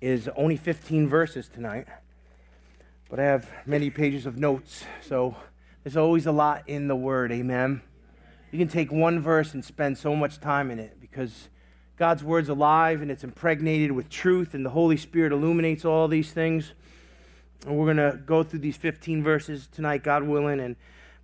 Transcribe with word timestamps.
is 0.00 0.28
only 0.36 0.56
15 0.56 1.08
verses 1.08 1.48
tonight, 1.48 1.86
but 3.10 3.18
I 3.18 3.24
have 3.24 3.50
many 3.66 3.90
pages 3.90 4.26
of 4.26 4.38
notes, 4.38 4.84
so 5.00 5.36
there's 5.82 5.96
always 5.96 6.26
a 6.26 6.32
lot 6.32 6.62
in 6.68 6.88
the 6.88 6.96
Word. 6.96 7.32
Amen. 7.32 7.82
You 8.52 8.58
can 8.58 8.68
take 8.68 8.92
one 8.92 9.20
verse 9.20 9.54
and 9.54 9.64
spend 9.64 9.98
so 9.98 10.14
much 10.14 10.40
time 10.40 10.70
in 10.70 10.78
it 10.78 11.00
because 11.00 11.48
God's 11.96 12.22
Word's 12.22 12.48
alive 12.48 13.02
and 13.02 13.10
it's 13.10 13.24
impregnated 13.24 13.92
with 13.92 14.08
truth, 14.08 14.54
and 14.54 14.64
the 14.64 14.70
Holy 14.70 14.96
Spirit 14.96 15.32
illuminates 15.32 15.84
all 15.84 16.06
these 16.06 16.30
things. 16.32 16.72
And 17.66 17.76
we're 17.76 17.92
going 17.92 18.12
to 18.12 18.18
go 18.24 18.44
through 18.44 18.60
these 18.60 18.76
15 18.76 19.24
verses 19.24 19.66
tonight, 19.66 20.04
God 20.04 20.22
willing, 20.22 20.60
and 20.60 20.76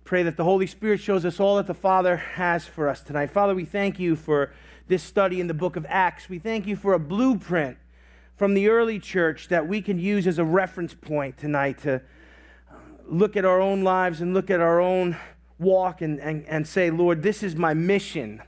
pray 0.03 0.21
that 0.23 0.35
the 0.35 0.43
Holy 0.43 0.67
Spirit 0.67 0.99
shows 0.99 1.23
us 1.23 1.39
all 1.39 1.55
that 1.55 1.67
the 1.67 1.73
Father 1.73 2.17
has 2.17 2.65
for 2.65 2.89
us 2.89 3.01
tonight. 3.01 3.31
Father, 3.31 3.55
we 3.55 3.63
thank 3.63 3.99
you 3.99 4.17
for 4.17 4.51
this 4.87 5.01
study 5.01 5.39
in 5.39 5.47
the 5.47 5.53
book 5.53 5.77
of 5.77 5.85
Acts. 5.87 6.27
We 6.27 6.39
thank 6.39 6.67
you 6.67 6.75
for 6.75 6.93
a 6.93 6.99
blueprint 6.99 7.77
from 8.35 8.53
the 8.53 8.67
early 8.67 8.99
church 8.99 9.47
that 9.47 9.67
we 9.67 9.81
can 9.81 9.97
use 9.97 10.27
as 10.27 10.37
a 10.37 10.43
reference 10.43 10.93
point 10.93 11.37
tonight 11.37 11.77
to 11.79 12.01
look 13.07 13.37
at 13.37 13.45
our 13.45 13.61
own 13.61 13.83
lives 13.83 14.21
and 14.21 14.33
look 14.33 14.49
at 14.49 14.59
our 14.59 14.81
own 14.81 15.15
walk 15.57 16.01
and, 16.01 16.19
and, 16.19 16.45
and 16.47 16.67
say, 16.67 16.89
Lord, 16.89 17.23
this 17.23 17.43
is 17.43 17.55
my 17.55 17.73
mission 17.73 18.41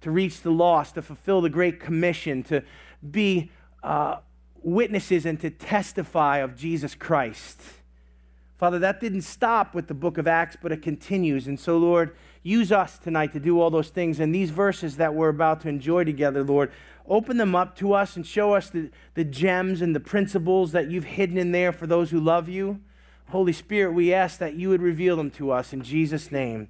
to 0.00 0.10
reach 0.10 0.40
the 0.40 0.50
lost, 0.50 0.94
to 0.94 1.02
fulfill 1.02 1.40
the 1.40 1.50
Great 1.50 1.78
Commission, 1.78 2.42
to 2.44 2.62
be 3.08 3.50
uh, 3.82 4.16
witnesses 4.62 5.26
and 5.26 5.38
to 5.40 5.50
testify 5.50 6.38
of 6.38 6.56
Jesus 6.56 6.94
Christ. 6.94 7.60
Father, 8.56 8.78
that 8.78 9.00
didn't 9.00 9.22
stop 9.22 9.74
with 9.74 9.86
the 9.86 9.94
book 9.94 10.18
of 10.18 10.26
Acts, 10.26 10.56
but 10.60 10.72
it 10.72 10.82
continues. 10.82 11.46
And 11.46 11.58
so, 11.58 11.78
Lord, 11.78 12.16
use 12.42 12.72
us 12.72 12.98
tonight 12.98 13.32
to 13.32 13.40
do 13.40 13.60
all 13.60 13.70
those 13.70 13.90
things. 13.90 14.20
And 14.20 14.34
these 14.34 14.50
verses 14.50 14.96
that 14.96 15.14
we're 15.14 15.28
about 15.28 15.60
to 15.62 15.68
enjoy 15.68 16.04
together, 16.04 16.42
Lord, 16.42 16.72
open 17.06 17.36
them 17.36 17.54
up 17.54 17.76
to 17.76 17.92
us 17.92 18.16
and 18.16 18.26
show 18.26 18.54
us 18.54 18.70
the, 18.70 18.90
the 19.14 19.24
gems 19.24 19.82
and 19.82 19.94
the 19.94 20.00
principles 20.00 20.72
that 20.72 20.90
you've 20.90 21.04
hidden 21.04 21.36
in 21.36 21.52
there 21.52 21.72
for 21.72 21.86
those 21.86 22.10
who 22.10 22.20
love 22.20 22.48
you. 22.48 22.80
Holy 23.28 23.52
Spirit, 23.52 23.92
we 23.92 24.12
ask 24.12 24.38
that 24.38 24.54
you 24.54 24.70
would 24.70 24.82
reveal 24.82 25.16
them 25.16 25.30
to 25.32 25.52
us. 25.52 25.72
In 25.72 25.82
Jesus' 25.82 26.32
name, 26.32 26.68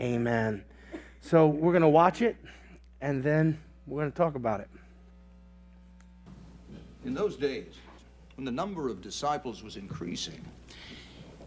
amen. 0.00 0.64
So 1.20 1.46
we're 1.46 1.72
going 1.72 1.82
to 1.82 1.88
watch 1.88 2.22
it 2.22 2.36
and 3.00 3.22
then 3.22 3.60
we're 3.86 4.00
going 4.00 4.12
to 4.12 4.16
talk 4.16 4.34
about 4.34 4.60
it. 4.60 4.68
In 7.04 7.14
those 7.14 7.36
days, 7.36 7.74
when 8.36 8.44
the 8.44 8.52
number 8.52 8.88
of 8.88 9.00
disciples 9.00 9.62
was 9.62 9.76
increasing, 9.76 10.40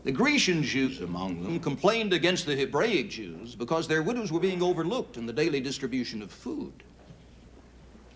the 0.06 0.12
Grecian 0.12 0.62
Jews 0.62 1.02
among 1.02 1.42
them 1.42 1.60
complained 1.60 2.14
against 2.14 2.46
the 2.46 2.56
Hebraic 2.56 3.10
Jews 3.10 3.56
because 3.56 3.88
their 3.88 4.04
widows 4.04 4.32
were 4.32 4.40
being 4.40 4.62
overlooked 4.62 5.18
in 5.18 5.26
the 5.26 5.34
daily 5.34 5.60
distribution 5.60 6.22
of 6.22 6.32
food. 6.32 6.72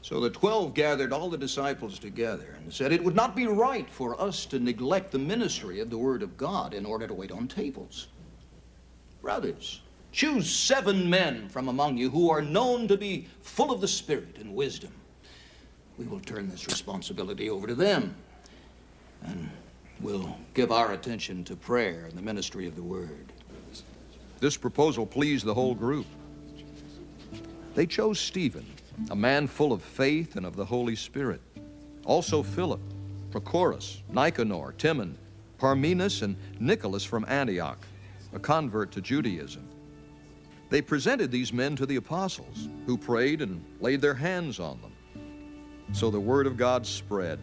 So 0.04 0.20
the 0.20 0.30
twelve 0.30 0.76
gathered 0.76 1.12
all 1.12 1.32
the 1.32 1.38
disciples 1.38 1.98
together 1.98 2.56
and 2.62 2.72
said, 2.72 2.94
It 2.94 3.04
would 3.04 3.16
not 3.16 3.36
be 3.36 3.48
right 3.48 3.90
for 3.90 4.22
us 4.22 4.46
to 4.46 4.60
neglect 4.60 5.12
the 5.12 5.18
ministry 5.18 5.80
of 5.80 5.90
the 5.90 5.98
Word 5.98 6.22
of 6.22 6.38
God 6.38 6.76
in 6.76 6.86
order 6.86 7.08
to 7.08 7.14
wait 7.14 7.32
on 7.32 7.48
tables. 7.48 8.08
Brothers, 9.24 9.82
choose 10.12 10.48
seven 10.48 11.10
men 11.10 11.50
from 11.50 11.70
among 11.70 11.98
you 11.98 12.12
who 12.12 12.30
are 12.30 12.42
known 12.44 12.88
to 12.88 12.98
be 12.98 13.28
full 13.42 13.72
of 13.72 13.82
the 13.82 13.88
Spirit 13.88 14.38
and 14.40 14.54
wisdom. 14.54 14.92
We 15.98 16.06
will 16.06 16.20
turn 16.20 16.50
this 16.50 16.68
responsibility 16.68 17.50
over 17.50 17.66
to 17.66 17.76
them 17.76 18.16
and 19.24 19.50
we'll 20.02 20.38
give 20.54 20.72
our 20.72 20.94
attention 20.94 21.44
to 21.46 21.56
prayer 21.56 22.06
and 22.06 22.14
the 22.14 22.22
ministry 22.22 22.68
of 22.68 22.76
the 22.76 22.84
Word. 22.84 23.32
This 24.40 24.58
proposal 24.58 25.06
pleased 25.06 25.46
the 25.46 25.54
whole 25.54 25.76
group. 25.76 26.06
They 27.76 27.86
chose 27.86 28.20
Stephen 28.20 28.66
a 29.10 29.16
man 29.16 29.48
full 29.48 29.72
of 29.72 29.82
faith 29.82 30.36
and 30.36 30.46
of 30.46 30.56
the 30.56 30.66
Holy 30.66 30.96
Spirit. 30.96 31.42
Also 32.06 32.44
Philip, 32.44 32.82
Prochorus, 33.32 34.02
Nicanor, 34.12 34.74
Timon, 34.78 35.18
Parmenas, 35.58 36.22
and 36.22 36.36
Nicholas 36.60 37.04
from 37.04 37.26
Antioch, 37.28 37.80
a 38.34 38.40
convert 38.40 38.92
to 38.92 39.02
Judaism. 39.02 39.68
They 40.70 40.82
presented 40.82 41.32
these 41.32 41.52
men 41.52 41.76
to 41.78 41.86
the 41.86 41.96
apostles, 41.96 42.70
who 42.86 42.98
prayed 42.98 43.42
and 43.42 43.64
laid 43.80 44.02
their 44.02 44.14
hands 44.14 44.60
on 44.60 44.80
them. 44.82 44.92
So 45.94 46.12
the 46.12 46.20
word 46.20 46.46
of 46.46 46.58
God 46.58 46.86
spread. 46.86 47.40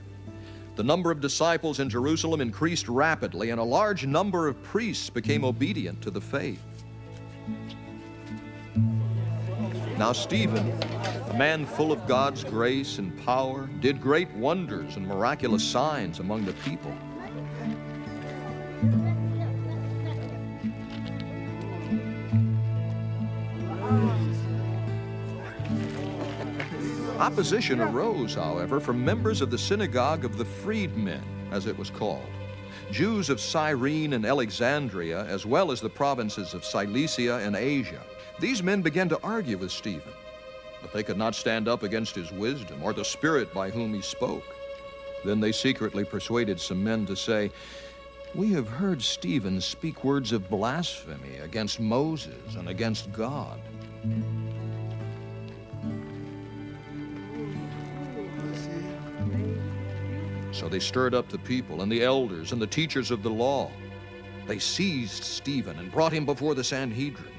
The 0.77 0.85
number 0.85 1.11
of 1.11 1.23
disciples 1.23 1.81
in 1.81 1.89
Jerusalem 1.89 2.43
increased 2.43 2.87
rapidly, 2.87 3.49
and 3.49 3.59
a 3.59 3.65
large 3.65 4.05
number 4.05 4.47
of 4.47 4.63
priests 4.63 5.09
became 5.09 5.43
obedient 5.43 6.03
to 6.03 6.11
the 6.11 6.21
faith. 6.21 6.61
Now, 9.97 10.13
Stephen, 10.13 10.71
a 11.31 11.35
man 11.39 11.65
full 11.65 11.93
of 11.93 12.07
God's 12.07 12.45
grace 12.45 12.99
and 12.99 13.17
power, 13.25 13.71
did 13.81 14.03
great 14.03 14.31
wonders 14.33 14.97
and 14.97 15.09
miraculous 15.09 15.65
signs 15.65 16.19
among 16.19 16.45
the 16.45 16.53
people. 16.53 16.95
Opposition 27.19 27.81
arose, 27.81 28.35
however, 28.35 28.79
from 28.79 29.03
members 29.03 29.41
of 29.41 29.51
the 29.51 29.57
synagogue 29.57 30.27
of 30.27 30.37
the 30.37 30.45
freedmen, 30.45 31.23
as 31.51 31.67
it 31.67 31.77
was 31.79 31.89
called. 31.89 32.27
Jews 32.91 33.31
of 33.31 33.41
Cyrene 33.41 34.13
and 34.13 34.27
Alexandria, 34.27 35.25
as 35.25 35.47
well 35.47 35.73
as 35.73 35.81
the 35.81 35.89
provinces 35.89 36.53
of 36.53 36.63
Cilicia 36.63 37.39
and 37.39 37.57
Asia. 37.57 38.03
These 38.39 38.63
men 38.63 38.83
began 38.83 39.09
to 39.09 39.21
argue 39.23 39.57
with 39.57 39.71
Stephen, 39.71 40.13
but 40.83 40.93
they 40.93 41.03
could 41.03 41.17
not 41.17 41.35
stand 41.35 41.69
up 41.69 41.83
against 41.83 42.15
his 42.15 42.31
wisdom 42.33 42.83
or 42.83 42.93
the 42.93 43.05
spirit 43.05 43.53
by 43.55 43.71
whom 43.71 43.95
he 43.95 44.03
spoke. 44.03 44.45
Then 45.25 45.41
they 45.41 45.53
secretly 45.53 46.05
persuaded 46.05 46.61
some 46.61 46.85
men 46.85 47.07
to 47.07 47.17
say, 47.17 47.51
We 48.35 48.53
have 48.53 48.69
heard 48.69 49.01
Stephen 49.01 49.63
speak 49.63 50.05
words 50.05 50.33
of 50.33 50.51
blasphemy 50.51 51.39
against 51.39 51.81
Moses 51.81 52.57
and 52.57 52.69
against 52.69 53.11
God. 53.11 53.59
So 60.57 60.71
they 60.71 60.79
stirred 60.81 61.15
up 61.15 61.29
the 61.29 61.37
people 61.37 61.83
and 61.83 61.93
the 61.93 62.03
elders 62.03 62.53
and 62.53 62.63
the 62.63 62.67
teachers 62.67 63.11
of 63.11 63.23
the 63.23 63.29
law. 63.29 63.71
They 64.47 64.59
seized 64.59 65.23
Stephen 65.23 65.79
and 65.79 65.93
brought 65.93 66.13
him 66.13 66.25
before 66.25 66.55
the 66.55 66.65
Sanhedrin. 66.65 67.31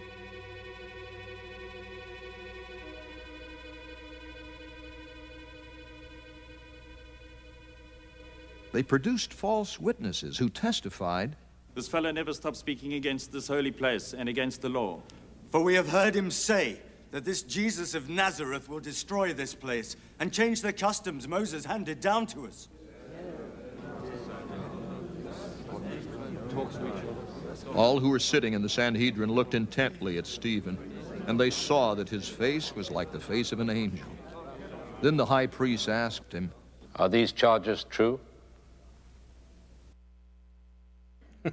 They 8.71 8.83
produced 8.83 9.33
false 9.33 9.79
witnesses 9.79 10.37
who 10.37 10.47
testified 10.47 11.35
This 11.73 11.87
fellow 11.87 12.11
never 12.11 12.33
stopped 12.33 12.57
speaking 12.57 12.93
against 12.93 13.31
this 13.31 13.47
holy 13.47 13.71
place 13.71 14.13
and 14.13 14.29
against 14.29 14.61
the 14.61 14.69
law. 14.69 15.01
For 15.49 15.63
we 15.63 15.73
have 15.73 15.89
heard 15.89 16.15
him 16.15 16.29
say 16.29 16.79
that 17.09 17.25
this 17.25 17.41
Jesus 17.41 17.95
of 17.95 18.09
Nazareth 18.09 18.69
will 18.69 18.79
destroy 18.79 19.33
this 19.33 19.55
place 19.55 19.95
and 20.19 20.31
change 20.31 20.61
the 20.61 20.71
customs 20.71 21.27
Moses 21.27 21.65
handed 21.65 21.99
down 21.99 22.27
to 22.27 22.45
us. 22.45 22.67
All 27.73 27.99
who 27.99 28.09
were 28.09 28.19
sitting 28.19 28.53
in 28.53 28.61
the 28.61 28.69
Sanhedrin 28.69 29.31
looked 29.31 29.53
intently 29.53 30.17
at 30.17 30.25
Stephen, 30.25 30.77
and 31.27 31.39
they 31.39 31.49
saw 31.49 31.93
that 31.95 32.09
his 32.09 32.27
face 32.27 32.75
was 32.75 32.89
like 32.89 33.11
the 33.11 33.19
face 33.19 33.51
of 33.51 33.59
an 33.59 33.69
angel. 33.69 34.07
Then 35.01 35.17
the 35.17 35.25
high 35.25 35.47
priest 35.47 35.89
asked 35.89 36.33
him, 36.33 36.51
Are 36.95 37.09
these 37.09 37.31
charges 37.31 37.85
true? 37.89 38.19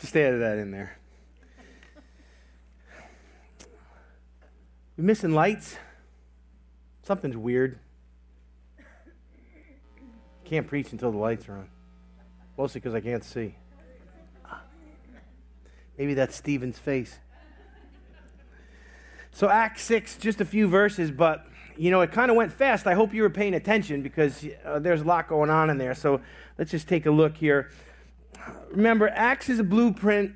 Just 0.00 0.14
added 0.16 0.40
that 0.42 0.58
in 0.58 0.70
there. 0.70 0.98
We 4.96 5.04
missing 5.04 5.32
lights? 5.32 5.76
Something's 7.02 7.36
weird. 7.36 7.78
Can't 10.44 10.66
preach 10.66 10.92
until 10.92 11.12
the 11.12 11.18
lights 11.18 11.48
are 11.48 11.58
on. 11.58 11.68
Mostly 12.58 12.80
because 12.80 12.94
I 12.96 13.00
can't 13.00 13.22
see. 13.22 13.54
Maybe 15.96 16.14
that's 16.14 16.34
Stephen's 16.34 16.76
face. 16.76 17.16
So, 19.30 19.48
Act 19.48 19.78
6, 19.78 20.16
just 20.18 20.40
a 20.40 20.44
few 20.44 20.66
verses, 20.66 21.12
but 21.12 21.46
you 21.76 21.92
know, 21.92 22.00
it 22.00 22.10
kind 22.10 22.32
of 22.32 22.36
went 22.36 22.52
fast. 22.52 22.88
I 22.88 22.94
hope 22.94 23.14
you 23.14 23.22
were 23.22 23.30
paying 23.30 23.54
attention 23.54 24.02
because 24.02 24.44
uh, 24.64 24.80
there's 24.80 25.02
a 25.02 25.04
lot 25.04 25.28
going 25.28 25.50
on 25.50 25.70
in 25.70 25.78
there. 25.78 25.94
So, 25.94 26.20
let's 26.58 26.72
just 26.72 26.88
take 26.88 27.06
a 27.06 27.12
look 27.12 27.36
here. 27.36 27.70
Remember, 28.72 29.08
Acts 29.08 29.48
is 29.48 29.60
a 29.60 29.64
blueprint 29.64 30.34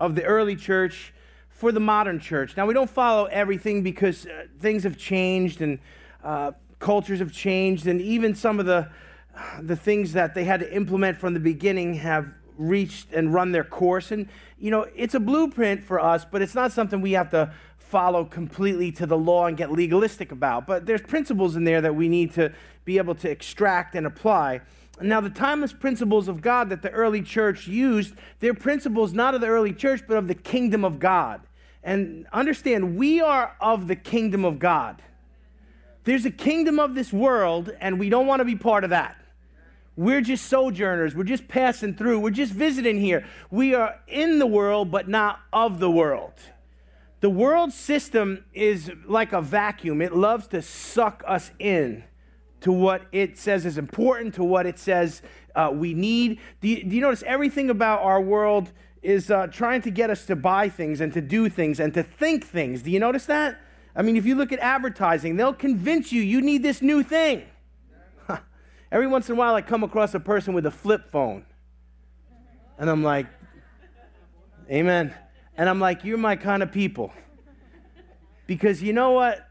of 0.00 0.16
the 0.16 0.24
early 0.24 0.56
church 0.56 1.14
for 1.50 1.70
the 1.70 1.80
modern 1.80 2.18
church. 2.18 2.56
Now, 2.56 2.66
we 2.66 2.74
don't 2.74 2.90
follow 2.90 3.26
everything 3.26 3.84
because 3.84 4.26
uh, 4.26 4.46
things 4.58 4.82
have 4.82 4.96
changed 4.96 5.62
and 5.62 5.78
uh, 6.24 6.50
cultures 6.80 7.20
have 7.20 7.30
changed, 7.30 7.86
and 7.86 8.00
even 8.00 8.34
some 8.34 8.58
of 8.58 8.66
the, 8.66 8.90
the 9.60 9.76
things 9.76 10.12
that 10.12 10.34
they 10.34 10.44
had 10.44 10.60
to 10.60 10.74
implement 10.74 11.18
from 11.18 11.34
the 11.34 11.40
beginning 11.40 11.94
have 11.94 12.28
reached 12.56 13.12
and 13.12 13.32
run 13.32 13.52
their 13.52 13.64
course. 13.64 14.10
And, 14.10 14.28
you 14.58 14.70
know, 14.70 14.86
it's 14.96 15.14
a 15.14 15.20
blueprint 15.20 15.82
for 15.82 16.00
us, 16.00 16.24
but 16.24 16.42
it's 16.42 16.54
not 16.54 16.72
something 16.72 17.00
we 17.00 17.12
have 17.12 17.30
to 17.30 17.52
follow 17.76 18.24
completely 18.24 18.92
to 18.92 19.06
the 19.06 19.16
law 19.16 19.46
and 19.46 19.56
get 19.56 19.72
legalistic 19.72 20.32
about. 20.32 20.66
But 20.66 20.84
there's 20.84 21.00
principles 21.00 21.56
in 21.56 21.64
there 21.64 21.80
that 21.80 21.94
we 21.94 22.08
need 22.08 22.34
to 22.34 22.52
be 22.84 22.98
able 22.98 23.14
to 23.16 23.30
extract 23.30 23.94
and 23.94 24.06
apply. 24.06 24.60
Now, 25.00 25.20
the 25.20 25.30
timeless 25.30 25.72
principles 25.72 26.26
of 26.26 26.40
God 26.40 26.70
that 26.70 26.82
the 26.82 26.90
early 26.90 27.22
church 27.22 27.68
used, 27.68 28.14
they're 28.40 28.54
principles 28.54 29.12
not 29.12 29.34
of 29.34 29.40
the 29.40 29.46
early 29.46 29.72
church, 29.72 30.02
but 30.08 30.16
of 30.16 30.26
the 30.26 30.34
kingdom 30.34 30.84
of 30.84 30.98
God. 30.98 31.40
And 31.84 32.26
understand, 32.32 32.96
we 32.96 33.20
are 33.20 33.56
of 33.60 33.86
the 33.86 33.96
kingdom 33.96 34.44
of 34.44 34.58
God. 34.58 35.00
There's 36.04 36.26
a 36.26 36.30
kingdom 36.30 36.80
of 36.80 36.94
this 36.94 37.12
world, 37.12 37.70
and 37.80 37.98
we 38.00 38.08
don't 38.08 38.26
want 38.26 38.40
to 38.40 38.44
be 38.44 38.56
part 38.56 38.82
of 38.82 38.90
that. 38.90 39.16
We're 39.98 40.20
just 40.20 40.46
sojourners. 40.46 41.16
We're 41.16 41.24
just 41.24 41.48
passing 41.48 41.92
through. 41.92 42.20
We're 42.20 42.30
just 42.30 42.52
visiting 42.52 43.00
here. 43.00 43.26
We 43.50 43.74
are 43.74 43.98
in 44.06 44.38
the 44.38 44.46
world, 44.46 44.92
but 44.92 45.08
not 45.08 45.40
of 45.52 45.80
the 45.80 45.90
world. 45.90 46.34
The 47.18 47.28
world 47.28 47.72
system 47.72 48.44
is 48.54 48.92
like 49.06 49.32
a 49.32 49.42
vacuum, 49.42 50.00
it 50.00 50.14
loves 50.14 50.46
to 50.48 50.62
suck 50.62 51.24
us 51.26 51.50
in 51.58 52.04
to 52.60 52.70
what 52.70 53.06
it 53.10 53.36
says 53.36 53.66
is 53.66 53.76
important, 53.76 54.34
to 54.34 54.44
what 54.44 54.66
it 54.66 54.78
says 54.78 55.20
uh, 55.56 55.72
we 55.74 55.94
need. 55.94 56.38
Do 56.60 56.68
you, 56.68 56.84
do 56.84 56.94
you, 56.94 57.00
notice 57.00 57.24
everything 57.26 57.68
about 57.68 58.00
our 58.02 58.20
world 58.20 58.70
is 59.02 59.32
uh, 59.32 59.48
trying 59.48 59.82
to 59.82 59.90
get 59.90 60.10
us 60.10 60.26
to 60.26 60.36
buy 60.36 60.68
things 60.68 61.00
and 61.00 61.12
to 61.12 61.20
do 61.20 61.48
things 61.48 61.80
and 61.80 61.92
to 61.94 62.04
think 62.04 62.46
things? 62.46 62.82
Do 62.82 62.92
you 62.92 63.00
notice 63.00 63.26
that? 63.26 63.60
I 63.96 64.02
mean, 64.02 64.16
if 64.16 64.24
you 64.24 64.36
look 64.36 64.52
at 64.52 64.60
advertising, 64.60 65.34
they'll 65.34 65.52
convince 65.52 66.12
you 66.12 66.22
you 66.22 66.40
need 66.40 66.62
this 66.62 66.82
new 66.82 67.02
thing. 67.02 67.42
Every 68.90 69.06
once 69.06 69.28
in 69.28 69.34
a 69.34 69.38
while, 69.38 69.54
I 69.54 69.62
come 69.62 69.84
across 69.84 70.14
a 70.14 70.20
person 70.20 70.54
with 70.54 70.64
a 70.66 70.70
flip 70.70 71.10
phone. 71.10 71.44
And 72.78 72.88
I'm 72.88 73.02
like, 73.02 73.26
Amen. 74.70 75.14
And 75.56 75.68
I'm 75.68 75.80
like, 75.80 76.04
You're 76.04 76.18
my 76.18 76.36
kind 76.36 76.62
of 76.62 76.72
people. 76.72 77.12
Because 78.46 78.82
you 78.82 78.92
know 78.92 79.12
what? 79.12 79.46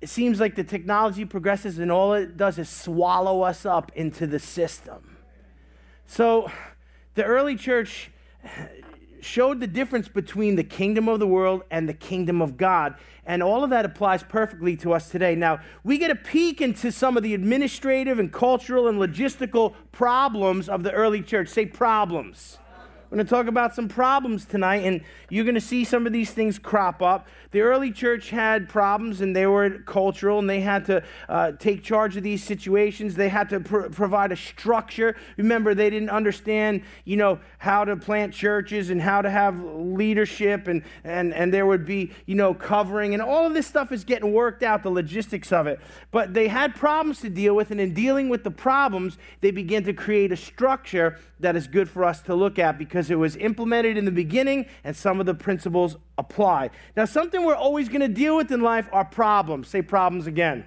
It 0.00 0.08
seems 0.08 0.40
like 0.40 0.54
the 0.54 0.64
technology 0.64 1.26
progresses 1.26 1.78
and 1.78 1.92
all 1.92 2.14
it 2.14 2.36
does 2.38 2.58
is 2.58 2.70
swallow 2.70 3.42
us 3.42 3.66
up 3.66 3.92
into 3.94 4.26
the 4.26 4.38
system. 4.38 5.18
So 6.06 6.50
the 7.14 7.24
early 7.24 7.54
church 7.54 8.10
showed 9.24 9.60
the 9.60 9.66
difference 9.66 10.08
between 10.08 10.56
the 10.56 10.64
kingdom 10.64 11.08
of 11.08 11.18
the 11.18 11.26
world 11.26 11.62
and 11.70 11.88
the 11.88 11.94
kingdom 11.94 12.40
of 12.40 12.56
God. 12.56 12.94
And 13.26 13.42
all 13.42 13.62
of 13.62 13.70
that 13.70 13.84
applies 13.84 14.22
perfectly 14.22 14.76
to 14.78 14.92
us 14.92 15.10
today. 15.10 15.34
Now, 15.34 15.60
we 15.84 15.98
get 15.98 16.10
a 16.10 16.16
peek 16.16 16.60
into 16.60 16.90
some 16.90 17.16
of 17.16 17.22
the 17.22 17.34
administrative 17.34 18.18
and 18.18 18.32
cultural 18.32 18.88
and 18.88 18.98
logistical 18.98 19.74
problems 19.92 20.68
of 20.68 20.82
the 20.82 20.92
early 20.92 21.22
church. 21.22 21.48
Say 21.48 21.66
problems. 21.66 22.58
We're 23.10 23.16
going 23.16 23.26
to 23.26 23.30
talk 23.30 23.46
about 23.48 23.74
some 23.74 23.88
problems 23.88 24.44
tonight, 24.44 24.84
and 24.84 25.00
you're 25.30 25.42
going 25.42 25.56
to 25.56 25.60
see 25.60 25.82
some 25.82 26.06
of 26.06 26.12
these 26.12 26.30
things 26.30 26.60
crop 26.60 27.02
up. 27.02 27.26
The 27.50 27.62
early 27.62 27.90
church 27.90 28.30
had 28.30 28.68
problems, 28.68 29.20
and 29.20 29.34
they 29.34 29.46
were 29.46 29.80
cultural, 29.80 30.38
and 30.38 30.48
they 30.48 30.60
had 30.60 30.84
to 30.84 31.02
uh, 31.28 31.50
take 31.58 31.82
charge 31.82 32.16
of 32.16 32.22
these 32.22 32.44
situations. 32.44 33.16
They 33.16 33.28
had 33.28 33.48
to 33.48 33.58
pr- 33.58 33.88
provide 33.88 34.30
a 34.30 34.36
structure. 34.36 35.16
Remember, 35.36 35.74
they 35.74 35.90
didn't 35.90 36.10
understand, 36.10 36.82
you 37.04 37.16
know, 37.16 37.40
how 37.58 37.84
to 37.84 37.96
plant 37.96 38.32
churches 38.32 38.90
and 38.90 39.02
how 39.02 39.22
to 39.22 39.28
have 39.28 39.60
leadership, 39.60 40.68
and, 40.68 40.84
and, 41.02 41.34
and 41.34 41.52
there 41.52 41.66
would 41.66 41.84
be, 41.84 42.12
you 42.26 42.36
know, 42.36 42.54
covering, 42.54 43.12
and 43.12 43.20
all 43.20 43.44
of 43.44 43.54
this 43.54 43.66
stuff 43.66 43.90
is 43.90 44.04
getting 44.04 44.32
worked 44.32 44.62
out, 44.62 44.84
the 44.84 44.90
logistics 44.90 45.50
of 45.50 45.66
it. 45.66 45.80
But 46.12 46.32
they 46.32 46.46
had 46.46 46.76
problems 46.76 47.20
to 47.22 47.28
deal 47.28 47.56
with, 47.56 47.72
and 47.72 47.80
in 47.80 47.92
dealing 47.92 48.28
with 48.28 48.44
the 48.44 48.52
problems, 48.52 49.18
they 49.40 49.50
began 49.50 49.82
to 49.82 49.92
create 49.92 50.30
a 50.30 50.36
structure 50.36 51.18
that 51.40 51.56
is 51.56 51.66
good 51.66 51.88
for 51.88 52.04
us 52.04 52.20
to 52.20 52.34
look 52.34 52.58
at 52.58 52.78
because 52.78 52.99
it 53.08 53.14
was 53.14 53.36
implemented 53.36 53.96
in 53.96 54.04
the 54.04 54.10
beginning 54.10 54.66
and 54.82 54.96
some 54.96 55.20
of 55.20 55.26
the 55.26 55.34
principles 55.34 55.96
apply. 56.18 56.70
Now, 56.96 57.04
something 57.04 57.44
we're 57.44 57.54
always 57.54 57.88
going 57.88 58.00
to 58.00 58.08
deal 58.08 58.36
with 58.36 58.50
in 58.50 58.60
life 58.60 58.88
are 58.90 59.04
problems. 59.04 59.68
Say 59.68 59.80
problems 59.80 60.26
again. 60.26 60.64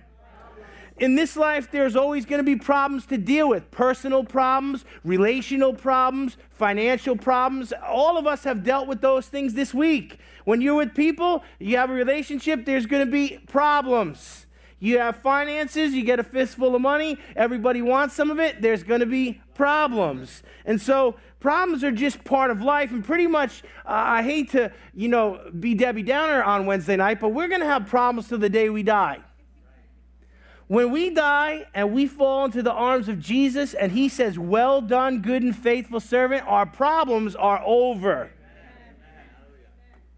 In 0.98 1.16
this 1.16 1.36
life, 1.36 1.72
there's 1.72 1.96
always 1.96 2.26
going 2.26 2.40
to 2.40 2.46
be 2.46 2.56
problems 2.56 3.08
to 3.08 3.18
deal 3.18 3.50
with 3.50 3.72
personal 3.72 4.24
problems, 4.24 4.86
relational 5.04 5.74
problems, 5.74 6.38
financial 6.52 7.18
problems. 7.18 7.74
All 7.86 8.18
of 8.18 8.28
us 8.28 8.44
have 8.44 8.64
dealt 8.64 8.88
with 8.88 9.02
those 9.02 9.28
things 9.28 9.56
this 9.56 9.74
week. 9.74 10.20
When 10.46 10.62
you're 10.62 10.76
with 10.76 10.94
people, 10.94 11.44
you 11.60 11.78
have 11.78 11.90
a 11.90 11.94
relationship, 11.94 12.66
there's 12.66 12.86
going 12.86 13.06
to 13.06 13.12
be 13.12 13.40
problems. 13.48 14.46
You 14.84 15.00
have 15.00 15.16
finances, 15.16 15.94
you 15.94 16.04
get 16.04 16.20
a 16.20 16.26
fistful 16.26 16.76
of 16.76 16.82
money, 16.82 17.18
everybody 17.38 17.82
wants 17.82 18.16
some 18.16 18.30
of 18.30 18.38
it, 18.38 18.62
there's 18.62 18.84
going 18.84 19.00
to 19.00 19.06
be 19.06 19.42
problems. 19.56 20.44
And 20.66 20.82
so 20.82 21.16
problems 21.40 21.86
are 21.86 21.92
just 21.92 22.26
part 22.26 22.52
of 22.52 22.62
life 22.62 22.92
and 22.92 23.02
pretty 23.02 23.26
much 23.26 23.64
uh, 23.86 23.92
I 23.92 24.24
hate 24.24 24.52
to, 24.52 24.74
you 24.94 25.08
know, 25.08 25.40
be 25.58 25.74
Debbie 25.74 26.04
Downer 26.04 26.44
on 26.44 26.66
Wednesday 26.66 26.98
night, 26.98 27.22
but 27.22 27.30
we're 27.30 27.48
going 27.48 27.62
to 27.62 27.66
have 27.66 27.88
problems 27.88 28.28
till 28.28 28.40
the 28.40 28.50
day 28.50 28.68
we 28.68 28.84
die. 28.84 29.22
When 30.68 30.92
we 30.92 31.12
die 31.12 31.66
and 31.74 31.94
we 31.94 32.06
fall 32.06 32.44
into 32.44 32.62
the 32.62 32.74
arms 32.74 33.08
of 33.08 33.22
Jesus 33.22 33.74
and 33.74 33.94
he 33.94 34.10
says, 34.10 34.38
"Well 34.38 34.82
done, 34.82 35.22
good 35.22 35.44
and 35.44 35.56
faithful 35.56 36.02
servant," 36.02 36.46
our 36.46 36.66
problems 36.66 37.38
are 37.38 37.64
over. 37.66 38.32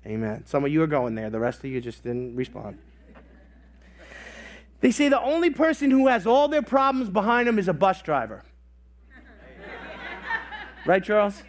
Amen. 0.07 0.44
Some 0.47 0.65
of 0.65 0.71
you 0.71 0.81
are 0.81 0.88
going 0.88 1.13
there, 1.13 1.29
the 1.29 1.39
rest 1.39 1.59
of 1.59 1.69
you 1.69 1.79
just 1.81 2.01
didn't 2.01 2.35
respond. 2.35 2.79
They 4.85 4.91
say 4.91 5.09
the 5.09 5.19
only 5.19 5.49
person 5.49 5.89
who 5.89 6.05
has 6.09 6.27
all 6.27 6.47
their 6.47 6.61
problems 6.61 7.09
behind 7.09 7.47
them 7.47 7.57
is 7.57 7.67
a 7.67 7.73
bus 7.73 8.03
driver. 8.03 8.43
right, 10.85 11.03
Charles? 11.03 11.41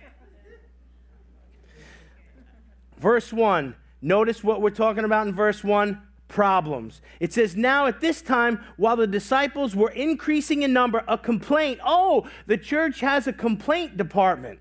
Verse 2.96 3.34
1. 3.34 3.76
Notice 4.00 4.42
what 4.42 4.62
we're 4.62 4.70
talking 4.70 5.04
about 5.04 5.26
in 5.26 5.34
verse 5.34 5.62
1 5.62 6.00
problems. 6.28 7.02
It 7.20 7.34
says, 7.34 7.54
Now 7.54 7.86
at 7.86 8.00
this 8.00 8.22
time, 8.22 8.64
while 8.78 8.96
the 8.96 9.06
disciples 9.06 9.76
were 9.76 9.90
increasing 9.90 10.62
in 10.62 10.72
number, 10.72 11.04
a 11.06 11.18
complaint. 11.18 11.78
Oh, 11.84 12.26
the 12.46 12.56
church 12.56 13.00
has 13.00 13.26
a 13.26 13.34
complaint 13.34 13.98
department. 13.98 14.60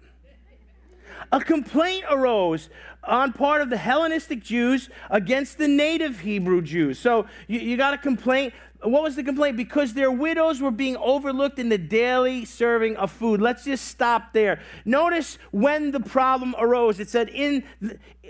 A 1.32 1.40
complaint 1.40 2.06
arose 2.10 2.70
on 3.04 3.34
part 3.34 3.62
of 3.62 3.70
the 3.70 3.78
Hellenistic 3.78 4.44
Jews 4.44 4.90
against 5.10 5.58
the 5.58 5.68
native 5.68 6.20
Hebrew 6.20 6.62
Jews. 6.62 7.00
So 7.00 7.28
you, 7.48 7.60
you 7.60 7.78
got 7.78 7.94
a 7.94 7.98
complaint. 7.98 8.54
What 8.82 9.04
was 9.04 9.16
the 9.16 9.24
complaint? 9.24 9.58
Because 9.58 9.94
their 9.94 10.12
widows 10.12 10.62
were 10.62 10.72
being 10.72 10.98
overlooked 10.98 11.60
in 11.60 11.70
the 11.70 11.78
daily 11.78 12.46
serving 12.46 12.98
of 12.98 13.12
food. 13.12 13.42
Let's 13.42 13.64
just 13.66 13.88
stop 13.88 14.34
there. 14.34 14.62
Notice 14.86 15.38
when 15.52 15.92
the 15.92 16.00
problem 16.00 16.56
arose. 16.58 17.00
It 17.00 17.10
said, 17.10 17.30
in 17.30 17.64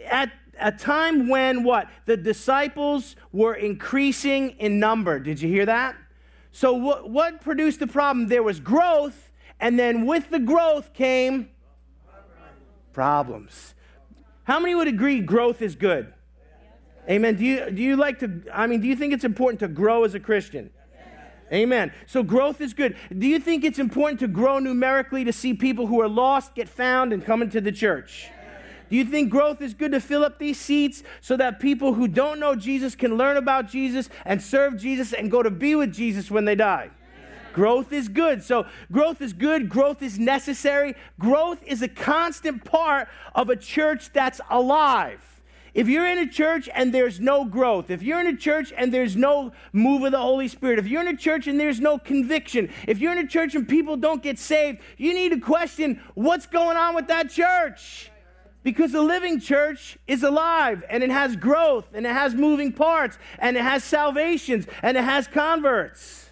at 0.10 0.32
a 0.60 0.72
time 0.72 1.28
when 1.28 1.64
what? 1.64 1.90
The 2.06 2.18
disciples 2.18 3.16
were 3.34 3.56
increasing 3.56 4.52
in 4.52 4.80
number. 4.80 5.20
Did 5.20 5.42
you 5.42 5.50
hear 5.50 5.66
that? 5.66 5.96
So 6.52 6.74
what, 6.74 7.10
what 7.10 7.42
produced 7.42 7.82
the 7.82 7.88
problem? 7.88 8.28
There 8.28 8.44
was 8.44 8.62
growth, 8.62 9.32
and 9.60 9.78
then 9.78 10.06
with 10.06 10.30
the 10.30 10.40
growth 10.40 10.94
came 10.94 11.50
problems. 12.96 13.76
How 14.46 14.58
many 14.58 14.74
would 14.74 14.88
agree 14.88 15.20
growth 15.20 15.62
is 15.62 15.76
good? 15.76 16.14
Amen. 17.10 17.36
Do 17.36 17.44
you, 17.44 17.70
do 17.70 17.84
you 17.84 17.98
like 17.98 18.20
to, 18.20 18.42
I 18.52 18.68
mean, 18.68 18.80
do 18.80 18.88
you 18.88 18.96
think 18.96 19.14
it's 19.14 19.26
important 19.26 19.60
to 19.60 19.68
grow 19.68 20.06
as 20.06 20.16
a 20.16 20.20
Christian? 20.20 20.72
Amen. 21.52 21.92
So 22.08 22.24
growth 22.24 22.62
is 22.62 22.74
good. 22.74 22.96
Do 23.16 23.28
you 23.28 23.38
think 23.38 23.64
it's 23.66 23.78
important 23.80 24.22
to 24.22 24.28
grow 24.28 24.60
numerically 24.60 25.26
to 25.26 25.34
see 25.34 25.54
people 25.54 25.86
who 25.88 26.02
are 26.02 26.08
lost 26.08 26.56
get 26.56 26.70
found 26.70 27.12
and 27.12 27.24
come 27.24 27.42
into 27.42 27.60
the 27.60 27.72
church? 27.72 28.30
Do 28.90 28.96
you 28.96 29.04
think 29.04 29.30
growth 29.30 29.62
is 29.62 29.74
good 29.74 29.92
to 29.92 30.00
fill 30.00 30.24
up 30.24 30.40
these 30.40 30.60
seats 30.60 31.04
so 31.20 31.36
that 31.36 31.60
people 31.60 31.96
who 31.96 32.08
don't 32.08 32.40
know 32.40 32.56
Jesus 32.56 32.96
can 32.96 33.18
learn 33.18 33.36
about 33.36 33.70
Jesus 33.70 34.10
and 34.24 34.42
serve 34.42 34.78
Jesus 34.78 35.12
and 35.12 35.30
go 35.30 35.44
to 35.44 35.52
be 35.52 35.76
with 35.76 35.94
Jesus 35.94 36.32
when 36.32 36.46
they 36.46 36.56
die? 36.56 36.92
Growth 37.56 37.94
is 37.94 38.10
good. 38.10 38.44
So, 38.44 38.66
growth 38.92 39.22
is 39.22 39.32
good. 39.32 39.70
Growth 39.70 40.04
is 40.04 40.20
necessary. 40.20 40.94
Growth 41.18 41.64
is 41.66 41.82
a 41.82 41.88
constant 41.88 42.66
part 42.66 43.08
of 43.34 43.50
a 43.50 43.56
church 43.56 44.12
that's 44.12 44.42
alive. 44.50 45.22
If 45.74 45.88
you're 45.88 46.06
in 46.06 46.18
a 46.18 46.28
church 46.28 46.68
and 46.76 46.94
there's 46.94 47.22
no 47.22 47.46
growth, 47.46 47.90
if 47.90 48.04
you're 48.04 48.20
in 48.20 48.28
a 48.28 48.36
church 48.36 48.74
and 48.76 48.94
there's 48.94 49.16
no 49.16 49.54
move 49.72 50.04
of 50.04 50.12
the 50.12 50.20
Holy 50.20 50.50
Spirit, 50.50 50.80
if 50.80 50.88
you're 50.88 51.00
in 51.00 51.08
a 51.08 51.16
church 51.16 51.48
and 51.48 51.58
there's 51.58 51.80
no 51.80 51.98
conviction, 51.98 52.70
if 52.90 53.00
you're 53.00 53.14
in 53.14 53.20
a 53.20 53.28
church 53.28 53.56
and 53.56 53.66
people 53.66 53.96
don't 53.96 54.22
get 54.22 54.38
saved, 54.38 54.80
you 54.98 55.14
need 55.14 55.30
to 55.30 55.40
question 55.40 56.02
what's 56.14 56.48
going 56.48 56.76
on 56.76 56.94
with 56.94 57.08
that 57.08 57.30
church. 57.30 58.12
Because 58.64 58.92
the 58.92 59.02
living 59.02 59.40
church 59.40 59.98
is 60.08 60.24
alive 60.24 60.84
and 60.90 61.04
it 61.04 61.10
has 61.10 61.38
growth 61.38 61.86
and 61.94 62.06
it 62.06 62.12
has 62.12 62.36
moving 62.36 62.74
parts 62.74 63.18
and 63.40 63.56
it 63.56 63.64
has 63.64 63.86
salvations 63.86 64.68
and 64.82 64.98
it 64.98 65.06
has 65.06 65.26
converts. 65.28 66.25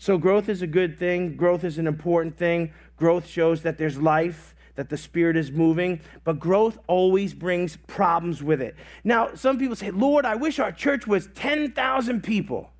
So, 0.00 0.16
growth 0.16 0.48
is 0.48 0.62
a 0.62 0.66
good 0.66 0.98
thing. 0.98 1.36
Growth 1.36 1.62
is 1.62 1.76
an 1.76 1.86
important 1.86 2.38
thing. 2.38 2.72
Growth 2.96 3.26
shows 3.26 3.60
that 3.64 3.76
there's 3.76 3.98
life, 3.98 4.54
that 4.74 4.88
the 4.88 4.96
Spirit 4.96 5.36
is 5.36 5.52
moving. 5.52 6.00
But 6.24 6.40
growth 6.40 6.78
always 6.86 7.34
brings 7.34 7.76
problems 7.86 8.42
with 8.42 8.62
it. 8.62 8.76
Now, 9.04 9.34
some 9.34 9.58
people 9.58 9.76
say, 9.76 9.90
Lord, 9.90 10.24
I 10.24 10.36
wish 10.36 10.58
our 10.58 10.72
church 10.72 11.06
was 11.06 11.28
10,000 11.34 12.22
people. 12.22 12.70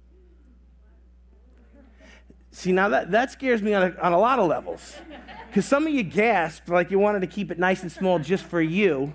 See, 2.52 2.72
now 2.72 2.88
that, 2.88 3.10
that 3.10 3.30
scares 3.30 3.60
me 3.60 3.74
on 3.74 3.92
a, 3.92 4.00
on 4.00 4.14
a 4.14 4.18
lot 4.18 4.38
of 4.38 4.48
levels. 4.48 4.96
Because 5.48 5.66
some 5.66 5.86
of 5.86 5.92
you 5.92 6.02
gasped 6.02 6.70
like 6.70 6.90
you 6.90 6.98
wanted 6.98 7.20
to 7.20 7.26
keep 7.26 7.50
it 7.50 7.58
nice 7.58 7.82
and 7.82 7.92
small 7.92 8.18
just 8.18 8.44
for 8.44 8.62
you. 8.62 9.12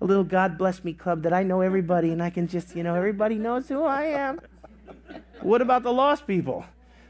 a 0.00 0.06
little 0.06 0.24
God 0.24 0.56
bless 0.56 0.82
me 0.82 0.94
club 0.94 1.24
that 1.24 1.34
I 1.34 1.42
know 1.42 1.60
everybody 1.60 2.10
and 2.10 2.22
I 2.22 2.30
can 2.30 2.48
just, 2.48 2.74
you 2.74 2.82
know, 2.82 2.94
everybody 2.94 3.34
knows 3.34 3.68
who 3.68 3.84
I 3.84 4.04
am. 4.04 4.40
what 5.42 5.60
about 5.60 5.82
the 5.82 5.92
lost 5.92 6.26
people? 6.26 6.64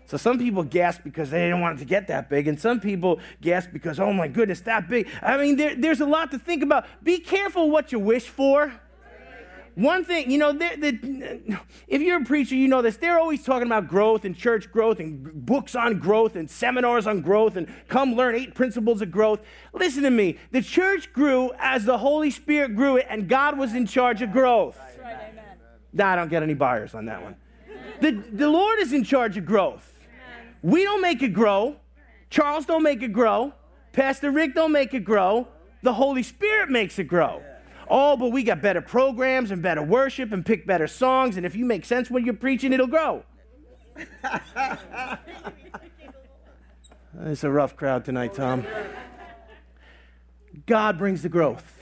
So 0.07 0.17
some 0.17 0.39
people 0.39 0.63
gasp 0.63 1.03
because 1.03 1.31
they 1.31 1.41
didn't 1.41 1.61
want 1.61 1.79
it 1.79 1.81
to 1.81 1.87
get 1.87 2.09
that 2.09 2.29
big, 2.29 2.47
and 2.47 2.61
some 2.61 2.79
people 2.79 3.21
gasp 3.41 3.71
because, 3.73 3.99
oh 3.99 4.13
my 4.13 4.29
goodness, 4.29 4.61
that 4.63 4.89
big. 4.89 5.09
I 5.23 5.39
mean, 5.39 5.57
there, 5.57 5.75
there's 5.75 6.01
a 6.01 6.07
lot 6.07 6.31
to 6.33 6.39
think 6.39 6.63
about. 6.63 6.87
Be 7.03 7.19
careful 7.19 7.71
what 7.71 7.91
you 7.91 7.99
wish 7.99 8.29
for. 8.29 8.73
One 9.77 10.05
thing, 10.05 10.31
you 10.31 10.39
know, 10.39 10.57
if 10.57 12.01
you're 12.01 12.23
a 12.23 12.25
preacher, 12.25 12.55
you 12.55 12.69
know 12.69 12.81
this. 12.81 12.97
They're 12.97 13.19
always 13.19 13.43
talking 13.43 13.67
about 13.67 13.89
growth 13.89 14.25
and 14.25 14.37
church 14.37 14.71
growth 14.71 15.01
and 15.01 15.45
books 15.45 15.75
on 15.75 15.99
growth 15.99 16.37
and 16.37 16.49
seminars 16.49 17.09
on 17.09 17.23
growth 17.23 17.57
and 17.57 17.67
come 17.89 18.15
learn 18.15 18.37
eight 18.37 18.55
principles 18.55 19.03
of 19.03 19.11
growth. 19.11 19.41
Listen 19.73 20.05
to 20.05 20.11
me. 20.11 20.39
The 20.53 20.63
church 20.63 21.13
grew 21.13 21.51
as 21.59 21.85
the 21.85 21.99
Holy 21.99 22.31
Spirit 22.31 22.77
grew 22.77 22.99
it, 22.99 23.07
and 23.09 23.29
God 23.29 23.59
was 23.59 23.75
in 23.75 23.87
charge 23.87 24.23
of 24.23 24.31
growth. 24.31 24.79
Right, 25.03 25.35
nah, 25.93 26.13
I 26.13 26.17
don't 26.17 26.29
get 26.29 26.45
any 26.45 26.55
buyers 26.55 26.95
on 26.95 27.07
that 27.07 27.21
one. 27.21 27.35
The, 28.01 28.13
the 28.13 28.49
Lord 28.49 28.79
is 28.79 28.93
in 28.93 29.03
charge 29.03 29.37
of 29.37 29.45
growth. 29.45 29.94
We 30.65 30.83
don't 30.83 31.03
make 31.03 31.23
it 31.23 31.35
grow. 31.35 31.77
Charles 32.31 32.65
don't 32.65 32.83
make 32.83 33.03
it 33.03 33.13
grow. 33.13 33.53
Pastor 33.93 34.31
Rick 34.31 34.55
don't 34.55 34.73
make 34.73 34.95
it 34.95 35.05
grow. 35.05 35.47
The 35.83 35.93
Holy 35.93 36.23
Spirit 36.23 36.71
makes 36.71 36.99
it 36.99 37.05
grow. 37.05 37.43
Oh, 37.87 38.17
but 38.17 38.31
we 38.31 38.43
got 38.43 38.63
better 38.63 38.81
programs 38.81 39.51
and 39.51 39.61
better 39.61 39.83
worship 39.83 40.33
and 40.33 40.45
pick 40.45 40.67
better 40.67 40.87
songs. 40.87 41.37
And 41.37 41.45
if 41.45 41.55
you 41.55 41.67
make 41.67 41.85
sense 41.85 42.11
when 42.11 42.25
you're 42.25 42.33
preaching, 42.33 42.73
it'll 42.73 42.87
grow. 42.87 43.25
it's 47.21 47.45
a 47.45 47.51
rough 47.51 47.77
crowd 47.77 48.07
tonight, 48.07 48.33
Tom. 48.33 48.65
God 50.65 50.97
brings 50.97 51.21
the 51.21 51.29
growth. 51.29 51.74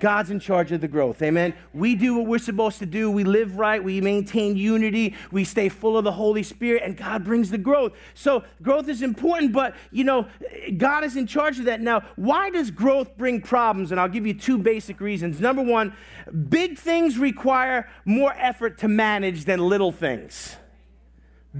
God's 0.00 0.30
in 0.30 0.40
charge 0.40 0.72
of 0.72 0.80
the 0.80 0.88
growth. 0.88 1.22
Amen. 1.22 1.54
We 1.72 1.94
do 1.94 2.16
what 2.16 2.26
we're 2.26 2.38
supposed 2.38 2.78
to 2.80 2.86
do. 2.86 3.10
We 3.10 3.24
live 3.24 3.56
right. 3.56 3.82
We 3.82 4.00
maintain 4.00 4.56
unity. 4.56 5.14
We 5.30 5.44
stay 5.44 5.68
full 5.68 5.96
of 5.96 6.04
the 6.04 6.12
Holy 6.12 6.42
Spirit, 6.42 6.82
and 6.84 6.96
God 6.96 7.24
brings 7.24 7.50
the 7.50 7.58
growth. 7.58 7.92
So, 8.14 8.44
growth 8.62 8.88
is 8.88 9.02
important, 9.02 9.52
but 9.52 9.74
you 9.90 10.04
know, 10.04 10.28
God 10.76 11.04
is 11.04 11.16
in 11.16 11.26
charge 11.26 11.58
of 11.58 11.64
that. 11.66 11.80
Now, 11.80 12.02
why 12.16 12.50
does 12.50 12.70
growth 12.70 13.16
bring 13.16 13.40
problems? 13.40 13.90
And 13.90 14.00
I'll 14.00 14.08
give 14.08 14.26
you 14.26 14.34
two 14.34 14.58
basic 14.58 15.00
reasons. 15.00 15.40
Number 15.40 15.62
one, 15.62 15.94
big 16.48 16.78
things 16.78 17.18
require 17.18 17.88
more 18.04 18.34
effort 18.36 18.78
to 18.78 18.88
manage 18.88 19.44
than 19.44 19.60
little 19.60 19.92
things. 19.92 20.56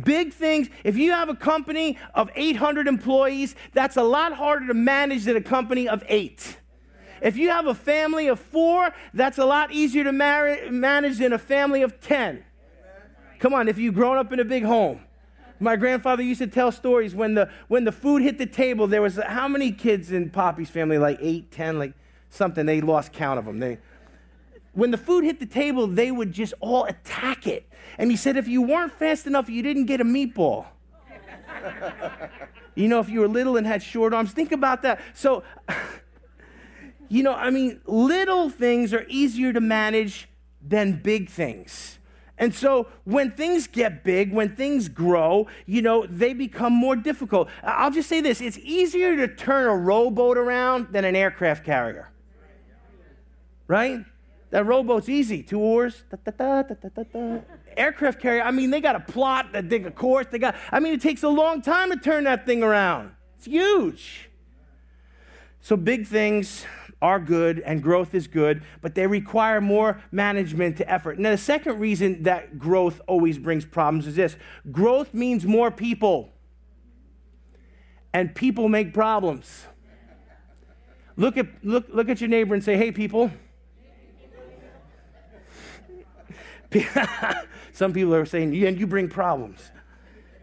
Big 0.04 0.32
things, 0.32 0.68
if 0.84 0.96
you 0.96 1.12
have 1.12 1.28
a 1.28 1.34
company 1.34 1.98
of 2.14 2.30
800 2.34 2.86
employees, 2.86 3.54
that's 3.72 3.96
a 3.96 4.02
lot 4.02 4.34
harder 4.34 4.66
to 4.66 4.74
manage 4.74 5.24
than 5.24 5.36
a 5.36 5.40
company 5.40 5.88
of 5.88 6.04
eight. 6.08 6.58
If 7.26 7.36
you 7.36 7.48
have 7.48 7.66
a 7.66 7.74
family 7.74 8.28
of 8.28 8.38
four, 8.38 8.94
that's 9.12 9.38
a 9.38 9.44
lot 9.44 9.72
easier 9.72 10.04
to 10.04 10.12
manage 10.12 11.18
than 11.18 11.32
a 11.32 11.38
family 11.38 11.82
of 11.82 12.00
10. 12.00 12.44
Come 13.40 13.52
on, 13.52 13.66
if 13.66 13.78
you've 13.78 13.96
grown 13.96 14.16
up 14.16 14.32
in 14.32 14.38
a 14.38 14.44
big 14.44 14.62
home. 14.62 15.00
My 15.58 15.74
grandfather 15.74 16.22
used 16.22 16.40
to 16.40 16.46
tell 16.46 16.70
stories 16.70 17.16
when 17.16 17.34
the, 17.34 17.50
when 17.66 17.82
the 17.82 17.90
food 17.90 18.22
hit 18.22 18.38
the 18.38 18.46
table, 18.46 18.86
there 18.86 19.02
was 19.02 19.18
how 19.26 19.48
many 19.48 19.72
kids 19.72 20.12
in 20.12 20.30
Poppy's 20.30 20.70
family? 20.70 20.98
Like 20.98 21.18
eight, 21.20 21.50
ten, 21.50 21.80
like 21.80 21.94
something. 22.30 22.64
They 22.64 22.80
lost 22.80 23.12
count 23.12 23.40
of 23.40 23.44
them. 23.44 23.58
They, 23.58 23.78
when 24.74 24.92
the 24.92 24.98
food 24.98 25.24
hit 25.24 25.40
the 25.40 25.46
table, 25.46 25.88
they 25.88 26.12
would 26.12 26.30
just 26.30 26.54
all 26.60 26.84
attack 26.84 27.48
it. 27.48 27.68
And 27.98 28.08
he 28.08 28.16
said, 28.16 28.36
if 28.36 28.46
you 28.46 28.62
weren't 28.62 28.92
fast 28.92 29.26
enough, 29.26 29.50
you 29.50 29.64
didn't 29.64 29.86
get 29.86 30.00
a 30.00 30.04
meatball. 30.04 30.66
you 32.76 32.86
know, 32.86 33.00
if 33.00 33.08
you 33.08 33.18
were 33.18 33.28
little 33.28 33.56
and 33.56 33.66
had 33.66 33.82
short 33.82 34.14
arms, 34.14 34.30
think 34.30 34.52
about 34.52 34.82
that. 34.82 35.00
So, 35.12 35.42
you 37.08 37.22
know, 37.22 37.34
I 37.34 37.50
mean, 37.50 37.80
little 37.86 38.50
things 38.50 38.92
are 38.92 39.04
easier 39.08 39.52
to 39.52 39.60
manage 39.60 40.28
than 40.60 41.00
big 41.02 41.28
things. 41.28 41.98
And 42.38 42.54
so 42.54 42.88
when 43.04 43.30
things 43.30 43.66
get 43.66 44.04
big, 44.04 44.32
when 44.32 44.54
things 44.56 44.88
grow, 44.88 45.46
you 45.64 45.80
know, 45.80 46.06
they 46.06 46.34
become 46.34 46.72
more 46.72 46.94
difficult. 46.94 47.48
I'll 47.62 47.90
just 47.90 48.08
say 48.08 48.20
this 48.20 48.40
it's 48.40 48.58
easier 48.58 49.16
to 49.16 49.28
turn 49.28 49.66
a 49.66 49.74
rowboat 49.74 50.36
around 50.36 50.88
than 50.92 51.04
an 51.04 51.16
aircraft 51.16 51.64
carrier. 51.64 52.10
Right? 53.66 54.00
That 54.50 54.66
rowboat's 54.66 55.08
easy, 55.08 55.42
two 55.42 55.58
oars. 55.58 56.04
Da, 56.10 56.30
da, 56.30 56.62
da, 56.62 57.38
aircraft 57.76 58.20
carrier, 58.20 58.42
I 58.42 58.50
mean, 58.50 58.70
they 58.70 58.80
got 58.80 58.96
a 58.96 59.00
plot, 59.00 59.52
they 59.52 59.62
dig 59.62 59.86
a 59.86 59.90
course, 59.90 60.26
they 60.30 60.38
got, 60.38 60.54
I 60.70 60.80
mean, 60.80 60.92
it 60.92 61.00
takes 61.00 61.22
a 61.22 61.28
long 61.28 61.62
time 61.62 61.90
to 61.90 61.96
turn 61.96 62.24
that 62.24 62.46
thing 62.46 62.62
around. 62.62 63.12
It's 63.36 63.46
huge. 63.46 64.30
So 65.60 65.76
big 65.76 66.06
things 66.06 66.64
are 67.02 67.20
good 67.20 67.60
and 67.60 67.82
growth 67.82 68.14
is 68.14 68.26
good, 68.26 68.62
but 68.80 68.94
they 68.94 69.06
require 69.06 69.60
more 69.60 70.02
management 70.10 70.76
to 70.78 70.90
effort. 70.90 71.18
Now, 71.18 71.30
the 71.30 71.38
second 71.38 71.78
reason 71.78 72.22
that 72.22 72.58
growth 72.58 73.00
always 73.06 73.38
brings 73.38 73.64
problems 73.64 74.06
is 74.06 74.16
this 74.16 74.36
growth 74.70 75.12
means 75.12 75.44
more 75.44 75.70
people, 75.70 76.32
and 78.12 78.34
people 78.34 78.68
make 78.68 78.94
problems. 78.94 79.66
Look 81.16 81.36
at, 81.36 81.46
look, 81.62 81.86
look 81.90 82.08
at 82.08 82.20
your 82.20 82.28
neighbor 82.28 82.54
and 82.54 82.62
say, 82.62 82.76
hey, 82.76 82.92
people. 82.92 83.30
Some 87.72 87.92
people 87.92 88.14
are 88.14 88.26
saying, 88.26 88.52
yeah, 88.54 88.70
you 88.70 88.86
bring 88.86 89.08
problems. 89.08 89.70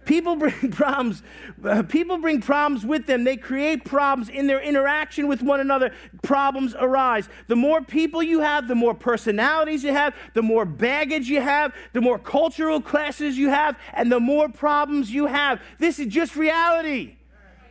People 0.05 0.35
bring 0.35 0.53
problems. 0.71 1.23
Uh, 1.63 1.83
people 1.83 2.17
bring 2.17 2.41
problems 2.41 2.85
with 2.85 3.05
them. 3.05 3.23
They 3.23 3.37
create 3.37 3.85
problems 3.85 4.29
in 4.29 4.47
their 4.47 4.61
interaction 4.61 5.27
with 5.27 5.41
one 5.41 5.59
another. 5.59 5.93
Problems 6.21 6.75
arise. 6.77 7.29
The 7.47 7.55
more 7.55 7.81
people 7.81 8.21
you 8.21 8.41
have, 8.41 8.67
the 8.67 8.75
more 8.75 8.93
personalities 8.93 9.83
you 9.83 9.93
have, 9.93 10.15
the 10.33 10.41
more 10.41 10.65
baggage 10.65 11.27
you 11.27 11.41
have, 11.41 11.73
the 11.93 12.01
more 12.01 12.19
cultural 12.19 12.81
classes 12.81 13.37
you 13.37 13.49
have, 13.49 13.77
and 13.93 14.11
the 14.11 14.19
more 14.19 14.49
problems 14.49 15.11
you 15.11 15.27
have. 15.27 15.61
This 15.79 15.99
is 15.99 16.07
just 16.07 16.35
reality. 16.35 17.15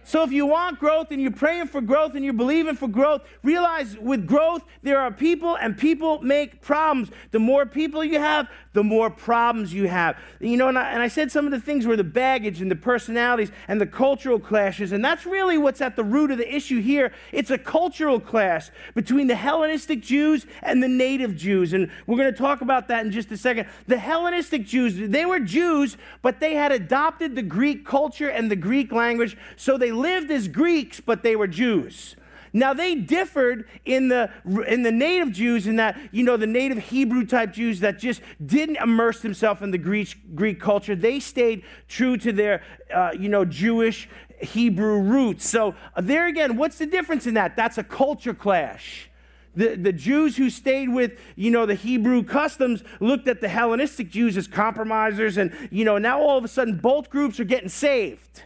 So 0.05 0.25
if 0.25 0.33
you 0.33 0.47
want 0.47 0.81
growth 0.81 1.13
and 1.13 1.23
you're 1.23 1.31
praying 1.31 1.69
for 1.69 1.81
growth 1.81 2.15
and 2.15 2.25
you're 2.25 2.35
believing 2.35 2.75
for 2.75 2.89
growth, 2.89 3.23
realize 3.45 3.97
with 3.97 4.27
growth, 4.27 4.65
there 4.83 4.99
are 4.99 5.13
people 5.13 5.55
and 5.55 5.79
people 5.79 6.21
make 6.23 6.61
problems. 6.61 7.11
The 7.31 7.39
more 7.39 7.67
people 7.67 8.03
you 8.03 8.19
have, 8.19 8.49
the 8.73 8.83
more 8.83 9.11
problems 9.11 9.73
you 9.73 9.89
have. 9.89 10.19
You 10.41 10.57
know, 10.57 10.69
and 10.69 10.79
I, 10.79 10.91
and 10.91 11.03
I 11.03 11.09
said 11.09 11.31
some 11.31 11.45
of 11.45 11.51
the 11.51 11.61
things 11.61 11.87
were 11.87 11.97
the 11.97 12.05
baggage 12.05 12.61
and 12.61 12.71
the 12.71 12.77
personalities 12.77 13.51
and 13.69 13.81
the 13.81 13.87
cultural 13.87 14.39
clashes, 14.39 14.93
and 14.93 15.05
that's 15.05 15.27
really 15.27 15.59
what's 15.59 15.81
at 15.81 15.97
the 15.97 16.05
root 16.05 16.31
of 16.31 16.39
the 16.39 16.55
issue 16.55 16.81
here. 16.81 17.13
It's 17.33 17.51
a 17.51 17.59
cultural 17.59 18.21
clash 18.21 18.71
between 18.95 19.27
the 19.27 19.35
Hellenistic 19.35 20.01
Jews 20.01 20.47
and 20.63 20.83
the 20.83 20.89
native 20.89 21.37
Jews, 21.37 21.73
and 21.73 21.91
we're 22.07 22.19
going 22.19 22.33
to 22.33 22.39
talk 22.39 22.61
about 22.61 22.89
that 22.89 23.05
in 23.05 23.13
just 23.13 23.31
a 23.31 23.37
second. 23.37 23.69
The 23.87 23.99
Hellenistic 23.99 24.67
Jews, 24.67 24.97
they 24.97 25.27
were 25.27 25.41
Jews, 25.41 25.97
but 26.23 26.41
they 26.41 26.55
had 26.55 26.73
adopted 26.73 27.35
the 27.35 27.43
Greek 27.43 27.87
culture 27.87 28.29
and 28.29 28.51
the 28.51 28.57
Greek 28.57 28.93
language, 28.93 29.37
so 29.57 29.77
they 29.77 29.93
lived 29.93 30.31
as 30.31 30.49
Greeks, 30.49 31.01
but 31.01 31.23
they 31.23 31.37
were 31.37 31.47
Jews. 31.47 32.17
Now 32.53 32.75
they 32.75 32.95
differed 32.95 33.67
in 33.85 34.09
the 34.09 34.31
in 34.67 34.83
the 34.83 34.93
native 34.93 35.33
Jews 35.33 35.67
in 35.67 35.77
that 35.77 35.99
you 36.13 36.23
know 36.23 36.37
the 36.37 36.47
native 36.47 36.79
Hebrew 36.79 37.25
type 37.25 37.53
Jews 37.53 37.81
that 37.81 37.99
just 37.99 38.21
didn't 38.45 38.77
immerse 38.77 39.21
themselves 39.21 39.63
in 39.63 39.71
the 39.71 39.79
Greek 39.79 40.35
Greek 40.35 40.61
culture. 40.61 40.95
They 40.95 41.19
stayed 41.19 41.65
true 41.89 42.17
to 42.19 42.33
their 42.33 42.63
uh, 42.95 43.13
you 43.19 43.29
know 43.29 43.45
Jewish 43.45 44.09
Hebrew 44.41 45.01
roots. 45.01 45.49
So 45.49 45.75
uh, 45.97 46.01
there 46.03 46.27
again, 46.27 46.57
what's 46.57 46.79
the 46.79 46.87
difference 46.87 47.27
in 47.27 47.35
that? 47.35 47.57
That's 47.57 47.79
a 47.79 47.85
culture 47.85 48.35
clash. 48.35 49.09
The, 49.55 49.77
the 49.77 49.93
Jews 49.93 50.37
who 50.39 50.49
stayed 50.49 50.89
with, 50.89 51.19
you 51.37 51.51
know, 51.51 51.67
the 51.67 51.75
Hebrew 51.75 52.23
customs 52.23 52.83
looked 53.01 53.29
at 53.29 53.43
the 53.43 53.49
Hellenistic 53.49 54.09
Jews 54.11 54.39
as 54.39 54.49
compromisers. 54.49 55.37
And, 55.37 55.53
you 55.71 55.85
know, 55.85 55.99
now 55.99 56.23
all 56.23 56.39
of 56.39 56.45
a 56.45 56.49
sudden 56.49 56.79
both 56.79 57.11
groups 57.11 57.39
are 57.39 57.45
getting 57.45 57.69
saved 57.69 58.45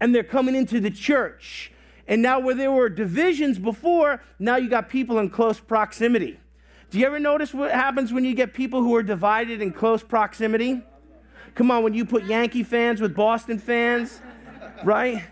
and 0.00 0.14
they're 0.14 0.22
coming 0.22 0.54
into 0.54 0.78
the 0.78 0.90
church. 0.90 1.72
And 2.08 2.22
now, 2.22 2.38
where 2.38 2.54
there 2.54 2.70
were 2.70 2.88
divisions 2.88 3.58
before, 3.58 4.22
now 4.38 4.56
you 4.56 4.68
got 4.68 4.88
people 4.88 5.18
in 5.18 5.30
close 5.30 5.58
proximity. 5.58 6.38
Do 6.90 6.98
you 6.98 7.06
ever 7.06 7.18
notice 7.18 7.52
what 7.52 7.72
happens 7.72 8.12
when 8.12 8.24
you 8.24 8.34
get 8.34 8.54
people 8.54 8.82
who 8.82 8.94
are 8.94 9.02
divided 9.02 9.60
in 9.60 9.72
close 9.72 10.02
proximity? 10.02 10.82
Come 11.56 11.70
on, 11.70 11.82
when 11.82 11.94
you 11.94 12.04
put 12.04 12.24
Yankee 12.24 12.62
fans 12.62 13.00
with 13.00 13.14
Boston 13.14 13.58
fans, 13.58 14.20
right? 14.84 15.24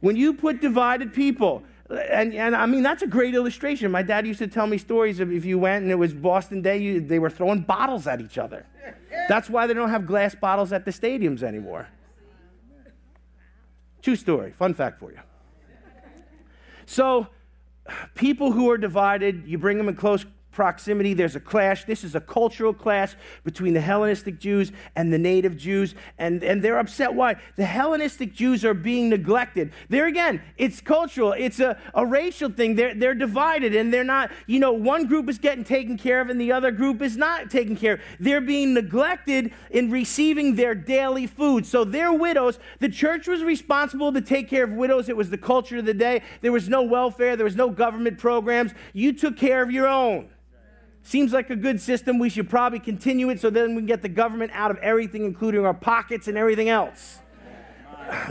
When 0.00 0.16
you 0.16 0.34
put 0.34 0.60
divided 0.60 1.12
people, 1.12 1.62
and, 1.90 2.34
and 2.34 2.56
I 2.56 2.66
mean, 2.66 2.82
that's 2.82 3.02
a 3.02 3.06
great 3.06 3.34
illustration. 3.34 3.90
My 3.90 4.02
dad 4.02 4.26
used 4.26 4.38
to 4.38 4.46
tell 4.46 4.66
me 4.66 4.78
stories 4.78 5.20
of 5.20 5.32
if 5.32 5.44
you 5.44 5.58
went 5.58 5.82
and 5.82 5.90
it 5.90 5.96
was 5.96 6.14
Boston 6.14 6.62
Day, 6.62 6.78
you, 6.78 7.00
they 7.00 7.18
were 7.18 7.30
throwing 7.30 7.60
bottles 7.60 8.06
at 8.06 8.20
each 8.20 8.38
other. 8.38 8.66
That's 9.28 9.50
why 9.50 9.66
they 9.66 9.74
don't 9.74 9.90
have 9.90 10.06
glass 10.06 10.34
bottles 10.34 10.72
at 10.72 10.84
the 10.84 10.90
stadiums 10.90 11.42
anymore. 11.42 11.88
True 14.02 14.16
story. 14.16 14.52
Fun 14.52 14.74
fact 14.74 14.98
for 14.98 15.10
you. 15.10 15.18
So, 16.86 17.28
people 18.14 18.52
who 18.52 18.70
are 18.70 18.78
divided, 18.78 19.46
you 19.46 19.58
bring 19.58 19.78
them 19.78 19.88
in 19.88 19.94
close 19.94 20.24
proximity, 20.52 21.14
there's 21.14 21.36
a 21.36 21.40
clash. 21.40 21.84
This 21.84 22.04
is 22.04 22.14
a 22.14 22.20
cultural 22.20 22.74
clash 22.74 23.14
between 23.44 23.74
the 23.74 23.80
Hellenistic 23.80 24.38
Jews 24.38 24.72
and 24.96 25.12
the 25.12 25.18
native 25.18 25.56
Jews, 25.56 25.94
and, 26.18 26.42
and 26.42 26.62
they're 26.62 26.78
upset. 26.78 27.14
Why? 27.14 27.36
The 27.56 27.64
Hellenistic 27.64 28.34
Jews 28.34 28.64
are 28.64 28.74
being 28.74 29.08
neglected. 29.08 29.72
There 29.88 30.06
again, 30.06 30.42
it's 30.56 30.80
cultural, 30.80 31.32
it's 31.32 31.60
a, 31.60 31.78
a 31.94 32.04
racial 32.04 32.50
thing. 32.50 32.74
They're, 32.74 32.94
they're 32.94 33.14
divided, 33.14 33.74
and 33.74 33.92
they're 33.92 34.04
not, 34.04 34.30
you 34.46 34.58
know, 34.58 34.72
one 34.72 35.06
group 35.06 35.28
is 35.28 35.38
getting 35.38 35.64
taken 35.64 35.96
care 35.96 36.20
of, 36.20 36.30
and 36.30 36.40
the 36.40 36.52
other 36.52 36.70
group 36.70 37.02
is 37.02 37.16
not 37.16 37.50
taken 37.50 37.76
care 37.76 37.94
of. 37.94 38.00
They're 38.18 38.40
being 38.40 38.74
neglected 38.74 39.52
in 39.70 39.90
receiving 39.90 40.56
their 40.56 40.74
daily 40.74 41.26
food. 41.26 41.66
So 41.66 41.84
they're 41.84 42.12
widows. 42.12 42.58
The 42.78 42.88
church 42.88 43.28
was 43.28 43.42
responsible 43.42 44.12
to 44.12 44.20
take 44.20 44.48
care 44.48 44.64
of 44.64 44.72
widows. 44.72 45.08
It 45.08 45.16
was 45.16 45.30
the 45.30 45.38
culture 45.38 45.78
of 45.78 45.84
the 45.84 45.94
day. 45.94 46.22
There 46.40 46.52
was 46.52 46.68
no 46.68 46.82
welfare, 46.82 47.36
there 47.36 47.44
was 47.44 47.56
no 47.56 47.70
government 47.70 48.18
programs. 48.18 48.72
You 48.92 49.12
took 49.12 49.36
care 49.36 49.62
of 49.62 49.70
your 49.70 49.86
own. 49.86 50.28
Seems 51.02 51.32
like 51.32 51.50
a 51.50 51.56
good 51.56 51.80
system. 51.80 52.18
We 52.18 52.28
should 52.28 52.48
probably 52.48 52.78
continue 52.78 53.30
it 53.30 53.40
so 53.40 53.50
then 53.50 53.70
we 53.70 53.76
can 53.76 53.86
get 53.86 54.02
the 54.02 54.08
government 54.08 54.52
out 54.54 54.70
of 54.70 54.76
everything, 54.78 55.24
including 55.24 55.64
our 55.64 55.74
pockets 55.74 56.28
and 56.28 56.36
everything 56.36 56.68
else. 56.68 57.18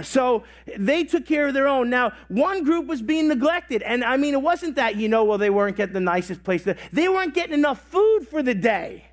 So 0.04 0.44
they 0.78 1.04
took 1.04 1.26
care 1.26 1.48
of 1.48 1.54
their 1.54 1.68
own. 1.68 1.90
Now, 1.90 2.12
one 2.28 2.64
group 2.64 2.88
was 2.88 3.02
being 3.02 3.28
neglected. 3.28 3.82
And 3.82 4.04
I 4.04 4.18
mean, 4.18 4.34
it 4.34 4.42
wasn't 4.42 4.76
that, 4.76 4.98
you 4.98 5.08
know, 5.08 5.24
well, 5.24 5.38
they 5.38 5.50
weren't 5.50 5.78
getting 5.78 5.94
the 5.94 6.00
nicest 6.00 6.44
place. 6.44 6.68
They 6.92 7.08
weren't 7.10 7.34
getting 7.34 7.54
enough 7.54 7.82
food 7.82 8.28
for 8.30 8.44
the 8.44 8.54
day. 8.54 9.06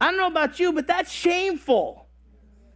I 0.00 0.06
don't 0.06 0.16
know 0.16 0.26
about 0.26 0.58
you, 0.58 0.72
but 0.72 0.86
that's 0.86 1.10
shameful 1.10 2.03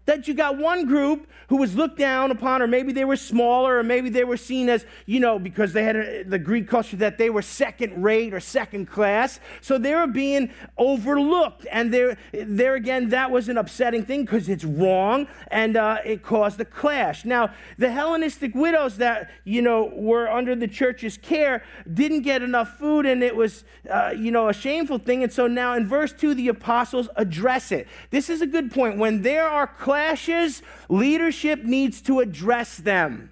that 0.09 0.27
you 0.27 0.33
got 0.33 0.57
one 0.57 0.87
group 0.87 1.27
who 1.49 1.59
was 1.59 1.77
looked 1.77 1.99
down 1.99 2.31
upon, 2.31 2.63
or 2.63 2.67
maybe 2.67 2.93
they 2.93 3.05
were 3.05 3.17
smaller, 3.17 3.79
or 3.79 3.83
maybe 3.83 4.09
they 4.09 4.25
were 4.25 4.39
seen 4.39 4.71
as, 4.71 4.87
you 5.05 5.21
know, 5.21 5.39
because 5.39 5.75
they 5.75 5.85
had 5.85 5.97
a, 5.97 6.23
the 6.25 6.39
Greek 6.39 6.67
culture 6.67 6.97
that 6.97 7.19
they 7.19 7.29
were 7.29 7.43
second 7.43 8.03
rate 8.03 8.33
or 8.33 8.41
second 8.41 8.87
class. 8.87 9.39
So 9.61 9.77
they 9.77 9.95
were 9.95 10.07
being 10.07 10.51
overlooked. 10.79 11.67
And 11.71 11.93
there, 11.93 12.17
there 12.33 12.75
again, 12.75 13.11
that 13.11 13.31
was 13.31 13.51
an 13.51 13.59
upsetting 13.59 14.05
thing 14.05 14.25
because 14.25 14.49
it's 14.49 14.65
wrong 14.65 15.27
and 15.51 15.77
uh, 15.77 15.99
it 16.05 16.23
caused 16.23 16.59
a 16.61 16.65
clash. 16.65 17.27
Now, 17.27 17.53
the 17.77 17.91
Hellenistic 17.91 18.55
widows 18.55 18.97
that, 18.97 19.31
you 19.45 19.61
know, 19.61 19.93
were 19.95 20.29
under 20.31 20.57
the 20.57 20.69
church's 20.69 21.19
care 21.19 21.63
didn't 21.93 22.23
get 22.23 22.41
enough 22.41 22.79
food 22.79 23.05
and 23.05 23.23
it 23.23 23.37
was, 23.37 23.65
uh, 23.91 24.15
you 24.17 24.31
know, 24.31 24.49
a 24.49 24.55
shameful 24.55 24.99
thing. 24.99 25.23
And 25.23 25.33
so 25.33 25.47
now 25.47 25.75
in 25.75 25.87
verse 25.87 26.15
2, 26.15 26.35
the 26.35 26.49
apostles 26.49 27.11
address 27.17 27.73
it. 27.73 27.89
This 28.09 28.31
is 28.31 28.41
a 28.41 28.47
good 28.47 28.71
point. 28.71 28.97
When 28.97 29.21
there 29.21 29.47
are 29.47 29.67
clashes, 29.67 29.98
clashes, 29.99 30.63
leadership 30.89 31.65
needs 31.65 32.01
to 32.03 32.21
address 32.21 32.77
them. 32.77 33.31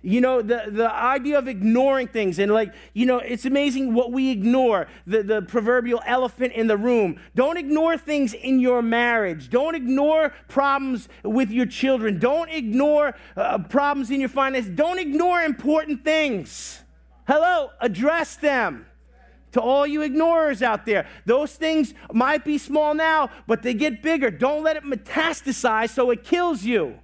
You 0.00 0.20
know, 0.20 0.40
the, 0.40 0.64
the 0.70 0.90
idea 0.90 1.36
of 1.36 1.48
ignoring 1.48 2.08
things, 2.08 2.38
and 2.38 2.50
like, 2.50 2.72
you 2.94 3.04
know, 3.04 3.18
it's 3.18 3.44
amazing 3.44 3.92
what 3.92 4.10
we 4.10 4.30
ignore 4.30 4.86
the, 5.06 5.22
the 5.22 5.42
proverbial 5.42 6.00
elephant 6.06 6.52
in 6.54 6.66
the 6.66 6.76
room. 6.78 7.20
Don't 7.34 7.58
ignore 7.58 7.98
things 7.98 8.32
in 8.32 8.58
your 8.58 8.80
marriage. 8.80 9.50
Don't 9.50 9.74
ignore 9.74 10.32
problems 10.48 11.08
with 11.24 11.50
your 11.50 11.66
children. 11.66 12.18
Don't 12.18 12.50
ignore 12.50 13.14
uh, 13.36 13.58
problems 13.58 14.10
in 14.10 14.20
your 14.20 14.28
finances. 14.30 14.70
Don't 14.74 14.98
ignore 14.98 15.42
important 15.42 16.04
things. 16.04 16.84
Hello, 17.26 17.70
address 17.80 18.36
them 18.36 18.86
to 19.56 19.62
all 19.62 19.86
you 19.86 20.02
ignorers 20.02 20.62
out 20.62 20.84
there. 20.84 21.06
Those 21.24 21.54
things 21.54 21.94
might 22.12 22.44
be 22.44 22.58
small 22.58 22.94
now, 22.94 23.30
but 23.46 23.62
they 23.62 23.72
get 23.72 24.02
bigger. 24.02 24.30
Don't 24.30 24.62
let 24.62 24.76
it 24.76 24.84
metastasize 24.84 25.90
so 25.90 26.10
it 26.10 26.24
kills 26.24 26.62
you. 26.62 26.98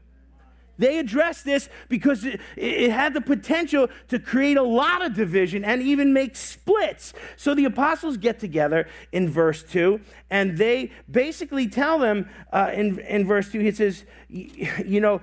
They 0.79 0.99
addressed 0.99 1.45
this 1.45 1.69
because 1.89 2.25
it, 2.25 2.41
it, 2.57 2.91
had 2.91 3.15
the 3.15 3.21
potential 3.21 3.89
to 4.09 4.19
create 4.19 4.57
a 4.57 4.63
lot 4.63 5.03
of 5.05 5.15
division 5.15 5.65
and 5.65 5.81
even 5.81 6.13
make 6.13 6.35
splits. 6.35 7.13
So 7.37 7.55
the 7.55 7.67
apostles 7.67 8.17
get 8.17 8.39
together 8.39 8.89
in 9.13 9.31
verse 9.31 9.63
2 9.63 10.01
and 10.31 10.59
they 10.59 10.91
basically 11.11 11.69
tell 11.69 11.99
them 11.99 12.29
uh, 12.53 12.71
in, 12.75 12.99
in 13.01 13.27
verse 13.27 13.51
2, 13.51 13.61
he 13.61 13.71
says, 13.71 14.05
you 14.29 15.01
know, 15.01 15.21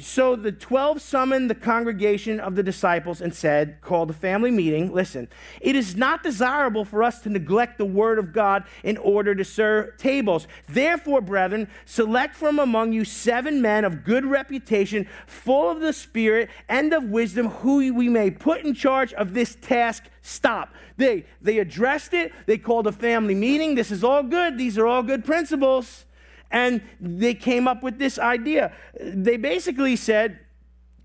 so 0.00 0.36
the 0.36 0.52
12 0.52 1.00
summoned 1.00 1.48
the 1.48 1.54
congregation 1.54 2.40
of 2.40 2.56
the 2.56 2.62
disciples 2.62 3.20
and 3.20 3.34
said, 3.34 3.80
called 3.80 4.10
a 4.10 4.14
family 4.14 4.50
meeting, 4.50 4.92
listen, 4.92 5.28
it 5.60 5.76
is 5.76 5.96
not 5.96 6.22
desirable 6.22 6.84
for 6.84 7.02
us 7.02 7.20
to 7.20 7.28
neglect 7.28 7.78
the 7.78 7.84
word 7.84 8.18
of 8.18 8.32
God 8.32 8.64
in 8.82 8.96
order 8.96 9.34
to 9.34 9.44
serve 9.44 9.96
tables. 9.98 10.48
Therefore, 10.68 11.20
brethren, 11.20 11.68
select 11.84 12.34
from 12.34 12.58
among 12.58 12.92
you 12.92 13.04
seven 13.04 13.62
men 13.62 13.84
of 13.84 14.04
good 14.04 14.24
reputation, 14.24 15.06
full 15.26 15.70
of 15.70 15.80
the 15.80 15.92
Spirit 15.92 16.50
and 16.68 16.92
of 16.92 17.04
wisdom, 17.04 17.48
who 17.48 17.92
we 17.94 18.08
may 18.08 18.30
put 18.30 18.62
in 18.62 18.74
charge 18.74 19.12
of 19.12 19.34
this 19.34 19.56
task. 19.60 20.04
Stop. 20.22 20.74
They, 20.96 21.26
they 21.42 21.58
addressed 21.58 22.14
it. 22.14 22.32
They 22.46 22.58
called 22.58 22.86
a 22.86 22.92
family 22.92 23.34
meeting. 23.34 23.74
This 23.74 23.90
is 23.90 24.02
all 24.02 24.22
good. 24.22 24.56
These 24.56 24.78
are 24.78 24.86
all 24.86 25.02
good 25.02 25.24
principles. 25.24 26.05
And 26.50 26.82
they 27.00 27.34
came 27.34 27.66
up 27.66 27.82
with 27.82 27.98
this 27.98 28.18
idea. 28.18 28.72
They 29.00 29.36
basically 29.36 29.96
said, 29.96 30.38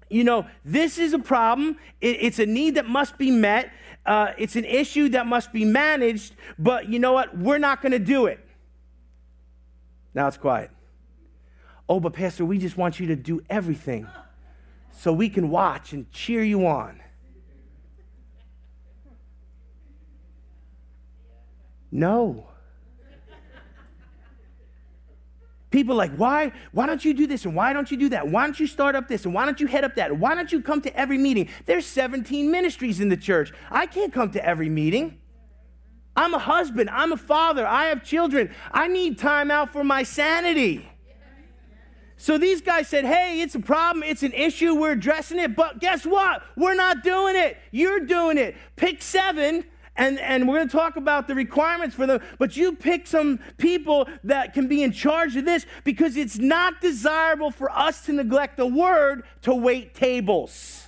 you 0.09 0.23
know, 0.23 0.45
this 0.65 0.97
is 0.97 1.13
a 1.13 1.19
problem. 1.19 1.77
it's 2.01 2.39
a 2.39 2.45
need 2.45 2.75
that 2.75 2.87
must 2.87 3.17
be 3.17 3.31
met. 3.31 3.71
Uh, 4.05 4.33
it's 4.37 4.55
an 4.55 4.65
issue 4.65 5.09
that 5.09 5.25
must 5.25 5.53
be 5.53 5.65
managed. 5.65 6.35
But 6.59 6.89
you 6.89 6.99
know 6.99 7.13
what? 7.13 7.37
We're 7.37 7.57
not 7.57 7.81
going 7.81 7.93
to 7.93 7.99
do 7.99 8.25
it. 8.25 8.45
Now 10.13 10.27
it's 10.27 10.37
quiet. 10.37 10.71
Oh, 11.87 11.99
but 11.99 12.13
Pastor, 12.13 12.45
we 12.45 12.57
just 12.57 12.77
want 12.77 12.99
you 12.99 13.07
to 13.07 13.15
do 13.15 13.41
everything 13.49 14.07
so 14.91 15.11
we 15.11 15.29
can 15.29 15.49
watch 15.49 15.93
and 15.93 16.09
cheer 16.11 16.43
you 16.43 16.67
on. 16.67 17.01
No. 21.91 22.50
People 25.71 25.95
like, 25.95 26.13
why, 26.17 26.51
why 26.73 26.85
don't 26.85 27.03
you 27.03 27.13
do 27.13 27.25
this? 27.25 27.45
And 27.45 27.55
why 27.55 27.71
don't 27.71 27.89
you 27.89 27.97
do 27.97 28.09
that? 28.09 28.27
Why 28.27 28.45
don't 28.45 28.59
you 28.59 28.67
start 28.67 28.93
up 28.93 29.07
this? 29.07 29.23
And 29.23 29.33
why 29.33 29.45
don't 29.45 29.59
you 29.59 29.67
head 29.67 29.85
up 29.85 29.95
that? 29.95 30.17
why 30.17 30.35
don't 30.35 30.51
you 30.51 30.61
come 30.61 30.81
to 30.81 30.95
every 30.95 31.17
meeting? 31.17 31.47
There's 31.65 31.85
17 31.85 32.51
ministries 32.51 32.99
in 32.99 33.07
the 33.07 33.17
church. 33.17 33.53
I 33.69 33.85
can't 33.85 34.11
come 34.11 34.31
to 34.31 34.45
every 34.45 34.69
meeting. 34.69 35.17
I'm 36.13 36.33
a 36.33 36.39
husband. 36.39 36.89
I'm 36.89 37.13
a 37.13 37.17
father. 37.17 37.65
I 37.65 37.85
have 37.85 38.03
children. 38.03 38.53
I 38.71 38.89
need 38.89 39.17
time 39.17 39.49
out 39.49 39.71
for 39.71 39.83
my 39.83 40.03
sanity. 40.03 40.87
So 42.17 42.37
these 42.37 42.61
guys 42.61 42.89
said, 42.89 43.05
hey, 43.05 43.41
it's 43.41 43.55
a 43.55 43.59
problem. 43.59 44.03
It's 44.03 44.23
an 44.23 44.33
issue. 44.33 44.75
We're 44.75 44.91
addressing 44.91 45.39
it. 45.39 45.55
But 45.55 45.79
guess 45.79 46.05
what? 46.05 46.43
We're 46.57 46.75
not 46.75 47.01
doing 47.01 47.37
it. 47.37 47.57
You're 47.71 48.01
doing 48.01 48.37
it. 48.37 48.55
Pick 48.75 49.01
seven 49.01 49.63
and, 50.01 50.19
and 50.19 50.47
we're 50.47 50.55
going 50.55 50.67
to 50.67 50.75
talk 50.75 50.95
about 50.95 51.27
the 51.27 51.35
requirements 51.35 51.95
for 51.95 52.07
them. 52.07 52.21
But 52.39 52.57
you 52.57 52.73
pick 52.73 53.05
some 53.05 53.39
people 53.59 54.09
that 54.23 54.55
can 54.55 54.67
be 54.67 54.81
in 54.81 54.91
charge 54.91 55.35
of 55.35 55.45
this 55.45 55.67
because 55.83 56.17
it's 56.17 56.39
not 56.39 56.81
desirable 56.81 57.51
for 57.51 57.69
us 57.69 58.05
to 58.07 58.13
neglect 58.13 58.57
the 58.57 58.65
word 58.65 59.23
to 59.43 59.53
wait 59.53 59.93
tables. 59.93 60.87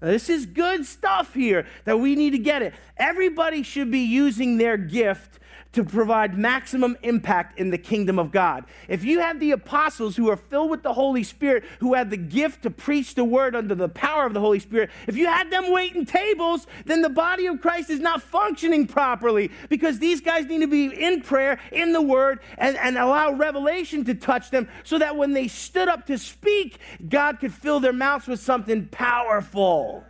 Now, 0.00 0.08
this 0.08 0.28
is 0.28 0.44
good 0.44 0.84
stuff 0.84 1.32
here 1.34 1.68
that 1.84 2.00
we 2.00 2.16
need 2.16 2.30
to 2.30 2.38
get 2.38 2.62
it. 2.62 2.74
Everybody 2.96 3.62
should 3.62 3.92
be 3.92 4.00
using 4.00 4.58
their 4.58 4.76
gift 4.76 5.38
to 5.72 5.84
provide 5.84 6.36
maximum 6.36 6.96
impact 7.02 7.58
in 7.58 7.70
the 7.70 7.78
kingdom 7.78 8.18
of 8.18 8.30
God. 8.30 8.64
If 8.88 9.04
you 9.04 9.20
have 9.20 9.40
the 9.40 9.52
apostles 9.52 10.16
who 10.16 10.28
are 10.30 10.36
filled 10.36 10.70
with 10.70 10.82
the 10.82 10.92
Holy 10.92 11.22
Spirit, 11.22 11.64
who 11.80 11.94
had 11.94 12.10
the 12.10 12.16
gift 12.16 12.62
to 12.62 12.70
preach 12.70 13.14
the 13.14 13.24
word 13.24 13.56
under 13.56 13.74
the 13.74 13.88
power 13.88 14.26
of 14.26 14.34
the 14.34 14.40
Holy 14.40 14.58
Spirit, 14.58 14.90
if 15.06 15.16
you 15.16 15.26
had 15.26 15.50
them 15.50 15.70
waiting 15.70 16.04
tables, 16.04 16.66
then 16.84 17.02
the 17.02 17.08
body 17.08 17.46
of 17.46 17.60
Christ 17.60 17.90
is 17.90 18.00
not 18.00 18.22
functioning 18.22 18.86
properly 18.86 19.50
because 19.68 19.98
these 19.98 20.20
guys 20.20 20.46
need 20.46 20.60
to 20.60 20.66
be 20.66 20.86
in 20.86 21.22
prayer, 21.22 21.58
in 21.70 21.92
the 21.92 22.02
word, 22.02 22.40
and, 22.58 22.76
and 22.76 22.98
allow 22.98 23.32
revelation 23.32 24.04
to 24.04 24.14
touch 24.14 24.50
them 24.50 24.68
so 24.84 24.98
that 24.98 25.16
when 25.16 25.32
they 25.32 25.48
stood 25.48 25.88
up 25.88 26.06
to 26.06 26.18
speak, 26.18 26.78
God 27.08 27.40
could 27.40 27.52
fill 27.52 27.80
their 27.80 27.92
mouths 27.92 28.26
with 28.26 28.40
something 28.40 28.86
powerful. 28.86 30.04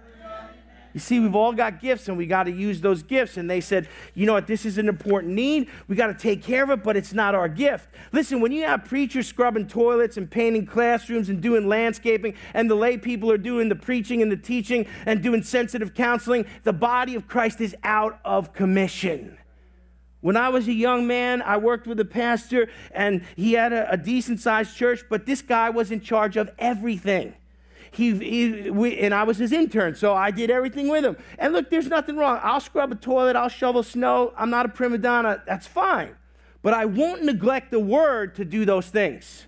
You 0.94 1.00
see, 1.00 1.20
we've 1.20 1.34
all 1.34 1.52
got 1.52 1.80
gifts 1.80 2.08
and 2.08 2.18
we 2.18 2.26
got 2.26 2.44
to 2.44 2.52
use 2.52 2.80
those 2.80 3.02
gifts. 3.02 3.36
And 3.36 3.48
they 3.48 3.60
said, 3.60 3.88
you 4.14 4.26
know 4.26 4.34
what, 4.34 4.46
this 4.46 4.66
is 4.66 4.78
an 4.78 4.88
important 4.88 5.32
need. 5.32 5.68
We 5.88 5.96
got 5.96 6.08
to 6.08 6.14
take 6.14 6.42
care 6.42 6.64
of 6.64 6.70
it, 6.70 6.82
but 6.82 6.96
it's 6.96 7.12
not 7.12 7.34
our 7.34 7.48
gift. 7.48 7.88
Listen, 8.12 8.40
when 8.40 8.52
you 8.52 8.64
have 8.64 8.84
preachers 8.84 9.26
scrubbing 9.26 9.68
toilets 9.68 10.16
and 10.16 10.30
painting 10.30 10.66
classrooms 10.66 11.28
and 11.28 11.40
doing 11.40 11.66
landscaping, 11.66 12.34
and 12.54 12.70
the 12.70 12.74
lay 12.74 12.98
people 12.98 13.30
are 13.30 13.38
doing 13.38 13.68
the 13.68 13.76
preaching 13.76 14.22
and 14.22 14.30
the 14.30 14.36
teaching 14.36 14.86
and 15.06 15.22
doing 15.22 15.42
sensitive 15.42 15.94
counseling, 15.94 16.44
the 16.64 16.72
body 16.72 17.14
of 17.14 17.26
Christ 17.26 17.60
is 17.60 17.74
out 17.82 18.20
of 18.24 18.52
commission. 18.52 19.38
When 20.20 20.36
I 20.36 20.50
was 20.50 20.68
a 20.68 20.72
young 20.72 21.06
man, 21.08 21.42
I 21.42 21.56
worked 21.56 21.86
with 21.88 21.98
a 21.98 22.04
pastor 22.04 22.68
and 22.92 23.24
he 23.34 23.54
had 23.54 23.72
a, 23.72 23.90
a 23.90 23.96
decent 23.96 24.40
sized 24.40 24.76
church, 24.76 25.04
but 25.10 25.26
this 25.26 25.42
guy 25.42 25.70
was 25.70 25.90
in 25.90 26.00
charge 26.00 26.36
of 26.36 26.50
everything 26.58 27.34
he, 27.92 28.16
he 28.16 28.70
we, 28.70 28.98
and 28.98 29.12
I 29.12 29.22
was 29.24 29.38
his 29.38 29.52
intern, 29.52 29.94
so 29.94 30.14
I 30.14 30.30
did 30.30 30.50
everything 30.50 30.88
with 30.88 31.04
him. 31.04 31.16
And 31.38 31.52
look, 31.52 31.70
there's 31.70 31.88
nothing 31.88 32.16
wrong. 32.16 32.40
I'll 32.42 32.60
scrub 32.60 32.90
a 32.90 32.94
toilet, 32.94 33.36
I'll 33.36 33.48
shovel 33.48 33.82
snow. 33.82 34.32
I'm 34.36 34.50
not 34.50 34.66
a 34.66 34.70
prima 34.70 34.98
donna. 34.98 35.42
That's 35.46 35.66
fine. 35.66 36.16
But 36.62 36.74
I 36.74 36.86
won't 36.86 37.22
neglect 37.22 37.70
the 37.70 37.80
word 37.80 38.34
to 38.36 38.44
do 38.44 38.64
those 38.64 38.88
things. 38.88 39.46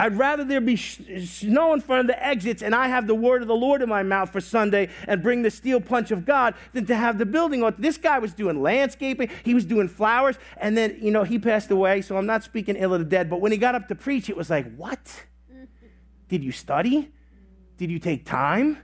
I'd 0.00 0.16
rather 0.16 0.44
there 0.44 0.62
be 0.62 0.76
snow 0.76 1.74
in 1.74 1.82
front 1.82 2.00
of 2.00 2.06
the 2.06 2.26
exits 2.26 2.62
and 2.62 2.74
I 2.74 2.88
have 2.88 3.06
the 3.06 3.14
word 3.14 3.42
of 3.42 3.48
the 3.48 3.54
Lord 3.54 3.82
in 3.82 3.88
my 3.90 4.02
mouth 4.02 4.32
for 4.32 4.40
Sunday 4.40 4.88
and 5.06 5.22
bring 5.22 5.42
the 5.42 5.50
steel 5.50 5.78
punch 5.78 6.10
of 6.10 6.24
God 6.24 6.54
than 6.72 6.86
to 6.86 6.96
have 6.96 7.18
the 7.18 7.26
building. 7.26 7.70
This 7.76 7.98
guy 7.98 8.18
was 8.18 8.32
doing 8.32 8.62
landscaping, 8.62 9.28
he 9.44 9.52
was 9.52 9.66
doing 9.66 9.88
flowers, 9.88 10.38
and 10.56 10.74
then, 10.74 10.96
you 11.02 11.10
know, 11.10 11.24
he 11.24 11.38
passed 11.38 11.70
away, 11.70 12.00
so 12.00 12.16
I'm 12.16 12.24
not 12.24 12.42
speaking 12.42 12.76
ill 12.76 12.94
of 12.94 13.00
the 13.00 13.04
dead, 13.04 13.28
but 13.28 13.42
when 13.42 13.52
he 13.52 13.58
got 13.58 13.74
up 13.74 13.88
to 13.88 13.94
preach, 13.94 14.30
it 14.30 14.36
was 14.38 14.48
like, 14.48 14.74
what? 14.76 15.26
Did 16.28 16.44
you 16.44 16.52
study? 16.52 17.10
Did 17.80 17.90
you 17.90 17.98
take 17.98 18.26
time? 18.26 18.76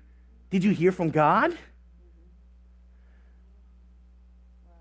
Did 0.49 0.65
you 0.65 0.71
hear 0.71 0.91
from 0.91 1.11
God? 1.11 1.55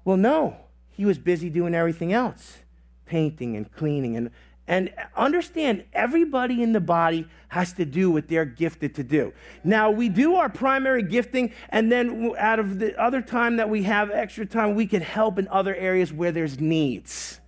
Well, 0.06 0.15
no. 0.15 0.56
He 0.91 1.04
was 1.04 1.17
busy 1.17 1.49
doing 1.49 1.75
everything 1.75 2.13
else 2.13 2.60
painting 3.06 3.58
and 3.58 3.69
cleaning 3.73 4.15
and 4.15 4.32
and 4.67 4.91
understand 5.17 5.84
everybody 5.91 6.63
in 6.63 6.71
the 6.71 6.80
body 6.80 7.28
has 7.49 7.73
to 7.73 7.84
do 7.84 8.10
what 8.10 8.30
they're 8.30 8.45
gifted 8.45 8.95
to 8.95 9.04
do. 9.04 9.34
Now, 9.65 9.91
we 9.91 10.08
do 10.10 10.36
our 10.36 10.49
primary 10.49 11.04
gifting, 11.04 11.54
and 11.69 11.91
then 11.91 12.32
out 12.39 12.58
of 12.58 12.80
the 12.80 12.99
other 12.99 13.21
time 13.21 13.58
that 13.58 13.69
we 13.69 13.84
have 13.84 14.10
extra 14.10 14.45
time, 14.45 14.73
we 14.73 14.88
can 14.88 15.01
help 15.01 15.38
in 15.38 15.47
other 15.49 15.75
areas 15.75 16.12
where 16.12 16.32
there's 16.32 16.60
needs. 16.60 17.41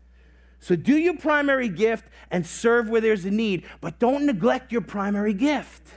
So, 0.60 0.76
do 0.76 0.96
your 0.96 1.18
primary 1.18 1.70
gift 1.70 2.06
and 2.30 2.46
serve 2.46 2.88
where 2.90 3.02
there's 3.02 3.26
a 3.26 3.32
need, 3.32 3.66
but 3.82 3.98
don't 3.98 4.26
neglect 4.26 4.72
your 4.72 4.82
primary 4.82 5.34
gift. 5.34 5.94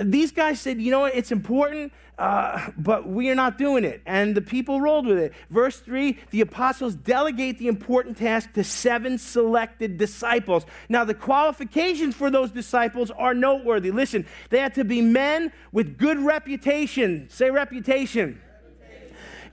These 0.00 0.32
guys 0.32 0.60
said, 0.60 0.80
you 0.80 0.90
know 0.90 1.00
what, 1.00 1.14
it's 1.14 1.32
important 1.32 1.92
uh, 2.18 2.70
but 2.76 3.08
we 3.08 3.30
are 3.30 3.34
not 3.34 3.56
doing 3.58 3.84
it. 3.84 4.02
And 4.06 4.34
the 4.34 4.42
people 4.42 4.80
rolled 4.80 5.06
with 5.06 5.18
it. 5.18 5.32
Verse 5.50 5.78
3 5.80 6.18
the 6.30 6.40
apostles 6.40 6.94
delegate 6.94 7.58
the 7.58 7.68
important 7.68 8.16
task 8.16 8.52
to 8.52 8.62
seven 8.62 9.18
selected 9.18 9.98
disciples. 9.98 10.64
Now, 10.88 11.04
the 11.04 11.14
qualifications 11.14 12.14
for 12.14 12.30
those 12.30 12.50
disciples 12.50 13.10
are 13.10 13.34
noteworthy. 13.34 13.90
Listen, 13.90 14.26
they 14.50 14.60
had 14.60 14.74
to 14.74 14.84
be 14.84 15.00
men 15.00 15.52
with 15.72 15.98
good 15.98 16.18
reputation. 16.18 17.28
Say 17.30 17.50
reputation. 17.50 18.40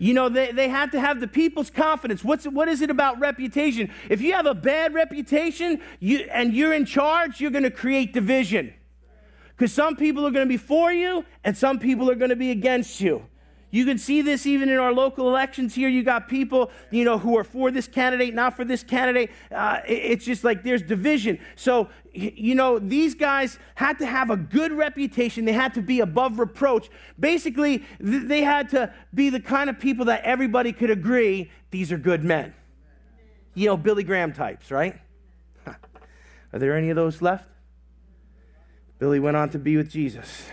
You 0.01 0.13
know, 0.13 0.29
they, 0.29 0.53
they 0.53 0.69
had 0.69 0.93
to 0.93 0.99
have 0.99 1.19
the 1.19 1.27
people's 1.27 1.69
confidence. 1.69 2.23
What's, 2.23 2.45
what 2.45 2.69
is 2.69 2.81
it 2.81 2.89
about 2.89 3.19
reputation? 3.19 3.91
If 4.09 4.21
you 4.21 4.31
have 4.31 4.45
a 4.45 4.53
bad 4.53 4.93
reputation 4.93 5.81
you, 5.99 6.19
and 6.31 6.53
you're 6.53 6.71
in 6.71 6.85
charge, 6.85 7.41
you're 7.41 7.51
going 7.51 7.63
to 7.63 7.71
create 7.71 8.13
division. 8.13 8.73
Because 9.59 9.73
some 9.73 9.97
people 9.97 10.25
are 10.25 10.31
going 10.31 10.45
to 10.45 10.49
be 10.49 10.55
for 10.55 10.93
you 10.93 11.25
and 11.43 11.57
some 11.57 11.79
people 11.79 12.09
are 12.09 12.15
going 12.15 12.29
to 12.29 12.37
be 12.37 12.49
against 12.51 13.01
you. 13.01 13.25
You 13.71 13.83
can 13.83 13.97
see 13.97 14.21
this 14.21 14.45
even 14.45 14.69
in 14.69 14.77
our 14.77 14.93
local 14.93 15.27
elections 15.27 15.75
here. 15.75 15.89
You 15.89 16.01
got 16.01 16.29
people, 16.29 16.71
you 16.91 17.03
know, 17.03 17.17
who 17.17 17.37
are 17.37 17.43
for 17.43 17.69
this 17.69 17.85
candidate, 17.85 18.33
not 18.33 18.55
for 18.55 18.63
this 18.63 18.83
candidate. 18.83 19.31
Uh, 19.51 19.81
it's 19.85 20.23
just 20.23 20.45
like 20.45 20.63
there's 20.63 20.81
division. 20.81 21.39
So, 21.57 21.89
you 22.13 22.55
know, 22.55 22.79
these 22.79 23.13
guys 23.13 23.59
had 23.75 23.99
to 23.99 24.05
have 24.05 24.29
a 24.29 24.37
good 24.37 24.71
reputation. 24.71 25.43
They 25.43 25.51
had 25.51 25.73
to 25.73 25.81
be 25.81 25.99
above 25.99 26.39
reproach. 26.39 26.89
Basically, 27.19 27.83
they 27.99 28.43
had 28.43 28.69
to 28.69 28.93
be 29.13 29.29
the 29.29 29.41
kind 29.41 29.69
of 29.69 29.77
people 29.77 30.05
that 30.05 30.23
everybody 30.23 30.71
could 30.71 30.89
agree 30.89 31.51
these 31.69 31.91
are 31.91 31.97
good 31.97 32.23
men. 32.23 32.53
You 33.55 33.65
know, 33.65 33.75
Billy 33.75 34.03
Graham 34.03 34.31
types, 34.31 34.71
right? 34.71 34.97
Are 35.67 36.59
there 36.59 36.77
any 36.77 36.89
of 36.91 36.95
those 36.95 37.21
left? 37.21 37.45
Billy 38.99 39.19
went 39.19 39.37
on 39.37 39.49
to 39.51 39.59
be 39.59 39.77
with 39.77 39.89
Jesus. 39.89 40.47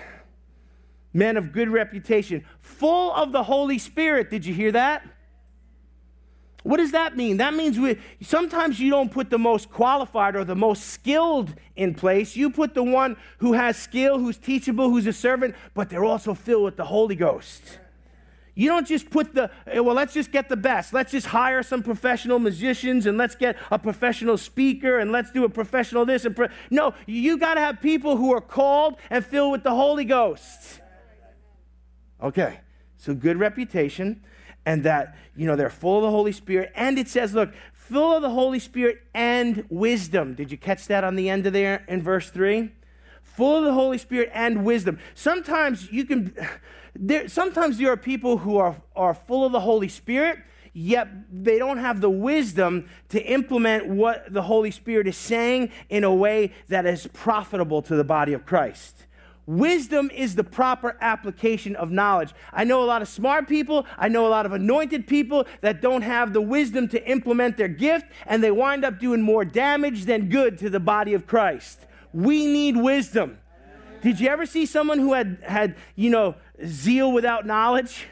Men 1.12 1.36
of 1.36 1.52
good 1.52 1.68
reputation, 1.68 2.44
full 2.60 3.12
of 3.12 3.32
the 3.32 3.42
Holy 3.42 3.78
Spirit. 3.78 4.30
Did 4.30 4.46
you 4.46 4.54
hear 4.54 4.72
that? 4.72 5.02
What 6.62 6.78
does 6.78 6.92
that 6.92 7.16
mean? 7.16 7.36
That 7.36 7.54
means 7.54 7.78
we, 7.78 7.96
sometimes 8.20 8.80
you 8.80 8.90
don't 8.90 9.10
put 9.10 9.30
the 9.30 9.38
most 9.38 9.70
qualified 9.70 10.34
or 10.34 10.44
the 10.44 10.56
most 10.56 10.84
skilled 10.84 11.54
in 11.76 11.94
place. 11.94 12.34
You 12.34 12.50
put 12.50 12.74
the 12.74 12.82
one 12.82 13.16
who 13.38 13.52
has 13.52 13.76
skill, 13.76 14.18
who's 14.18 14.36
teachable, 14.36 14.90
who's 14.90 15.06
a 15.06 15.12
servant, 15.12 15.54
but 15.74 15.90
they're 15.90 16.04
also 16.04 16.34
filled 16.34 16.64
with 16.64 16.76
the 16.76 16.84
Holy 16.84 17.14
Ghost. 17.14 17.78
You 18.58 18.70
don't 18.70 18.86
just 18.86 19.10
put 19.10 19.34
the, 19.34 19.50
eh, 19.66 19.80
well, 19.80 19.94
let's 19.94 20.14
just 20.14 20.32
get 20.32 20.48
the 20.48 20.56
best. 20.56 20.94
Let's 20.94 21.12
just 21.12 21.26
hire 21.26 21.62
some 21.62 21.82
professional 21.82 22.38
musicians 22.38 23.04
and 23.04 23.18
let's 23.18 23.34
get 23.34 23.54
a 23.70 23.78
professional 23.78 24.38
speaker 24.38 24.98
and 24.98 25.12
let's 25.12 25.30
do 25.30 25.44
a 25.44 25.48
professional 25.50 26.06
this. 26.06 26.24
And 26.24 26.34
pro- 26.34 26.48
no, 26.70 26.94
you 27.06 27.36
got 27.36 27.54
to 27.54 27.60
have 27.60 27.82
people 27.82 28.16
who 28.16 28.32
are 28.32 28.40
called 28.40 28.96
and 29.10 29.24
filled 29.24 29.52
with 29.52 29.62
the 29.62 29.74
Holy 29.74 30.06
Ghost. 30.06 30.80
Okay, 32.22 32.60
so 32.96 33.14
good 33.14 33.36
reputation 33.38 34.24
and 34.64 34.84
that, 34.84 35.18
you 35.36 35.46
know, 35.46 35.54
they're 35.54 35.68
full 35.68 35.98
of 35.98 36.04
the 36.04 36.10
Holy 36.10 36.32
Spirit. 36.32 36.72
And 36.74 36.98
it 36.98 37.08
says, 37.08 37.34
look, 37.34 37.52
full 37.74 38.16
of 38.16 38.22
the 38.22 38.30
Holy 38.30 38.58
Spirit 38.58 39.02
and 39.12 39.66
wisdom. 39.68 40.32
Did 40.32 40.50
you 40.50 40.56
catch 40.56 40.86
that 40.86 41.04
on 41.04 41.14
the 41.14 41.28
end 41.28 41.46
of 41.46 41.52
there 41.52 41.84
in 41.88 42.00
verse 42.00 42.30
3? 42.30 42.72
Full 43.20 43.58
of 43.58 43.64
the 43.64 43.74
Holy 43.74 43.98
Spirit 43.98 44.30
and 44.32 44.64
wisdom. 44.64 44.98
Sometimes 45.14 45.92
you 45.92 46.06
can 46.06 46.34
there, 46.98 47.28
sometimes 47.28 47.78
there 47.78 47.92
are 47.92 47.96
people 47.96 48.38
who 48.38 48.58
are, 48.58 48.76
are 48.94 49.14
full 49.14 49.44
of 49.44 49.52
the 49.52 49.60
Holy 49.60 49.88
Spirit, 49.88 50.38
yet 50.72 51.08
they 51.32 51.58
don't 51.58 51.78
have 51.78 52.00
the 52.00 52.10
wisdom 52.10 52.88
to 53.08 53.22
implement 53.22 53.86
what 53.86 54.32
the 54.32 54.42
Holy 54.42 54.70
Spirit 54.70 55.06
is 55.06 55.16
saying 55.16 55.70
in 55.88 56.04
a 56.04 56.14
way 56.14 56.52
that 56.68 56.86
is 56.86 57.06
profitable 57.08 57.82
to 57.82 57.96
the 57.96 58.04
body 58.04 58.32
of 58.32 58.44
Christ. 58.44 59.06
Wisdom 59.46 60.10
is 60.12 60.34
the 60.34 60.42
proper 60.42 60.96
application 61.00 61.76
of 61.76 61.92
knowledge. 61.92 62.34
I 62.52 62.64
know 62.64 62.82
a 62.82 62.84
lot 62.84 63.00
of 63.00 63.06
smart 63.06 63.48
people, 63.48 63.86
I 63.96 64.08
know 64.08 64.26
a 64.26 64.28
lot 64.28 64.44
of 64.44 64.52
anointed 64.52 65.06
people 65.06 65.46
that 65.60 65.80
don't 65.80 66.02
have 66.02 66.32
the 66.32 66.40
wisdom 66.40 66.88
to 66.88 67.08
implement 67.08 67.56
their 67.56 67.68
gift, 67.68 68.06
and 68.26 68.42
they 68.42 68.50
wind 68.50 68.84
up 68.84 68.98
doing 68.98 69.22
more 69.22 69.44
damage 69.44 70.04
than 70.04 70.28
good 70.28 70.58
to 70.58 70.68
the 70.68 70.80
body 70.80 71.14
of 71.14 71.28
Christ. 71.28 71.86
We 72.12 72.46
need 72.46 72.76
wisdom. 72.76 73.38
Did 74.02 74.20
you 74.20 74.28
ever 74.28 74.46
see 74.46 74.66
someone 74.66 74.98
who 74.98 75.14
had, 75.14 75.38
had 75.42 75.76
you 75.94 76.10
know, 76.10 76.34
zeal 76.64 77.12
without 77.12 77.46
knowledge 77.46 78.06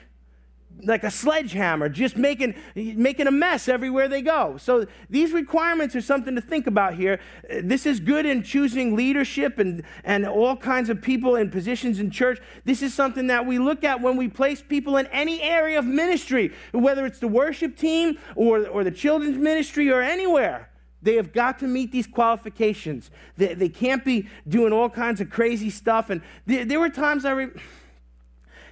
like 0.83 1.05
a 1.05 1.11
sledgehammer 1.11 1.89
just 1.89 2.17
making 2.17 2.55
making 2.75 3.27
a 3.27 3.31
mess 3.31 3.69
everywhere 3.69 4.09
they 4.09 4.23
go. 4.23 4.57
So 4.57 4.87
these 5.09 5.33
requirements 5.33 5.95
are 5.95 6.01
something 6.01 6.35
to 6.35 6.41
think 6.41 6.67
about 6.67 6.95
here. 6.95 7.21
This 7.63 7.87
is 7.87 8.01
good 8.01 8.27
in 8.27 8.43
choosing 8.43 8.97
leadership 8.97 9.59
and 9.59 9.83
and 10.03 10.27
all 10.27 10.57
kinds 10.57 10.91
of 10.91 11.01
people 11.01 11.37
in 11.37 11.51
positions 11.51 12.01
in 12.01 12.11
church. 12.11 12.41
This 12.65 12.83
is 12.83 12.93
something 12.93 13.29
that 13.29 13.47
we 13.47 13.59
look 13.59 13.85
at 13.85 14.01
when 14.01 14.17
we 14.17 14.29
place 14.29 14.63
people 14.63 14.97
in 14.97 15.07
any 15.07 15.41
area 15.43 15.79
of 15.79 15.85
ministry 15.85 16.53
whether 16.73 17.07
it's 17.07 17.19
the 17.19 17.29
worship 17.29 17.77
team 17.77 18.19
or 18.35 18.67
or 18.67 18.85
the 18.85 18.91
children's 18.91 19.39
ministry 19.39 19.91
or 19.91 20.03
anywhere. 20.03 20.71
They 21.03 21.17
have 21.17 21.33
got 21.35 21.59
to 21.59 21.67
meet 21.67 21.93
these 21.93 22.07
qualifications. 22.07 23.11
They, 23.37 23.53
they 23.53 23.69
can't 23.69 24.03
be 24.03 24.27
doing 24.49 24.73
all 24.73 24.89
kinds 24.89 25.21
of 25.21 25.29
crazy 25.29 25.69
stuff. 25.69 26.09
And 26.09 26.23
there, 26.47 26.65
there 26.65 26.81
were 26.81 26.89
times 26.89 27.27
i 27.27 27.33
re- 27.33 27.51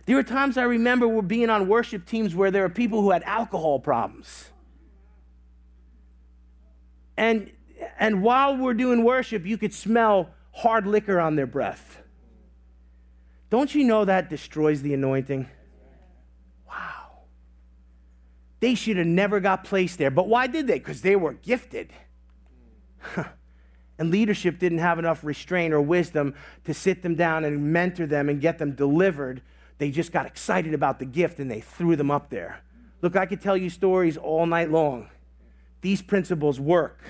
there 0.06 0.16
were 0.16 0.22
times 0.22 0.56
I 0.56 0.64
remember 0.64 1.06
we're 1.06 1.22
being 1.22 1.50
on 1.50 1.68
worship 1.68 2.06
teams 2.06 2.34
where 2.34 2.50
there 2.50 2.62
were 2.62 2.68
people 2.68 3.02
who 3.02 3.10
had 3.12 3.22
alcohol 3.22 3.78
problems. 3.78 4.46
And, 7.16 7.52
and 7.98 8.22
while 8.22 8.56
we're 8.56 8.74
doing 8.74 9.04
worship, 9.04 9.46
you 9.46 9.56
could 9.56 9.72
smell 9.72 10.30
hard 10.52 10.86
liquor 10.86 11.20
on 11.20 11.36
their 11.36 11.46
breath. 11.46 12.00
Don't 13.48 13.74
you 13.74 13.84
know 13.84 14.04
that 14.04 14.28
destroys 14.28 14.82
the 14.82 14.94
anointing? 14.94 15.48
Wow. 16.66 17.24
They 18.60 18.74
should 18.74 18.96
have 18.96 19.06
never 19.06 19.40
got 19.40 19.62
placed 19.62 19.98
there. 19.98 20.10
But 20.10 20.26
why 20.26 20.46
did 20.46 20.66
they? 20.66 20.78
Because 20.78 21.02
they 21.02 21.14
were 21.16 21.34
gifted. 21.34 21.92
and 23.98 24.10
leadership 24.10 24.58
didn't 24.58 24.78
have 24.78 24.98
enough 24.98 25.22
restraint 25.22 25.72
or 25.72 25.80
wisdom 25.80 26.34
to 26.64 26.74
sit 26.74 27.02
them 27.02 27.14
down 27.14 27.44
and 27.44 27.72
mentor 27.72 28.06
them 28.06 28.28
and 28.28 28.40
get 28.40 28.58
them 28.58 28.72
delivered 28.72 29.42
they 29.78 29.90
just 29.90 30.12
got 30.12 30.26
excited 30.26 30.74
about 30.74 30.98
the 30.98 31.04
gift 31.04 31.38
and 31.38 31.50
they 31.50 31.60
threw 31.60 31.96
them 31.96 32.10
up 32.10 32.30
there. 32.30 32.60
Look, 33.00 33.16
I 33.16 33.26
could 33.26 33.40
tell 33.40 33.56
you 33.56 33.68
stories 33.68 34.16
all 34.16 34.46
night 34.46 34.70
long. 34.70 35.08
These 35.80 36.02
principles 36.02 36.60
work 36.60 37.02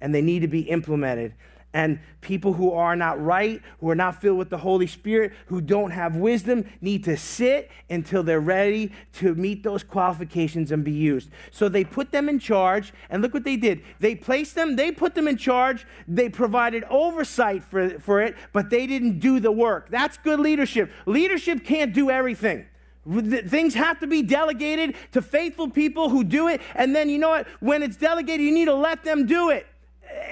and 0.00 0.14
they 0.14 0.22
need 0.22 0.40
to 0.40 0.48
be 0.48 0.60
implemented. 0.60 1.34
And 1.74 2.00
people 2.22 2.54
who 2.54 2.72
are 2.72 2.96
not 2.96 3.22
right, 3.22 3.60
who 3.80 3.90
are 3.90 3.94
not 3.94 4.22
filled 4.22 4.38
with 4.38 4.48
the 4.48 4.56
Holy 4.56 4.86
Spirit, 4.86 5.32
who 5.46 5.60
don't 5.60 5.90
have 5.90 6.16
wisdom, 6.16 6.64
need 6.80 7.04
to 7.04 7.16
sit 7.16 7.70
until 7.90 8.22
they're 8.22 8.40
ready 8.40 8.90
to 9.14 9.34
meet 9.34 9.62
those 9.62 9.82
qualifications 9.82 10.72
and 10.72 10.82
be 10.82 10.92
used. 10.92 11.28
So 11.50 11.68
they 11.68 11.84
put 11.84 12.10
them 12.10 12.28
in 12.28 12.38
charge, 12.38 12.94
and 13.10 13.20
look 13.20 13.34
what 13.34 13.44
they 13.44 13.56
did. 13.56 13.82
They 14.00 14.14
placed 14.14 14.54
them, 14.54 14.76
they 14.76 14.90
put 14.90 15.14
them 15.14 15.28
in 15.28 15.36
charge, 15.36 15.86
they 16.06 16.30
provided 16.30 16.84
oversight 16.84 17.62
for, 17.62 18.00
for 18.00 18.22
it, 18.22 18.34
but 18.54 18.70
they 18.70 18.86
didn't 18.86 19.18
do 19.18 19.38
the 19.38 19.52
work. 19.52 19.90
That's 19.90 20.16
good 20.16 20.40
leadership. 20.40 20.90
Leadership 21.04 21.64
can't 21.64 21.92
do 21.92 22.10
everything. 22.10 22.64
Things 23.06 23.74
have 23.74 24.00
to 24.00 24.06
be 24.06 24.22
delegated 24.22 24.94
to 25.12 25.22
faithful 25.22 25.68
people 25.70 26.08
who 26.08 26.24
do 26.24 26.48
it. 26.48 26.60
And 26.74 26.96
then, 26.96 27.10
you 27.10 27.18
know 27.18 27.30
what? 27.30 27.46
When 27.60 27.82
it's 27.82 27.96
delegated, 27.96 28.44
you 28.44 28.52
need 28.52 28.66
to 28.66 28.74
let 28.74 29.04
them 29.04 29.26
do 29.26 29.50
it 29.50 29.66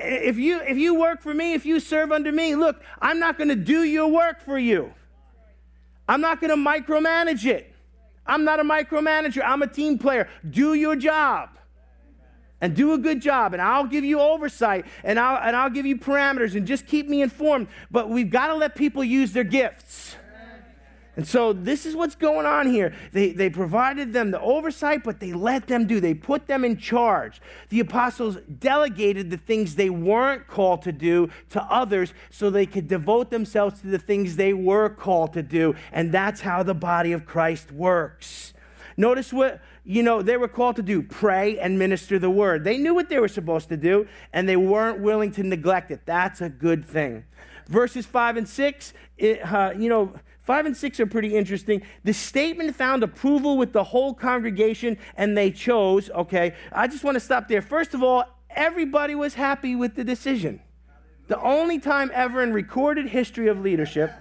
if 0.06 0.36
you 0.38 0.60
if 0.60 0.76
you 0.76 0.94
work 0.94 1.20
for 1.22 1.34
me, 1.34 1.54
if 1.54 1.66
you 1.66 1.80
serve 1.80 2.12
under 2.12 2.32
me, 2.32 2.54
look, 2.54 2.82
I'm 3.00 3.18
not 3.18 3.36
going 3.38 3.48
to 3.48 3.56
do 3.56 3.82
your 3.82 4.08
work 4.08 4.40
for 4.40 4.58
you. 4.58 4.92
I'm 6.08 6.20
not 6.20 6.40
going 6.40 6.50
to 6.50 6.56
micromanage 6.56 7.44
it. 7.46 7.74
I'm 8.26 8.44
not 8.44 8.60
a 8.60 8.64
micromanager. 8.64 9.42
I'm 9.44 9.62
a 9.62 9.66
team 9.66 9.98
player. 9.98 10.28
Do 10.48 10.74
your 10.74 10.96
job. 10.96 11.50
and 12.60 12.74
do 12.74 12.92
a 12.94 12.98
good 12.98 13.20
job 13.20 13.52
and 13.52 13.60
I'll 13.60 13.86
give 13.86 14.04
you 14.04 14.18
oversight 14.18 14.86
and 15.04 15.18
I'll, 15.18 15.40
and 15.46 15.54
I'll 15.54 15.70
give 15.70 15.86
you 15.86 15.98
parameters 15.98 16.54
and 16.54 16.66
just 16.66 16.86
keep 16.86 17.08
me 17.08 17.22
informed. 17.22 17.68
But 17.90 18.08
we've 18.08 18.30
got 18.30 18.48
to 18.48 18.54
let 18.54 18.74
people 18.74 19.04
use 19.04 19.32
their 19.32 19.44
gifts. 19.44 20.16
And 21.16 21.26
so 21.26 21.54
this 21.54 21.86
is 21.86 21.96
what's 21.96 22.14
going 22.14 22.44
on 22.44 22.66
here. 22.66 22.94
They, 23.12 23.32
they 23.32 23.48
provided 23.48 24.12
them 24.12 24.30
the 24.30 24.40
oversight, 24.40 25.02
but 25.02 25.18
they 25.18 25.32
let 25.32 25.66
them 25.66 25.86
do. 25.86 25.98
They 25.98 26.12
put 26.12 26.46
them 26.46 26.62
in 26.62 26.76
charge. 26.76 27.40
The 27.70 27.80
apostles 27.80 28.36
delegated 28.58 29.30
the 29.30 29.38
things 29.38 29.74
they 29.74 29.88
weren't 29.88 30.46
called 30.46 30.82
to 30.82 30.92
do 30.92 31.30
to 31.50 31.62
others 31.62 32.12
so 32.30 32.50
they 32.50 32.66
could 32.66 32.86
devote 32.86 33.30
themselves 33.30 33.80
to 33.80 33.86
the 33.86 33.98
things 33.98 34.36
they 34.36 34.52
were 34.52 34.90
called 34.90 35.32
to 35.32 35.42
do. 35.42 35.74
And 35.90 36.12
that's 36.12 36.42
how 36.42 36.62
the 36.62 36.74
body 36.74 37.12
of 37.12 37.24
Christ 37.24 37.72
works. 37.72 38.52
Notice 38.98 39.32
what, 39.32 39.62
you 39.84 40.02
know, 40.02 40.20
they 40.20 40.36
were 40.36 40.48
called 40.48 40.76
to 40.76 40.82
do 40.82 41.02
pray 41.02 41.58
and 41.58 41.78
minister 41.78 42.18
the 42.18 42.30
word. 42.30 42.64
They 42.64 42.76
knew 42.76 42.94
what 42.94 43.08
they 43.08 43.18
were 43.18 43.28
supposed 43.28 43.68
to 43.70 43.76
do, 43.76 44.06
and 44.32 44.48
they 44.48 44.56
weren't 44.56 45.00
willing 45.00 45.30
to 45.32 45.42
neglect 45.42 45.90
it. 45.90 46.00
That's 46.04 46.40
a 46.40 46.48
good 46.48 46.84
thing. 46.84 47.24
Verses 47.68 48.06
5 48.06 48.36
and 48.36 48.48
6, 48.48 48.94
it, 49.18 49.40
uh, 49.40 49.72
you 49.76 49.88
know, 49.88 50.14
Five 50.46 50.64
and 50.64 50.76
six 50.76 51.00
are 51.00 51.06
pretty 51.06 51.36
interesting. 51.36 51.82
The 52.04 52.12
statement 52.12 52.76
found 52.76 53.02
approval 53.02 53.58
with 53.58 53.72
the 53.72 53.82
whole 53.82 54.14
congregation, 54.14 54.96
and 55.16 55.36
they 55.36 55.50
chose. 55.50 56.08
Okay, 56.10 56.54
I 56.70 56.86
just 56.86 57.02
want 57.02 57.16
to 57.16 57.20
stop 57.20 57.48
there. 57.48 57.60
First 57.60 57.94
of 57.94 58.02
all, 58.04 58.24
everybody 58.48 59.16
was 59.16 59.34
happy 59.34 59.74
with 59.74 59.96
the 59.96 60.04
decision. 60.04 60.60
The 61.26 61.40
only 61.40 61.80
time 61.80 62.12
ever 62.14 62.44
in 62.44 62.52
recorded 62.52 63.08
history 63.08 63.48
of 63.48 63.60
leadership. 63.60 64.12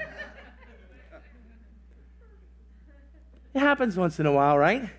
It 3.53 3.59
happens 3.59 3.95
once 3.95 4.19
in 4.19 4.25
a 4.25 4.31
while, 4.31 4.57
right? 4.57 4.89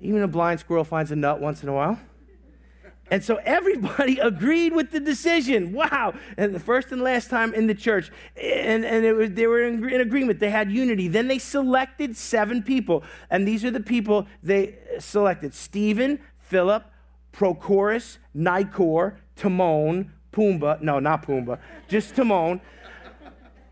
Even 0.00 0.22
a 0.22 0.28
blind 0.28 0.60
squirrel 0.60 0.82
finds 0.82 1.12
a 1.12 1.16
nut 1.16 1.42
once 1.42 1.62
in 1.62 1.68
a 1.68 1.74
while. 1.74 2.00
And 3.12 3.22
so 3.22 3.38
everybody 3.44 4.18
agreed 4.22 4.72
with 4.72 4.90
the 4.90 4.98
decision. 4.98 5.74
Wow. 5.74 6.14
And 6.38 6.54
the 6.54 6.58
first 6.58 6.92
and 6.92 7.02
last 7.02 7.28
time 7.28 7.52
in 7.52 7.66
the 7.66 7.74
church. 7.74 8.10
And, 8.36 8.86
and 8.86 9.16
was, 9.18 9.32
they 9.32 9.46
were 9.46 9.62
in, 9.62 9.86
in, 9.86 10.00
agreement. 10.00 10.40
They 10.40 10.48
had 10.48 10.72
unity. 10.72 11.08
Then 11.08 11.28
they 11.28 11.38
selected 11.38 12.16
seven 12.16 12.62
people. 12.62 13.04
And 13.28 13.46
these 13.46 13.66
are 13.66 13.70
the 13.70 13.80
people 13.80 14.26
they 14.42 14.78
selected 14.98 15.52
Stephen, 15.52 16.20
Philip, 16.38 16.86
Prochorus, 17.34 18.16
Nicanor, 18.32 19.18
Timon, 19.36 20.10
Pumbaa. 20.32 20.80
No, 20.80 20.98
not 20.98 21.26
Pumbaa, 21.26 21.58
just 21.88 22.16
Timon. 22.16 22.62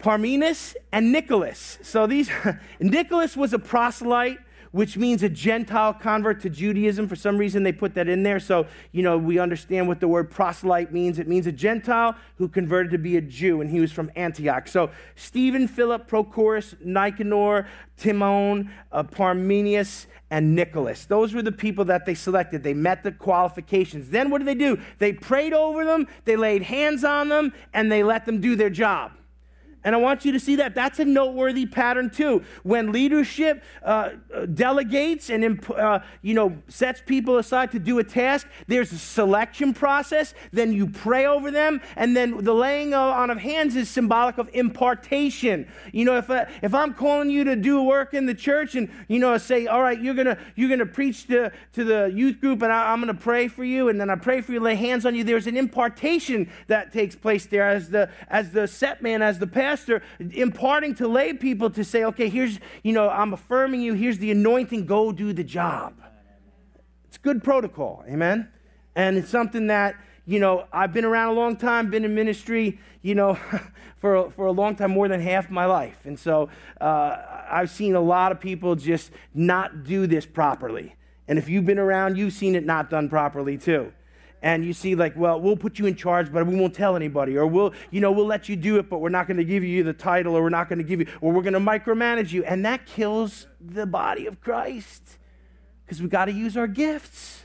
Parmenas 0.00 0.76
and 0.92 1.12
Nicholas. 1.12 1.78
So 1.82 2.06
these, 2.06 2.30
Nicholas 2.80 3.38
was 3.38 3.54
a 3.54 3.58
proselyte 3.58 4.38
which 4.72 4.96
means 4.96 5.22
a 5.22 5.28
Gentile 5.28 5.92
convert 5.92 6.40
to 6.42 6.50
Judaism. 6.50 7.08
For 7.08 7.16
some 7.16 7.38
reason, 7.38 7.62
they 7.62 7.72
put 7.72 7.94
that 7.94 8.08
in 8.08 8.22
there. 8.22 8.40
So, 8.40 8.66
you 8.92 9.02
know, 9.02 9.18
we 9.18 9.38
understand 9.38 9.88
what 9.88 10.00
the 10.00 10.08
word 10.08 10.30
proselyte 10.30 10.92
means. 10.92 11.18
It 11.18 11.26
means 11.26 11.46
a 11.46 11.52
Gentile 11.52 12.14
who 12.36 12.48
converted 12.48 12.92
to 12.92 12.98
be 12.98 13.16
a 13.16 13.20
Jew, 13.20 13.60
and 13.60 13.70
he 13.70 13.80
was 13.80 13.92
from 13.92 14.10
Antioch. 14.16 14.68
So, 14.68 14.90
Stephen, 15.16 15.66
Philip, 15.66 16.08
Prochorus, 16.08 16.74
Nicanor, 16.84 17.66
Timon, 17.96 18.70
uh, 18.92 19.02
Parmenius, 19.02 20.06
and 20.30 20.54
Nicholas. 20.54 21.06
Those 21.06 21.34
were 21.34 21.42
the 21.42 21.52
people 21.52 21.84
that 21.86 22.06
they 22.06 22.14
selected. 22.14 22.62
They 22.62 22.74
met 22.74 23.02
the 23.02 23.12
qualifications. 23.12 24.10
Then 24.10 24.30
what 24.30 24.38
did 24.38 24.46
they 24.46 24.54
do? 24.54 24.80
They 24.98 25.12
prayed 25.12 25.52
over 25.52 25.84
them, 25.84 26.06
they 26.24 26.36
laid 26.36 26.62
hands 26.62 27.02
on 27.02 27.28
them, 27.28 27.52
and 27.74 27.90
they 27.90 28.04
let 28.04 28.26
them 28.26 28.40
do 28.40 28.54
their 28.54 28.70
job. 28.70 29.12
And 29.82 29.94
I 29.94 29.98
want 29.98 30.24
you 30.24 30.32
to 30.32 30.40
see 30.40 30.56
that. 30.56 30.74
That's 30.74 30.98
a 30.98 31.04
noteworthy 31.04 31.64
pattern 31.64 32.10
too. 32.10 32.44
When 32.64 32.92
leadership 32.92 33.62
uh, 33.82 34.10
delegates 34.52 35.30
and 35.30 35.64
uh, 35.70 36.00
you 36.20 36.34
know 36.34 36.58
sets 36.68 37.02
people 37.04 37.38
aside 37.38 37.72
to 37.72 37.78
do 37.78 37.98
a 37.98 38.04
task, 38.04 38.46
there's 38.66 38.92
a 38.92 38.98
selection 38.98 39.72
process. 39.72 40.34
Then 40.52 40.72
you 40.72 40.86
pray 40.86 41.26
over 41.26 41.50
them, 41.50 41.80
and 41.96 42.14
then 42.14 42.44
the 42.44 42.54
laying 42.54 42.92
on 42.92 43.30
of 43.30 43.38
hands 43.38 43.74
is 43.74 43.88
symbolic 43.88 44.36
of 44.36 44.50
impartation. 44.52 45.66
You 45.92 46.04
know, 46.04 46.16
if 46.18 46.28
I, 46.28 46.40
uh, 46.40 46.50
if 46.62 46.74
I'm 46.74 46.92
calling 46.92 47.30
you 47.30 47.44
to 47.44 47.56
do 47.56 47.82
work 47.82 48.12
in 48.12 48.26
the 48.26 48.34
church, 48.34 48.74
and 48.74 48.90
you 49.08 49.18
know, 49.18 49.36
say, 49.38 49.66
all 49.66 49.80
right, 49.80 50.00
you're 50.00 50.14
gonna 50.14 50.36
you're 50.56 50.68
gonna 50.68 50.84
preach 50.84 51.26
to 51.28 51.52
to 51.72 51.84
the 51.84 52.12
youth 52.14 52.38
group, 52.40 52.60
and 52.60 52.70
I, 52.70 52.92
I'm 52.92 53.00
gonna 53.00 53.14
pray 53.14 53.48
for 53.48 53.64
you, 53.64 53.88
and 53.88 53.98
then 53.98 54.10
I 54.10 54.16
pray 54.16 54.42
for 54.42 54.52
you, 54.52 54.60
lay 54.60 54.74
hands 54.74 55.06
on 55.06 55.14
you. 55.14 55.24
There's 55.24 55.46
an 55.46 55.56
impartation 55.56 56.50
that 56.66 56.92
takes 56.92 57.16
place 57.16 57.46
there 57.46 57.68
as 57.68 57.88
the 57.88 58.10
as 58.28 58.50
the 58.50 58.68
set 58.68 59.00
man, 59.00 59.22
as 59.22 59.38
the 59.38 59.46
pastor 59.46 59.69
imparting 60.18 60.94
to 60.96 61.08
lay 61.08 61.32
people 61.32 61.70
to 61.70 61.84
say, 61.84 62.04
okay, 62.04 62.28
here's, 62.28 62.58
you 62.82 62.92
know, 62.92 63.08
I'm 63.08 63.32
affirming 63.32 63.80
you, 63.80 63.94
here's 63.94 64.18
the 64.18 64.30
anointing, 64.30 64.86
go 64.86 65.12
do 65.12 65.32
the 65.32 65.44
job. 65.44 65.94
It's 67.08 67.18
good 67.18 67.42
protocol, 67.42 68.04
amen? 68.08 68.48
And 68.94 69.16
it's 69.16 69.30
something 69.30 69.66
that, 69.68 69.96
you 70.26 70.38
know, 70.38 70.66
I've 70.72 70.92
been 70.92 71.04
around 71.04 71.30
a 71.30 71.32
long 71.32 71.56
time, 71.56 71.90
been 71.90 72.04
in 72.04 72.14
ministry, 72.14 72.78
you 73.02 73.14
know, 73.14 73.38
for, 73.96 74.30
for 74.30 74.46
a 74.46 74.52
long 74.52 74.76
time, 74.76 74.92
more 74.92 75.08
than 75.08 75.20
half 75.20 75.50
my 75.50 75.66
life. 75.66 76.04
And 76.04 76.18
so 76.18 76.48
uh, 76.80 77.16
I've 77.50 77.70
seen 77.70 77.94
a 77.94 78.00
lot 78.00 78.32
of 78.32 78.40
people 78.40 78.76
just 78.76 79.10
not 79.34 79.84
do 79.84 80.06
this 80.06 80.26
properly. 80.26 80.94
And 81.28 81.38
if 81.38 81.48
you've 81.48 81.66
been 81.66 81.78
around, 81.78 82.16
you've 82.16 82.32
seen 82.32 82.54
it 82.54 82.64
not 82.64 82.90
done 82.90 83.08
properly 83.08 83.56
too 83.58 83.92
and 84.42 84.64
you 84.64 84.72
see 84.72 84.94
like 84.94 85.16
well 85.16 85.40
we'll 85.40 85.56
put 85.56 85.78
you 85.78 85.86
in 85.86 85.94
charge 85.94 86.32
but 86.32 86.46
we 86.46 86.56
won't 86.56 86.74
tell 86.74 86.96
anybody 86.96 87.36
or 87.36 87.46
we'll 87.46 87.72
you 87.90 88.00
know 88.00 88.10
we'll 88.10 88.26
let 88.26 88.48
you 88.48 88.56
do 88.56 88.78
it 88.78 88.88
but 88.88 88.98
we're 88.98 89.08
not 89.08 89.26
going 89.26 89.36
to 89.36 89.44
give 89.44 89.62
you 89.62 89.82
the 89.82 89.92
title 89.92 90.34
or 90.34 90.42
we're 90.42 90.48
not 90.48 90.68
going 90.68 90.78
to 90.78 90.84
give 90.84 91.00
you 91.00 91.06
or 91.20 91.32
we're 91.32 91.42
going 91.42 91.52
to 91.52 91.60
micromanage 91.60 92.32
you. 92.32 92.44
And 92.44 92.64
that 92.64 92.86
kills 92.86 93.46
the 93.60 93.86
body 93.86 94.26
of 94.26 94.40
christ 94.40 95.18
because 95.84 96.02
we 96.02 96.08
got 96.08 96.26
to 96.26 96.32
use 96.32 96.56
our 96.56 96.66
gifts. 96.66 97.42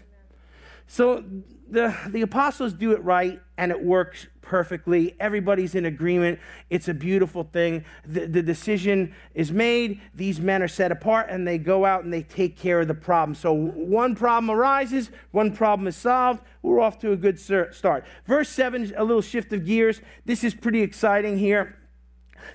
So 0.88 1.24
the, 1.68 1.98
the 2.08 2.22
apostles 2.22 2.74
do 2.74 2.92
it 2.92 3.04
right 3.04 3.42
and 3.58 3.72
it 3.72 3.84
works 3.84 4.28
perfectly. 4.46 5.16
Everybody's 5.20 5.76
in 5.76 5.86
agreement. 5.86 6.40
It's 6.70 6.88
a 6.88 6.94
beautiful 6.94 7.44
thing. 7.44 7.84
The, 8.06 8.28
the, 8.28 8.42
decision 8.42 9.14
is 9.34 9.52
made. 9.52 10.00
These 10.14 10.40
men 10.40 10.62
are 10.62 10.68
set 10.68 10.92
apart 10.92 11.28
and 11.30 11.46
they 11.46 11.58
go 11.58 11.86
out 11.86 12.04
and 12.04 12.14
they 12.14 12.22
take 12.22 12.58
care 12.58 12.80
of 12.80 12.88
the 12.88 12.94
problem. 12.94 13.36
So 13.36 13.52
one 13.52 14.16
problem 14.16 14.50
arises, 14.50 15.10
one 15.32 15.52
problem 15.52 15.88
is 15.88 15.96
solved. 15.96 16.42
We're 16.62 16.80
off 16.80 17.00
to 17.00 17.12
a 17.12 17.18
good 17.18 17.40
start. 17.40 18.06
Verse 18.26 18.50
7, 18.50 18.94
a 18.96 19.04
little 19.04 19.22
shift 19.22 19.52
of 19.52 19.66
gears. 19.66 20.00
This 20.26 20.44
is 20.44 20.54
pretty 20.54 20.82
exciting 20.82 21.38
here. 21.38 21.78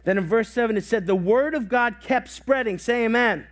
Then 0.04 0.16
in 0.16 0.26
verse 0.26 0.48
7, 0.48 0.76
it 0.76 0.84
said, 0.84 1.06
The 1.06 1.16
word 1.16 1.54
of 1.54 1.68
God 1.68 1.96
kept 2.00 2.28
spreading. 2.30 2.78
Say 2.78 3.04
amen 3.04 3.46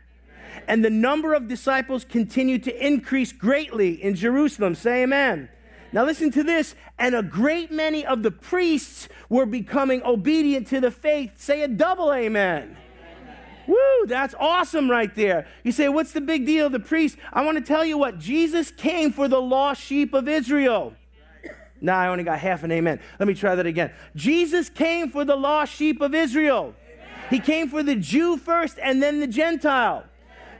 and 0.66 0.84
the 0.84 0.90
number 0.90 1.34
of 1.34 1.46
disciples 1.46 2.04
continued 2.04 2.64
to 2.64 2.86
increase 2.86 3.32
greatly 3.32 4.02
in 4.02 4.14
Jerusalem. 4.14 4.74
Say 4.74 5.02
amen. 5.02 5.48
Now, 5.92 6.04
listen 6.04 6.30
to 6.32 6.42
this. 6.42 6.74
And 6.98 7.14
a 7.14 7.22
great 7.22 7.70
many 7.70 8.04
of 8.04 8.22
the 8.22 8.30
priests 8.30 9.08
were 9.28 9.46
becoming 9.46 10.02
obedient 10.02 10.66
to 10.68 10.80
the 10.80 10.90
faith. 10.90 11.40
Say 11.40 11.62
a 11.62 11.68
double 11.68 12.12
amen. 12.12 12.76
Woo, 13.66 14.06
that's 14.06 14.34
awesome 14.40 14.90
right 14.90 15.14
there. 15.14 15.46
You 15.62 15.72
say, 15.72 15.90
what's 15.90 16.12
the 16.12 16.22
big 16.22 16.46
deal? 16.46 16.70
The 16.70 16.80
priest. 16.80 17.18
I 17.32 17.44
want 17.44 17.58
to 17.58 17.64
tell 17.64 17.84
you 17.84 17.98
what 17.98 18.18
Jesus 18.18 18.70
came 18.70 19.12
for 19.12 19.28
the 19.28 19.40
lost 19.40 19.82
sheep 19.82 20.14
of 20.14 20.26
Israel. 20.26 20.94
Now 21.80 21.98
nah, 21.98 22.00
I 22.00 22.08
only 22.08 22.24
got 22.24 22.38
half 22.38 22.64
an 22.64 22.72
amen. 22.72 22.98
Let 23.18 23.28
me 23.28 23.34
try 23.34 23.54
that 23.54 23.66
again. 23.66 23.92
Jesus 24.16 24.68
came 24.68 25.10
for 25.10 25.24
the 25.24 25.36
lost 25.36 25.72
sheep 25.74 26.00
of 26.00 26.14
Israel. 26.14 26.74
He 27.30 27.38
came 27.38 27.68
for 27.68 27.82
the 27.82 27.94
Jew 27.94 28.36
first 28.38 28.78
and 28.82 29.02
then 29.02 29.20
the 29.20 29.26
Gentile. 29.26 30.04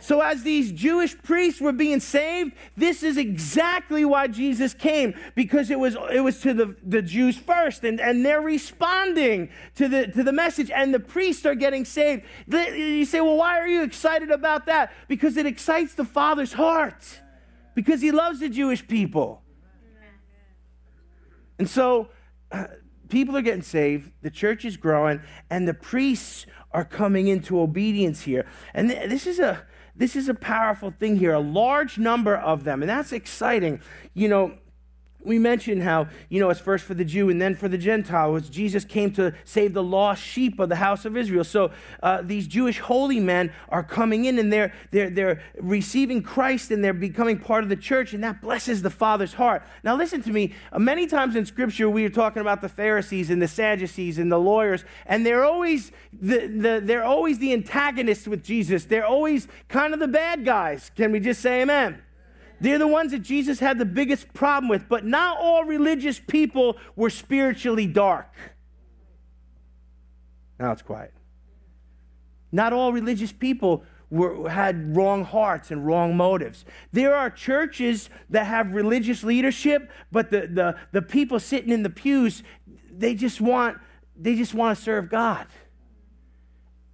So, 0.01 0.21
as 0.21 0.43
these 0.43 0.73
Jewish 0.73 1.17
priests 1.23 1.61
were 1.61 1.73
being 1.73 2.01
saved, 2.01 2.53
this 2.77 3.03
is 3.03 3.17
exactly 3.17 4.05
why 4.05 4.29
Jesus 4.29 4.73
came, 4.75 5.15
because 5.35 5.71
it 5.71 5.79
was, 5.79 5.97
it 6.13 6.21
was 6.21 6.41
to 6.41 6.55
the, 6.55 6.77
the 6.83 7.03
Jews 7.03 7.37
first, 7.37 7.85
and, 7.85 8.01
and 8.01 8.25
they're 8.25 8.41
responding 8.41 9.51
to 9.75 9.89
the, 9.89 10.07
to 10.07 10.23
the 10.23 10.33
message, 10.33 10.71
and 10.71 10.95
the 10.95 11.01
priests 11.01 11.45
are 11.47 11.55
getting 11.55 11.85
saved. 11.85 12.23
You 12.47 13.05
say, 13.05 13.21
well, 13.21 13.37
why 13.37 13.59
are 13.59 13.69
you 13.69 13.83
excited 13.83 14.31
about 14.31 14.67
that? 14.67 14.93
Because 15.09 15.37
it 15.37 15.47
excites 15.47 15.95
the 15.95 16.05
Father's 16.05 16.53
heart, 16.53 17.21
because 17.75 18.01
He 18.01 18.13
loves 18.13 18.41
the 18.41 18.49
Jewish 18.49 18.87
people. 18.87 19.43
And 21.59 21.69
so, 21.69 22.11
uh, 22.53 22.67
people 23.09 23.37
are 23.37 23.43
getting 23.43 23.63
saved, 23.63 24.13
the 24.23 24.31
church 24.31 24.65
is 24.65 24.77
growing, 24.77 25.21
and 25.51 25.67
the 25.67 25.75
priests 25.75 26.47
are 26.71 26.85
coming 26.85 27.29
into 27.29 27.59
obedience 27.61 28.23
here. 28.23 28.47
And 28.75 28.91
th- 28.91 29.09
this 29.09 29.27
is 29.27 29.39
a 29.39 29.67
this 29.99 30.17
is 30.17 30.29
a 30.29 30.35
powerful 30.35 30.93
thing 30.93 31.17
here, 31.17 31.35
a 31.35 31.41
large 31.41 31.99
number 31.99 32.37
of 32.37 32.65
them. 32.65 32.83
And 32.83 32.89
that's 32.89 33.13
exciting. 33.13 33.81
You 34.15 34.29
know, 34.29 34.55
we 35.29 35.39
mentioned 35.39 35.83
how, 35.83 36.09
you 36.29 36.41
know, 36.41 36.51
it's 36.51 36.59
first 36.59 36.85
for 36.85 36.95
the 36.95 37.05
Jew 37.05 37.31
and 37.31 37.41
then 37.41 37.55
for 37.55 37.69
the 37.69 37.79
Gentile. 37.79 38.35
As 38.35 38.49
Jesus 38.49 38.85
came 38.85 39.13
to 39.13 39.35
save 39.45 39.75
the 39.75 39.83
lost 39.83 40.23
sheep 40.23 40.59
of 40.59 40.69
the 40.69 40.77
house 40.77 41.05
of 41.05 41.17
Israel. 41.17 41.45
So 41.45 41.71
uh, 42.03 42.23
these 42.23 42.47
Jewish 42.47 42.79
holy 42.79 43.21
men 43.21 43.53
are 43.69 43.83
coming 43.83 44.25
in 44.25 44.39
and 44.39 44.53
they're, 44.53 44.73
they're, 44.91 45.11
they're 45.11 45.43
receiving 45.61 46.23
Christ 46.23 46.71
and 46.71 46.83
they're 46.83 46.93
becoming 46.93 47.39
part 47.39 47.63
of 47.63 47.69
the 47.69 47.77
church, 47.77 48.15
and 48.15 48.25
that 48.25 48.41
blesses 48.41 48.83
the 48.83 48.91
Father's 48.91 49.35
heart. 49.35 49.63
Now, 49.85 49.95
listen 49.97 50.23
to 50.23 50.33
me. 50.33 50.55
Uh, 50.73 50.79
many 50.79 51.07
times 51.07 51.37
in 51.37 51.45
Scripture, 51.47 51.89
we 51.91 52.05
are 52.05 52.11
talking 52.11 52.41
about 52.41 52.61
the 52.61 52.69
Pharisees 52.69 53.31
and 53.31 53.41
the 53.43 53.49
Sadducees 53.49 54.19
and 54.19 54.33
the 54.33 54.39
lawyers, 54.39 54.85
and 55.07 55.27
they're 55.27 55.45
always 55.45 55.93
the, 56.13 56.47
the, 56.47 56.81
they're 56.83 57.05
always 57.05 57.39
the 57.39 57.53
antagonists 57.53 58.27
with 58.27 58.43
Jesus. 58.43 58.87
They're 58.87 59.07
always 59.07 59.47
kind 59.69 59.93
of 59.93 60.01
the 60.01 60.09
bad 60.09 60.45
guys. 60.45 60.91
Can 60.97 61.13
we 61.13 61.21
just 61.21 61.43
say 61.43 61.63
amen? 61.63 62.03
They're 62.61 62.79
the 62.79 62.89
ones 62.89 63.13
that 63.13 63.21
Jesus 63.21 63.61
had 63.61 63.79
the 63.79 63.85
biggest 63.85 64.33
problem 64.33 64.69
with. 64.69 64.89
But 64.89 65.05
not 65.05 65.39
all 65.39 65.65
religious 65.65 66.21
people 66.21 66.77
were 66.97 67.11
spiritually 67.11 67.87
dark. 67.87 68.33
Now 70.59 70.73
it's 70.73 70.83
quiet. 70.83 71.13
Not 72.51 72.73
all 72.73 72.93
religious 72.93 73.33
people 73.33 73.85
were, 74.11 74.49
had 74.49 74.97
wrong 74.97 75.25
hearts 75.25 75.71
and 75.71 75.87
wrong 75.87 76.17
motives. 76.17 76.65
There 76.93 77.15
are 77.15 77.31
churches 77.31 78.09
that 78.31 78.45
have 78.45 78.73
religious 78.73 79.23
leadership, 79.23 79.91
but 80.11 80.31
the, 80.31 80.47
the, 80.47 80.77
the 80.93 81.03
people 81.03 81.39
sitting 81.39 81.71
in 81.71 81.83
the 81.83 81.91
pews, 81.91 82.43
they 82.91 83.15
just 83.15 83.41
want, 83.41 83.79
they 84.17 84.35
just 84.35 84.55
want 84.55 84.77
to 84.77 84.83
serve 84.83 85.11
God 85.11 85.47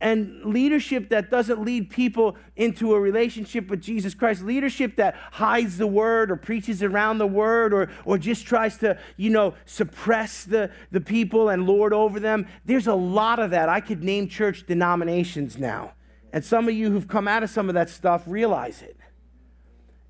and 0.05 0.45
leadership 0.45 1.09
that 1.09 1.31
doesn't 1.31 1.65
lead 1.65 1.89
people 1.89 2.37
into 2.57 2.93
a 2.93 3.01
relationship 3.01 3.71
with 3.71 3.81
Jesus 3.81 4.13
Christ, 4.13 4.43
leadership 4.43 4.97
that 4.97 5.15
hides 5.33 5.79
the 5.79 5.87
word 5.87 6.31
or 6.31 6.37
preaches 6.37 6.83
around 6.83 7.17
the 7.17 7.27
word 7.27 7.73
or, 7.73 7.91
or 8.05 8.19
just 8.19 8.47
tries 8.47 8.77
to, 8.79 8.99
you 9.17 9.31
know, 9.31 9.55
suppress 9.65 10.45
the, 10.45 10.71
the 10.93 11.01
people 11.01 11.49
and 11.49 11.67
lord 11.67 11.95
over 11.95 12.21
them. 12.21 12.47
There's 12.67 12.87
a 12.87 12.95
lot 12.95 13.39
of 13.39 13.53
that. 13.53 13.71
I 13.71 13.81
could 13.81 14.05
name 14.05 14.29
church 14.29 14.67
denominations 14.67 15.57
now. 15.57 15.95
And 16.35 16.45
some 16.45 16.69
of 16.69 16.75
you 16.75 16.91
who've 16.91 17.09
come 17.09 17.27
out 17.27 17.43
of 17.43 17.49
some 17.49 17.71
of 17.71 17.75
that 17.75 17.89
stuff 17.89 18.25
realize 18.27 18.83
it. 18.83 18.99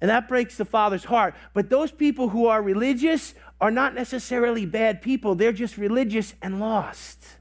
And 0.01 0.11
that 0.11 0.27
breaks 0.27 0.57
the 0.57 0.65
Father's 0.65 1.05
heart. 1.05 1.37
But 1.53 1.71
those 1.71 1.93
people 1.93 2.31
who 2.31 2.47
are 2.47 2.61
religious 2.61 3.33
are 3.61 3.71
not 3.71 3.95
necessarily 3.95 4.67
bad 4.67 5.03
people, 5.03 5.37
they're 5.37 5.53
just 5.53 5.79
religious 5.79 6.35
and 6.43 6.59
lost. 6.59 7.34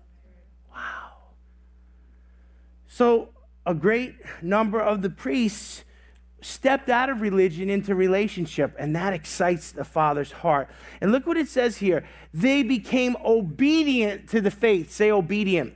So, 2.96 3.30
a 3.66 3.74
great 3.74 4.18
number 4.44 4.80
of 4.80 5.02
the 5.02 5.10
priests 5.10 5.84
stepped 6.42 6.90
out 6.90 7.10
of 7.10 7.22
religion 7.22 7.68
into 7.68 7.96
relationship, 7.96 8.76
and 8.78 8.96
that 8.96 9.14
excites 9.14 9.72
the 9.72 9.84
Father's 9.84 10.32
heart. 10.32 10.70
And 11.02 11.12
look 11.12 11.26
what 11.26 11.36
it 11.36 11.48
says 11.48 11.78
here 11.78 12.06
they 12.36 12.62
became 12.62 13.18
obedient 13.26 14.30
to 14.30 14.42
the 14.42 14.52
faith. 14.52 14.92
Say, 14.92 15.10
obedient. 15.10 15.74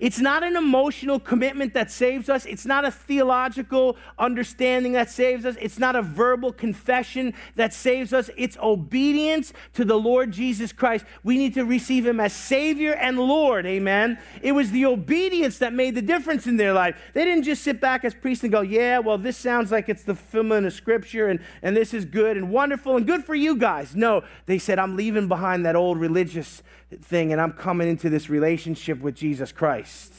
It's 0.00 0.18
not 0.18 0.42
an 0.42 0.56
emotional 0.56 1.20
commitment 1.20 1.74
that 1.74 1.90
saves 1.90 2.28
us. 2.28 2.46
It's 2.46 2.66
not 2.66 2.84
a 2.84 2.90
theological 2.90 3.96
understanding 4.18 4.92
that 4.92 5.10
saves 5.10 5.44
us. 5.44 5.56
It's 5.60 5.78
not 5.78 5.96
a 5.96 6.02
verbal 6.02 6.52
confession 6.52 7.34
that 7.56 7.72
saves 7.72 8.12
us. 8.12 8.30
It's 8.36 8.56
obedience 8.58 9.52
to 9.74 9.84
the 9.84 9.98
Lord 9.98 10.32
Jesus 10.32 10.72
Christ. 10.72 11.04
We 11.22 11.38
need 11.38 11.54
to 11.54 11.64
receive 11.64 12.06
Him 12.06 12.20
as 12.20 12.32
Savior 12.32 12.94
and 12.94 13.18
Lord. 13.18 13.66
Amen. 13.66 14.18
It 14.42 14.52
was 14.52 14.70
the 14.70 14.86
obedience 14.86 15.58
that 15.58 15.72
made 15.72 15.94
the 15.94 16.02
difference 16.02 16.46
in 16.46 16.56
their 16.56 16.72
life. 16.72 17.00
They 17.12 17.24
didn't 17.24 17.44
just 17.44 17.62
sit 17.62 17.80
back 17.80 18.04
as 18.04 18.14
priests 18.14 18.44
and 18.44 18.52
go, 18.52 18.60
Yeah, 18.60 18.98
well, 18.98 19.18
this 19.18 19.36
sounds 19.36 19.70
like 19.70 19.88
it's 19.88 20.04
the 20.04 20.14
fulfillment 20.14 20.66
of 20.66 20.72
Scripture 20.72 21.28
and, 21.28 21.40
and 21.62 21.76
this 21.76 21.94
is 21.94 22.04
good 22.04 22.36
and 22.36 22.50
wonderful 22.50 22.96
and 22.96 23.06
good 23.06 23.24
for 23.24 23.34
you 23.34 23.56
guys. 23.56 23.94
No, 23.94 24.22
they 24.46 24.58
said, 24.58 24.78
I'm 24.78 24.96
leaving 24.96 25.28
behind 25.28 25.66
that 25.66 25.76
old 25.76 25.98
religious 25.98 26.62
thing 27.02 27.32
and 27.32 27.40
I'm 27.40 27.52
coming 27.52 27.88
into 27.88 28.10
this 28.10 28.28
relationship 28.28 29.00
with 29.00 29.14
Jesus 29.14 29.52
Christ. 29.52 30.12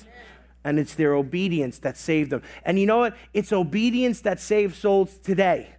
And 0.63 0.79
it's 0.79 0.95
their 0.95 1.13
obedience 1.13 1.77
that 1.79 1.95
saved 1.95 2.31
them. 2.31 2.41
And 2.63 2.79
you 2.79 2.87
know 2.87 2.97
what? 2.97 3.15
It's 3.33 3.53
obedience 3.53 4.21
that 4.21 4.39
saves 4.39 4.77
souls 4.77 5.17
today. 5.19 5.75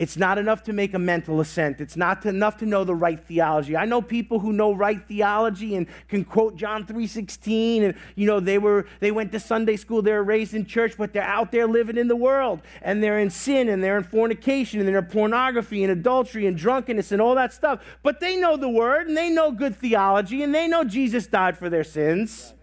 It's 0.00 0.16
not 0.16 0.38
enough 0.38 0.62
to 0.62 0.72
make 0.72 0.94
a 0.94 0.98
mental 0.98 1.42
assent. 1.42 1.78
It's 1.78 1.94
not 1.94 2.24
enough 2.24 2.56
to 2.60 2.66
know 2.66 2.84
the 2.84 2.94
right 2.94 3.20
theology. 3.20 3.76
I 3.76 3.84
know 3.84 4.00
people 4.00 4.38
who 4.38 4.50
know 4.50 4.72
right 4.72 5.06
theology 5.06 5.74
and 5.74 5.86
can 6.08 6.24
quote 6.24 6.56
John 6.56 6.86
3:16 6.86 7.82
and 7.82 7.94
you 8.14 8.26
know 8.26 8.40
they 8.40 8.56
were 8.56 8.86
they 9.00 9.10
went 9.10 9.30
to 9.32 9.38
Sunday 9.38 9.76
school, 9.76 10.00
they 10.00 10.12
were 10.12 10.24
raised 10.24 10.54
in 10.54 10.64
church, 10.64 10.94
but 10.96 11.12
they're 11.12 11.22
out 11.22 11.52
there 11.52 11.66
living 11.66 11.98
in 11.98 12.08
the 12.08 12.16
world 12.16 12.62
and 12.80 13.02
they're 13.02 13.18
in 13.18 13.28
sin 13.28 13.68
and 13.68 13.84
they're 13.84 13.98
in 13.98 14.04
fornication 14.04 14.80
and 14.80 14.88
they're 14.88 15.00
in 15.00 15.04
pornography 15.04 15.84
and 15.84 15.92
adultery 15.92 16.46
and 16.46 16.56
drunkenness 16.56 17.12
and 17.12 17.20
all 17.20 17.34
that 17.34 17.52
stuff. 17.52 17.84
But 18.02 18.20
they 18.20 18.38
know 18.38 18.56
the 18.56 18.70
word 18.70 19.06
and 19.06 19.14
they 19.14 19.28
know 19.28 19.52
good 19.52 19.76
theology 19.76 20.42
and 20.42 20.54
they 20.54 20.66
know 20.66 20.82
Jesus 20.82 21.26
died 21.26 21.58
for 21.58 21.68
their 21.68 21.84
sins. 21.84 22.54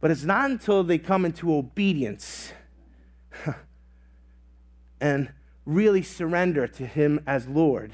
But 0.00 0.12
it's 0.12 0.22
not 0.22 0.50
until 0.50 0.84
they 0.84 0.98
come 0.98 1.24
into 1.24 1.52
obedience 1.52 2.52
and 5.00 5.32
really 5.66 6.02
surrender 6.02 6.66
to 6.66 6.86
Him 6.86 7.20
as 7.26 7.48
Lord, 7.48 7.92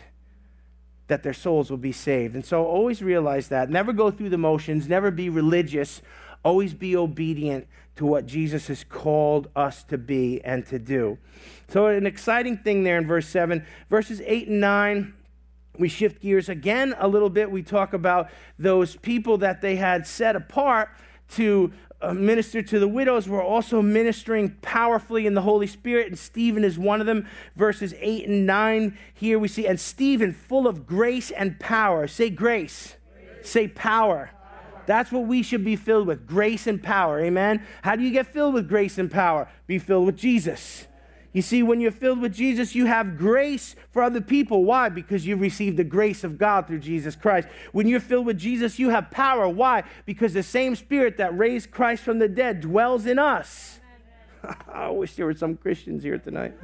that 1.09 1.23
their 1.23 1.33
souls 1.33 1.71
will 1.71 1.79
be 1.79 1.93
saved. 1.93 2.35
And 2.35 2.45
so 2.45 2.65
always 2.65 3.03
realize 3.03 3.49
that. 3.49 3.71
Never 3.71 3.93
go 3.93 4.11
through 4.11 4.31
the 4.31 4.39
motions, 4.39 4.89
never 4.89 5.11
be 5.11 5.29
religious, 5.29 6.03
always 6.45 6.75
be 6.75 6.97
obedient 6.97 7.67
to 7.97 8.07
what 8.07 8.27
Jesus 8.27 8.69
has 8.69 8.85
called 8.85 9.49
us 9.55 9.85
to 9.85 9.99
be 9.99 10.43
and 10.43 10.65
to 10.67 10.79
do. 10.79 11.19
So, 11.69 11.87
an 11.87 12.07
exciting 12.07 12.59
thing 12.59 12.83
there 12.83 12.99
in 12.99 13.07
verse 13.07 13.29
7. 13.29 13.65
Verses 13.89 14.23
8 14.25 14.49
and 14.49 14.61
9 14.61 15.15
we 15.79 15.89
shift 15.89 16.21
gears 16.21 16.49
again 16.49 16.95
a 16.99 17.09
little 17.09 17.31
bit. 17.31 17.51
We 17.51 17.63
talk 17.63 17.95
about 17.95 18.31
those 18.59 18.97
people 18.97 19.39
that 19.39 19.63
they 19.63 19.77
had 19.77 20.07
set 20.07 20.37
apart 20.37 20.91
to 21.31 21.73
uh, 22.03 22.15
minister 22.15 22.63
to 22.63 22.79
the 22.79 22.89
widows 22.89 23.29
were 23.29 23.43
also 23.43 23.83
ministering 23.83 24.57
powerfully 24.63 25.27
in 25.27 25.35
the 25.35 25.43
Holy 25.43 25.67
Spirit, 25.67 26.09
and 26.09 26.19
Stephen 26.19 26.65
is 26.65 26.79
one 26.79 27.01
of 27.01 27.07
them. 27.07 27.27
Verses 27.57 27.95
8 27.99 28.29
and 28.29 28.47
9 28.47 28.99
here 29.13 29.39
we 29.39 29.49
see, 29.49 29.67
and 29.67 29.79
Stephen 29.79 30.33
full 30.33 30.67
of 30.67 30.87
grace 30.87 31.31
and 31.31 31.59
power. 31.61 32.07
Say 32.07 32.31
grace, 32.31 32.97
grace. 33.15 33.49
say 33.49 33.69
power. 33.69 34.31
That's 34.87 35.13
what 35.13 35.27
we 35.27 35.43
should 35.43 35.65
be 35.65 35.77
filled 35.77 36.07
with 36.07 36.27
grace 36.27 36.67
and 36.67 36.83
power. 36.83 37.21
Amen. 37.21 37.65
How 37.83 37.97
do 37.97 38.03
you 38.03 38.11
get 38.11 38.27
filled 38.27 38.55
with 38.55 38.69
grace 38.69 38.99
and 38.99 39.11
power? 39.11 39.49
Be 39.67 39.79
filled 39.79 40.07
with 40.07 40.17
Jesus. 40.17 40.87
You 41.33 41.43
see, 41.43 41.63
when 41.63 41.81
you're 41.81 41.93
filled 41.93 42.21
with 42.21 42.35
Jesus, 42.35 42.75
you 42.75 42.87
have 42.87 43.17
grace 43.17 43.77
for 43.93 44.03
other 44.03 44.21
people. 44.21 44.65
Why? 44.65 44.89
Because 44.89 45.27
you 45.27 45.37
received 45.37 45.77
the 45.77 45.85
grace 45.85 46.25
of 46.25 46.39
God 46.39 46.67
through 46.67 46.81
Jesus 46.81 47.15
Christ. 47.15 47.47
When 47.71 47.87
you're 47.87 48.01
filled 48.01 48.27
with 48.27 48.39
Jesus, 48.39 48.81
you 48.81 48.89
have 48.89 49.11
power. 49.13 49.49
Why? 49.49 49.85
Because 50.07 50.33
the 50.33 50.43
same 50.43 50.75
Spirit 50.75 51.19
that 51.19 51.37
raised 51.37 51.71
Christ 51.71 52.03
from 52.03 52.19
the 52.19 52.29
dead 52.29 52.61
dwells 52.61 53.07
in 53.07 53.19
us. 53.19 53.79
I 54.69 54.91
wish 54.91 55.15
there 55.15 55.27
were 55.27 55.35
some 55.35 55.57
Christians 55.57 56.03
here 56.03 56.19
tonight. 56.19 56.55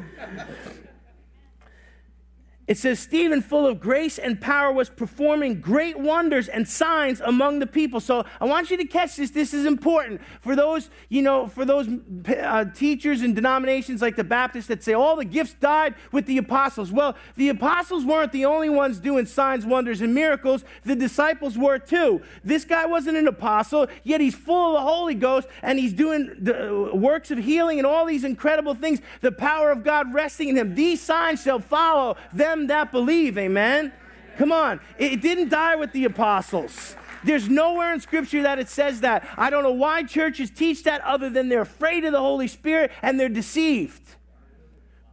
It 2.66 2.76
says, 2.78 2.98
Stephen, 2.98 3.42
full 3.42 3.64
of 3.64 3.78
grace 3.78 4.18
and 4.18 4.40
power, 4.40 4.72
was 4.72 4.90
performing 4.90 5.60
great 5.60 5.96
wonders 5.98 6.48
and 6.48 6.68
signs 6.68 7.20
among 7.20 7.60
the 7.60 7.66
people. 7.66 8.00
So 8.00 8.24
I 8.40 8.44
want 8.44 8.72
you 8.72 8.76
to 8.76 8.84
catch 8.84 9.16
this. 9.16 9.30
This 9.30 9.54
is 9.54 9.66
important. 9.66 10.20
For 10.40 10.56
those, 10.56 10.90
you 11.08 11.22
know, 11.22 11.46
for 11.46 11.64
those 11.64 11.88
uh, 12.28 12.64
teachers 12.74 13.22
and 13.22 13.36
denominations 13.36 14.02
like 14.02 14.16
the 14.16 14.24
Baptists 14.24 14.66
that 14.66 14.82
say 14.82 14.94
all 14.94 15.14
the 15.14 15.24
gifts 15.24 15.54
died 15.54 15.94
with 16.10 16.26
the 16.26 16.38
apostles. 16.38 16.90
Well, 16.90 17.16
the 17.36 17.50
apostles 17.50 18.04
weren't 18.04 18.32
the 18.32 18.46
only 18.46 18.68
ones 18.68 18.98
doing 18.98 19.26
signs, 19.26 19.64
wonders, 19.64 20.00
and 20.00 20.12
miracles. 20.12 20.64
The 20.84 20.96
disciples 20.96 21.56
were 21.56 21.78
too. 21.78 22.20
This 22.42 22.64
guy 22.64 22.86
wasn't 22.86 23.16
an 23.16 23.28
apostle, 23.28 23.86
yet 24.02 24.20
he's 24.20 24.34
full 24.34 24.76
of 24.76 24.82
the 24.82 24.88
Holy 24.88 25.14
Ghost 25.14 25.46
and 25.62 25.78
he's 25.78 25.92
doing 25.92 26.34
the 26.40 26.90
uh, 26.90 26.96
works 26.96 27.30
of 27.30 27.38
healing 27.38 27.78
and 27.78 27.86
all 27.86 28.06
these 28.06 28.24
incredible 28.24 28.74
things. 28.74 29.00
The 29.20 29.30
power 29.30 29.70
of 29.70 29.84
God 29.84 30.12
resting 30.12 30.48
in 30.48 30.56
him. 30.56 30.74
These 30.74 31.00
signs 31.00 31.42
shall 31.42 31.60
follow 31.60 32.16
them 32.32 32.55
them 32.56 32.66
that 32.68 32.92
believe. 32.92 33.38
Amen? 33.38 33.92
Come 34.36 34.52
on. 34.52 34.80
It 34.98 35.20
didn't 35.22 35.48
die 35.48 35.76
with 35.76 35.92
the 35.92 36.04
apostles. 36.04 36.96
There's 37.24 37.48
nowhere 37.48 37.92
in 37.92 38.00
Scripture 38.00 38.42
that 38.42 38.58
it 38.58 38.68
says 38.68 39.00
that. 39.00 39.26
I 39.36 39.50
don't 39.50 39.62
know 39.62 39.72
why 39.72 40.04
churches 40.04 40.50
teach 40.50 40.84
that 40.84 41.00
other 41.02 41.28
than 41.28 41.48
they're 41.48 41.62
afraid 41.62 42.04
of 42.04 42.12
the 42.12 42.20
Holy 42.20 42.46
Spirit 42.46 42.92
and 43.02 43.18
they're 43.18 43.28
deceived. 43.28 44.02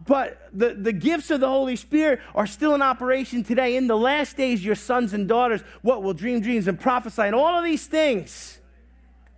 But 0.05 0.49
the, 0.51 0.73
the 0.73 0.91
gifts 0.91 1.31
of 1.31 1.39
the 1.39 1.47
Holy 1.47 1.75
Spirit 1.75 2.19
are 2.35 2.45
still 2.45 2.75
in 2.75 2.81
operation 2.81 3.43
today. 3.43 3.77
In 3.77 3.87
the 3.87 3.97
last 3.97 4.35
days, 4.35 4.63
your 4.63 4.75
sons 4.75 5.13
and 5.13 5.27
daughters, 5.27 5.61
what 5.81 6.03
will 6.03 6.13
dream 6.13 6.41
dreams 6.41 6.67
and 6.67 6.79
prophesy 6.79 7.21
and 7.21 7.35
all 7.35 7.57
of 7.57 7.63
these 7.63 7.87
things. 7.87 8.59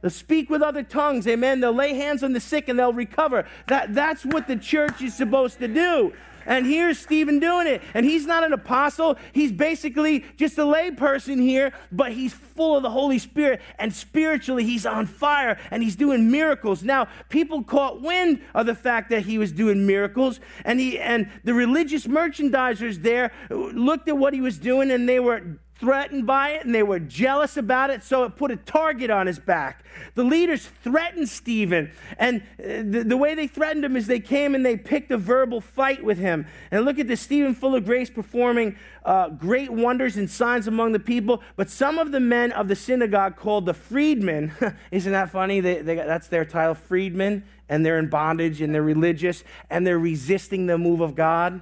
They'll 0.01 0.11
speak 0.11 0.49
with 0.49 0.61
other 0.61 0.83
tongues, 0.83 1.27
amen. 1.27 1.61
They'll 1.61 1.73
lay 1.73 1.93
hands 1.93 2.23
on 2.23 2.33
the 2.33 2.39
sick 2.39 2.67
and 2.67 2.77
they'll 2.77 2.93
recover. 2.93 3.47
That, 3.67 3.93
that's 3.93 4.25
what 4.25 4.47
the 4.47 4.55
church 4.55 5.01
is 5.01 5.15
supposed 5.15 5.59
to 5.59 5.67
do. 5.67 6.13
And 6.45 6.65
here's 6.65 6.99
Stephen 6.99 7.39
doing 7.39 7.67
it. 7.67 7.81
And 7.93 8.05
he's 8.05 8.25
not 8.25 8.43
an 8.43 8.53
apostle. 8.53 9.17
He's 9.33 9.51
basically 9.51 10.25
just 10.37 10.57
a 10.57 10.63
layperson 10.63 11.39
here, 11.39 11.73
but 11.91 12.11
he's 12.11 12.33
full 12.33 12.77
of 12.77 12.83
the 12.83 12.91
Holy 12.91 13.19
Spirit. 13.19 13.61
And 13.79 13.93
spiritually, 13.93 14.63
he's 14.63 14.85
on 14.85 15.07
fire 15.07 15.59
and 15.71 15.83
he's 15.83 15.95
doing 15.95 16.31
miracles. 16.31 16.83
Now, 16.83 17.07
people 17.29 17.63
caught 17.63 18.01
wind 18.01 18.41
of 18.53 18.65
the 18.65 18.75
fact 18.75 19.09
that 19.09 19.23
he 19.23 19.37
was 19.37 19.51
doing 19.51 19.85
miracles. 19.85 20.39
And, 20.63 20.79
he, 20.79 20.99
and 20.99 21.29
the 21.43 21.53
religious 21.53 22.07
merchandisers 22.07 23.01
there 23.01 23.31
looked 23.49 24.07
at 24.07 24.17
what 24.17 24.33
he 24.33 24.41
was 24.41 24.57
doing 24.57 24.91
and 24.91 25.07
they 25.07 25.19
were 25.19 25.59
threatened 25.79 26.25
by 26.25 26.51
it 26.51 26.65
and 26.65 26.73
they 26.73 26.83
were 26.83 26.99
jealous 26.99 27.57
about 27.57 27.89
it, 27.89 28.03
so 28.03 28.23
it 28.23 28.35
put 28.35 28.51
a 28.51 28.55
target 28.55 29.09
on 29.09 29.27
his 29.27 29.39
back. 29.39 29.83
The 30.15 30.23
leaders 30.23 30.65
threatened 30.83 31.29
Stephen, 31.29 31.91
and 32.17 32.41
uh, 32.59 32.83
the, 32.83 33.03
the, 33.05 33.17
way 33.17 33.35
they 33.35 33.47
threatened 33.47 33.83
him 33.83 33.95
is 33.95 34.07
they 34.07 34.19
came 34.19 34.55
and 34.55 34.65
they 34.65 34.77
picked 34.77 35.11
a 35.11 35.17
verbal 35.17 35.61
fight 35.61 36.03
with 36.03 36.17
him. 36.17 36.47
And 36.71 36.85
look 36.85 36.99
at 36.99 37.07
this 37.07 37.21
Stephen, 37.21 37.53
full 37.53 37.75
of 37.75 37.85
grace, 37.85 38.09
performing 38.09 38.77
uh, 39.03 39.29
great 39.29 39.71
wonders 39.71 40.17
and 40.17 40.29
signs 40.29 40.67
among 40.67 40.93
the 40.93 40.99
people. 40.99 41.41
But 41.55 41.69
some 41.69 41.99
of 41.99 42.11
the 42.11 42.19
men 42.19 42.51
of 42.51 42.67
the 42.67 42.75
synagogue 42.75 43.35
called 43.35 43.65
the 43.65 43.73
freedmen, 43.73 44.53
isn't 44.91 45.11
that 45.11 45.31
funny? 45.31 45.59
They, 45.59 45.81
they, 45.81 45.95
that's 45.95 46.27
their 46.27 46.45
title, 46.45 46.75
freedmen, 46.75 47.43
and 47.67 47.85
they're 47.85 47.99
in 47.99 48.09
bondage 48.09 48.61
and 48.61 48.73
they're 48.73 48.83
religious 48.83 49.43
and 49.69 49.85
they're 49.85 49.99
resisting 49.99 50.67
the 50.67 50.77
move 50.77 51.01
of 51.01 51.15
God. 51.15 51.61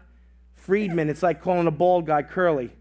Freedmen. 0.54 1.10
It's 1.10 1.24
like 1.24 1.42
calling 1.42 1.68
a 1.68 1.72
bald 1.72 2.06
guy 2.06 2.24
curly. 2.24 2.72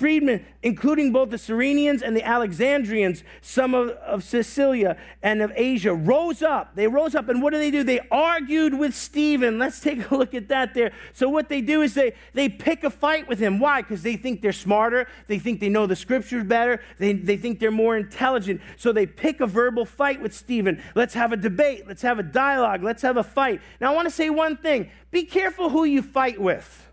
Freedmen, 0.00 0.46
including 0.62 1.12
both 1.12 1.28
the 1.28 1.36
Cyrenians 1.36 2.00
and 2.00 2.16
the 2.16 2.22
Alexandrians, 2.22 3.22
some 3.42 3.74
of, 3.74 3.90
of 3.90 4.24
Cilicia 4.24 4.96
and 5.22 5.42
of 5.42 5.52
Asia, 5.54 5.92
rose 5.92 6.40
up. 6.40 6.74
They 6.74 6.86
rose 6.86 7.14
up, 7.14 7.28
and 7.28 7.42
what 7.42 7.52
do 7.52 7.58
they 7.58 7.70
do? 7.70 7.82
They 7.82 8.00
argued 8.10 8.72
with 8.72 8.94
Stephen. 8.94 9.58
Let's 9.58 9.78
take 9.88 10.10
a 10.10 10.16
look 10.16 10.32
at 10.32 10.48
that 10.48 10.72
there. 10.72 10.92
So, 11.12 11.28
what 11.28 11.50
they 11.50 11.60
do 11.60 11.82
is 11.82 11.92
they, 11.92 12.14
they 12.32 12.48
pick 12.48 12.82
a 12.82 12.88
fight 12.88 13.28
with 13.28 13.38
him. 13.38 13.58
Why? 13.58 13.82
Because 13.82 14.02
they 14.02 14.16
think 14.16 14.40
they're 14.40 14.54
smarter, 14.54 15.06
they 15.26 15.38
think 15.38 15.60
they 15.60 15.68
know 15.68 15.86
the 15.86 15.96
scriptures 15.96 16.44
better, 16.44 16.80
they, 16.98 17.12
they 17.12 17.36
think 17.36 17.60
they're 17.60 17.70
more 17.70 17.98
intelligent. 17.98 18.62
So, 18.78 18.92
they 18.92 19.04
pick 19.04 19.42
a 19.42 19.46
verbal 19.46 19.84
fight 19.84 20.22
with 20.22 20.34
Stephen. 20.34 20.82
Let's 20.94 21.12
have 21.12 21.34
a 21.34 21.36
debate, 21.36 21.86
let's 21.86 22.00
have 22.00 22.18
a 22.18 22.22
dialogue, 22.22 22.82
let's 22.82 23.02
have 23.02 23.18
a 23.18 23.22
fight. 23.22 23.60
Now, 23.82 23.92
I 23.92 23.94
want 23.94 24.08
to 24.08 24.14
say 24.14 24.30
one 24.30 24.56
thing 24.56 24.90
be 25.10 25.24
careful 25.24 25.68
who 25.68 25.84
you 25.84 26.00
fight 26.00 26.40
with. 26.40 26.86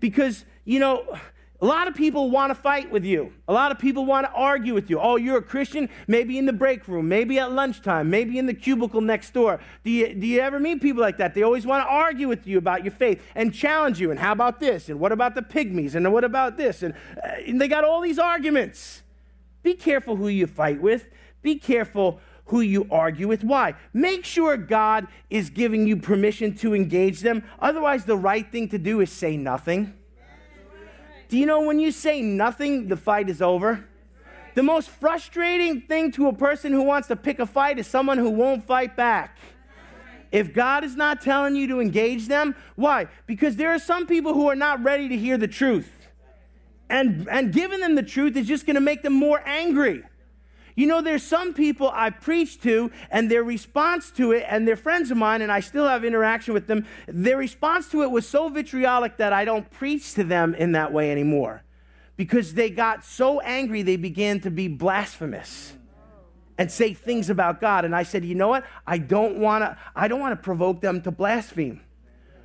Because 0.00 0.44
you 0.68 0.78
know, 0.78 1.18
a 1.62 1.64
lot 1.64 1.88
of 1.88 1.94
people 1.94 2.30
want 2.30 2.50
to 2.50 2.54
fight 2.54 2.90
with 2.90 3.02
you. 3.02 3.32
A 3.48 3.52
lot 3.54 3.72
of 3.72 3.78
people 3.78 4.04
want 4.04 4.26
to 4.26 4.32
argue 4.32 4.74
with 4.74 4.90
you. 4.90 5.00
Oh, 5.00 5.16
you're 5.16 5.38
a 5.38 5.42
Christian? 5.42 5.88
Maybe 6.06 6.36
in 6.36 6.44
the 6.44 6.52
break 6.52 6.86
room, 6.86 7.08
maybe 7.08 7.38
at 7.38 7.50
lunchtime, 7.52 8.10
maybe 8.10 8.38
in 8.38 8.44
the 8.44 8.52
cubicle 8.52 9.00
next 9.00 9.32
door. 9.32 9.60
Do 9.82 9.90
you, 9.90 10.12
do 10.14 10.26
you 10.26 10.40
ever 10.40 10.60
meet 10.60 10.82
people 10.82 11.00
like 11.00 11.16
that? 11.16 11.32
They 11.34 11.42
always 11.42 11.64
want 11.64 11.86
to 11.86 11.90
argue 11.90 12.28
with 12.28 12.46
you 12.46 12.58
about 12.58 12.84
your 12.84 12.92
faith 12.92 13.22
and 13.34 13.52
challenge 13.52 13.98
you. 13.98 14.10
And 14.10 14.20
how 14.20 14.32
about 14.32 14.60
this? 14.60 14.90
And 14.90 15.00
what 15.00 15.10
about 15.10 15.34
the 15.34 15.40
pygmies? 15.40 15.94
And 15.94 16.12
what 16.12 16.22
about 16.22 16.58
this? 16.58 16.82
And, 16.82 16.92
uh, 17.16 17.28
and 17.46 17.58
they 17.58 17.66
got 17.66 17.82
all 17.82 18.02
these 18.02 18.18
arguments. 18.18 19.02
Be 19.62 19.72
careful 19.72 20.16
who 20.16 20.28
you 20.28 20.46
fight 20.46 20.82
with. 20.82 21.06
Be 21.40 21.56
careful 21.56 22.20
who 22.44 22.60
you 22.60 22.86
argue 22.90 23.26
with. 23.26 23.42
Why? 23.42 23.74
Make 23.94 24.26
sure 24.26 24.58
God 24.58 25.06
is 25.30 25.48
giving 25.48 25.86
you 25.86 25.96
permission 25.96 26.54
to 26.56 26.74
engage 26.74 27.20
them. 27.20 27.42
Otherwise, 27.58 28.04
the 28.04 28.18
right 28.18 28.52
thing 28.52 28.68
to 28.68 28.78
do 28.78 29.00
is 29.00 29.10
say 29.10 29.38
nothing. 29.38 29.94
Do 31.28 31.36
you 31.36 31.44
know 31.44 31.60
when 31.60 31.78
you 31.78 31.92
say 31.92 32.22
nothing, 32.22 32.88
the 32.88 32.96
fight 32.96 33.28
is 33.28 33.42
over? 33.42 33.84
The 34.54 34.62
most 34.62 34.88
frustrating 34.88 35.82
thing 35.82 36.10
to 36.12 36.28
a 36.28 36.32
person 36.32 36.72
who 36.72 36.82
wants 36.82 37.08
to 37.08 37.16
pick 37.16 37.38
a 37.38 37.46
fight 37.46 37.78
is 37.78 37.86
someone 37.86 38.18
who 38.18 38.30
won't 38.30 38.66
fight 38.66 38.96
back. 38.96 39.38
If 40.32 40.52
God 40.52 40.84
is 40.84 40.96
not 40.96 41.20
telling 41.20 41.54
you 41.54 41.68
to 41.68 41.80
engage 41.80 42.28
them, 42.28 42.54
why? 42.76 43.06
Because 43.26 43.56
there 43.56 43.72
are 43.72 43.78
some 43.78 44.06
people 44.06 44.34
who 44.34 44.48
are 44.48 44.56
not 44.56 44.82
ready 44.82 45.08
to 45.08 45.16
hear 45.16 45.38
the 45.38 45.48
truth. 45.48 45.90
And, 46.90 47.28
and 47.30 47.52
giving 47.52 47.80
them 47.80 47.94
the 47.94 48.02
truth 48.02 48.36
is 48.36 48.46
just 48.46 48.66
going 48.66 48.74
to 48.74 48.80
make 48.80 49.02
them 49.02 49.12
more 49.12 49.42
angry. 49.46 50.02
You 50.78 50.86
know, 50.86 51.02
there's 51.02 51.24
some 51.24 51.54
people 51.54 51.90
I 51.92 52.10
preach 52.10 52.60
to, 52.60 52.92
and 53.10 53.28
their 53.28 53.42
response 53.42 54.12
to 54.12 54.30
it, 54.30 54.44
and 54.48 54.66
they're 54.66 54.76
friends 54.76 55.10
of 55.10 55.16
mine, 55.16 55.42
and 55.42 55.50
I 55.50 55.58
still 55.58 55.88
have 55.88 56.04
interaction 56.04 56.54
with 56.54 56.68
them. 56.68 56.86
Their 57.08 57.36
response 57.36 57.88
to 57.88 58.04
it 58.04 58.12
was 58.12 58.28
so 58.28 58.48
vitriolic 58.48 59.16
that 59.16 59.32
I 59.32 59.44
don't 59.44 59.68
preach 59.72 60.14
to 60.14 60.22
them 60.22 60.54
in 60.54 60.70
that 60.72 60.92
way 60.92 61.10
anymore. 61.10 61.64
Because 62.16 62.54
they 62.54 62.70
got 62.70 63.04
so 63.04 63.40
angry, 63.40 63.82
they 63.82 63.96
began 63.96 64.38
to 64.42 64.52
be 64.52 64.68
blasphemous 64.68 65.72
and 66.58 66.70
say 66.70 66.94
things 66.94 67.28
about 67.28 67.60
God. 67.60 67.84
And 67.84 67.92
I 67.92 68.04
said, 68.04 68.24
you 68.24 68.36
know 68.36 68.46
what? 68.46 68.64
I 68.86 68.98
don't 68.98 69.38
want 69.38 69.64
to. 69.64 69.76
I 69.96 70.06
don't 70.06 70.20
want 70.20 70.38
to 70.38 70.40
provoke 70.40 70.80
them 70.80 71.02
to 71.02 71.10
blaspheme. 71.10 71.80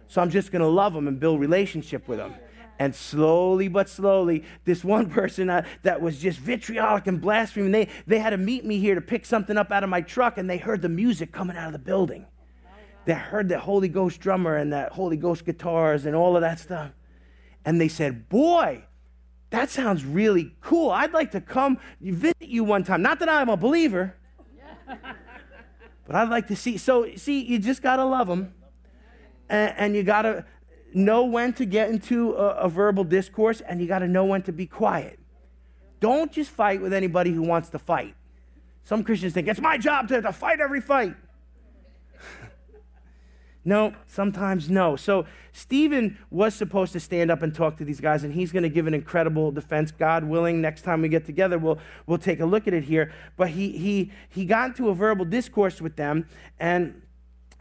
So 0.07 0.23
I'm 0.23 0.31
just 0.31 0.51
going 0.51 0.63
to 0.63 0.67
love 0.67 0.93
them 0.93 1.07
and 1.07 1.19
build 1.19 1.39
relationship 1.39 2.07
with 2.07 2.17
them. 2.17 2.34
And 2.80 2.95
slowly 2.95 3.67
but 3.67 3.88
slowly, 3.88 4.43
this 4.65 4.84
one 4.84 5.09
person 5.09 5.49
uh, 5.49 5.65
that 5.84 6.01
was 6.01 6.19
just 6.19 6.39
vitriolic 6.39 7.07
and 7.07 7.21
blaspheming, 7.21 7.71
they, 7.71 7.88
they 8.07 8.19
had 8.19 8.32
to 8.32 8.38
meet 8.38 8.65
me 8.65 8.80
here 8.80 8.95
to 8.95 9.01
pick 9.01 9.26
something 9.26 9.57
up 9.57 9.71
out 9.71 9.84
of 9.84 9.89
my 9.89 10.01
truck, 10.01 10.38
and 10.38 10.49
they 10.49 10.57
heard 10.57 10.82
the 10.82 10.89
music 10.89 11.32
coming 11.32 11.55
out 11.55 11.67
of 11.67 11.74
the 11.74 11.80
building. 11.80 12.26
They 13.05 13.13
heard 13.13 13.49
the 13.49 13.59
Holy 13.59 13.89
Ghost 13.89 14.19
drummer 14.21 14.55
and 14.55 14.71
that 14.71 14.93
Holy 14.93 15.17
Ghost 15.17 15.45
guitars 15.45 16.05
and 16.05 16.15
all 16.15 16.36
of 16.36 16.41
that 16.41 16.59
stuff. 16.59 16.91
And 17.65 17.80
they 17.80 17.89
said, 17.89 18.30
Boy, 18.30 18.86
that 19.49 19.69
sounds 19.69 20.05
really 20.05 20.55
cool. 20.61 20.89
I'd 20.89 21.13
like 21.13 21.32
to 21.32 21.41
come 21.41 21.78
visit 21.99 22.36
you 22.41 22.63
one 22.63 22.84
time. 22.84 23.01
Not 23.01 23.19
that 23.19 23.30
I'm 23.30 23.49
a 23.49 23.57
believer, 23.57 24.15
but 24.88 26.15
I'd 26.15 26.30
like 26.30 26.47
to 26.47 26.55
see. 26.55 26.78
So, 26.78 27.15
see, 27.15 27.43
you 27.43 27.59
just 27.59 27.82
got 27.82 27.97
to 27.97 28.05
love 28.05 28.28
them. 28.28 28.53
And, 29.49 29.74
and 29.78 29.95
you 29.95 30.03
got 30.03 30.24
to 30.24 30.45
know 30.95 31.25
when 31.25 31.53
to 31.53 31.65
get 31.65 31.89
into 31.89 32.33
a, 32.33 32.55
a 32.55 32.69
verbal 32.69 33.03
discourse 33.03 33.61
and 33.61 33.81
you 33.81 33.87
got 33.87 33.99
to 33.99 34.07
know 34.07 34.25
when 34.25 34.41
to 34.43 34.51
be 34.51 34.65
quiet. 34.65 35.19
Don't 35.99 36.31
just 36.31 36.51
fight 36.51 36.81
with 36.81 36.93
anybody 36.93 37.31
who 37.31 37.41
wants 37.41 37.69
to 37.69 37.79
fight. 37.79 38.15
Some 38.83 39.03
Christians 39.03 39.33
think 39.33 39.47
it's 39.47 39.61
my 39.61 39.77
job 39.77 40.09
to, 40.09 40.21
to 40.21 40.33
fight 40.33 40.59
every 40.59 40.81
fight. 40.81 41.15
no, 43.65 43.93
sometimes 44.07 44.69
no. 44.69 44.95
So 44.97 45.25
Stephen 45.53 46.17
was 46.29 46.53
supposed 46.53 46.91
to 46.93 46.99
stand 46.99 47.31
up 47.31 47.41
and 47.41 47.55
talk 47.55 47.77
to 47.77 47.85
these 47.85 48.01
guys, 48.01 48.23
and 48.23 48.33
he's 48.33 48.51
going 48.51 48.63
to 48.63 48.69
give 48.69 48.87
an 48.87 48.93
incredible 48.93 49.51
defense. 49.51 49.91
God 49.91 50.25
willing, 50.25 50.59
next 50.59 50.81
time 50.81 51.01
we 51.01 51.07
get 51.07 51.25
together, 51.25 51.57
we'll 51.57 51.79
we'll 52.05 52.17
take 52.17 52.41
a 52.41 52.45
look 52.45 52.67
at 52.67 52.73
it 52.73 52.83
here. 52.83 53.13
But 53.37 53.49
he 53.49 53.77
he 53.77 54.11
he 54.27 54.45
got 54.45 54.69
into 54.69 54.89
a 54.89 54.93
verbal 54.93 55.25
discourse 55.25 55.79
with 55.79 55.95
them, 55.95 56.27
and 56.59 57.01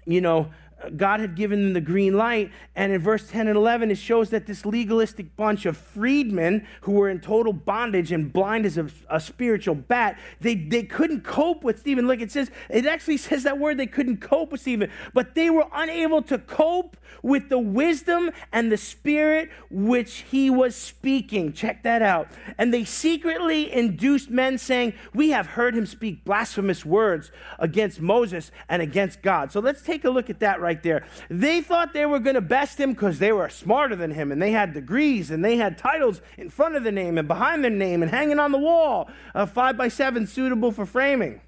you 0.05 0.21
know 0.21 0.51
God 0.97 1.21
had 1.21 1.35
given 1.35 1.63
them 1.63 1.73
the 1.73 1.81
green 1.81 2.17
light. 2.17 2.51
And 2.75 2.93
in 2.93 3.01
verse 3.01 3.29
10 3.29 3.49
and 3.49 3.57
11, 3.57 3.91
it 3.91 3.97
shows 3.97 4.31
that 4.31 4.47
this 4.47 4.65
legalistic 4.65 5.37
bunch 5.37 5.67
of 5.67 5.77
freedmen 5.77 6.67
who 6.83 6.93
were 6.93 7.09
in 7.09 7.21
total 7.21 7.53
bondage 7.53 8.13
and 8.13 8.33
blind 8.33 8.67
as 8.67 8.79
a, 8.79 8.89
a, 9.09 9.21
spiritual 9.21 9.75
bat, 9.75 10.19
they, 10.41 10.55
they 10.55 10.83
couldn't 10.83 11.23
cope 11.23 11.63
with 11.65 11.79
Stephen. 11.79 12.07
Look, 12.07 12.21
it 12.21 12.33
says, 12.33 12.51
it 12.69 12.87
actually 12.87 13.17
says 13.17 13.43
that 13.45 13.59
word, 13.59 13.79
they 13.79 13.87
couldn't 13.87 14.19
cope 14.19 14.53
with 14.53 14.61
Stephen, 14.61 14.91
but 15.15 15.35
they 15.35 15.51
were 15.51 15.67
unable 15.73 16.23
to 16.23 16.39
cope 16.39 16.97
with 17.23 17.49
the 17.49 17.59
wisdom 17.59 18.31
and 18.53 18.73
the 18.73 18.77
spirit 18.77 19.51
which 19.71 20.25
he 20.31 20.51
was 20.51 20.75
speaking. 20.75 21.53
Check 21.53 21.83
that 21.83 22.03
out. 22.03 22.29
And 22.59 22.73
they 22.73 22.85
secretly 22.85 23.73
induced 23.73 24.31
men, 24.31 24.59
saying, 24.59 24.95
We 25.15 25.31
have 25.31 25.49
heard 25.49 25.75
him 25.75 25.87
speak 25.87 26.25
blasphemous 26.25 26.85
words 26.85 27.31
against 27.59 28.01
Moses 28.01 28.51
and 28.69 28.83
against 28.83 29.23
God. 29.23 29.53
So 29.53 29.61
let's 29.61 29.83
take 29.83 30.05
a 30.05 30.11
look 30.11 30.31
at 30.31 30.41
that 30.41 30.61
right 30.61 30.72
right 30.73 30.83
there. 30.83 31.05
They 31.29 31.61
thought 31.61 31.93
they 31.93 32.07
were 32.07 32.19
going 32.19 32.35
to 32.35 32.41
best 32.41 32.81
him 32.81 32.93
because 32.93 33.19
they 33.19 33.33
were 33.33 33.51
smarter 33.51 33.95
than 33.95 34.13
him 34.13 34.33
and 34.33 34.41
they 34.41 34.53
had 34.53 34.73
degrees 34.73 35.31
and 35.31 35.45
they 35.45 35.59
had 35.59 35.77
titles 35.77 36.23
in 36.39 36.49
front 36.49 36.77
of 36.77 36.85
the 36.85 36.93
name 36.93 37.19
and 37.19 37.29
behind 37.29 37.63
their 37.63 37.71
name 37.71 38.03
and 38.03 38.11
hanging 38.11 38.39
on 38.39 38.53
the 38.53 38.59
wall, 38.59 39.11
uh, 39.35 39.45
five 39.45 39.77
by 39.77 39.89
seven 39.89 40.27
suitable 40.27 40.73
for 40.73 40.87
framing 40.87 41.41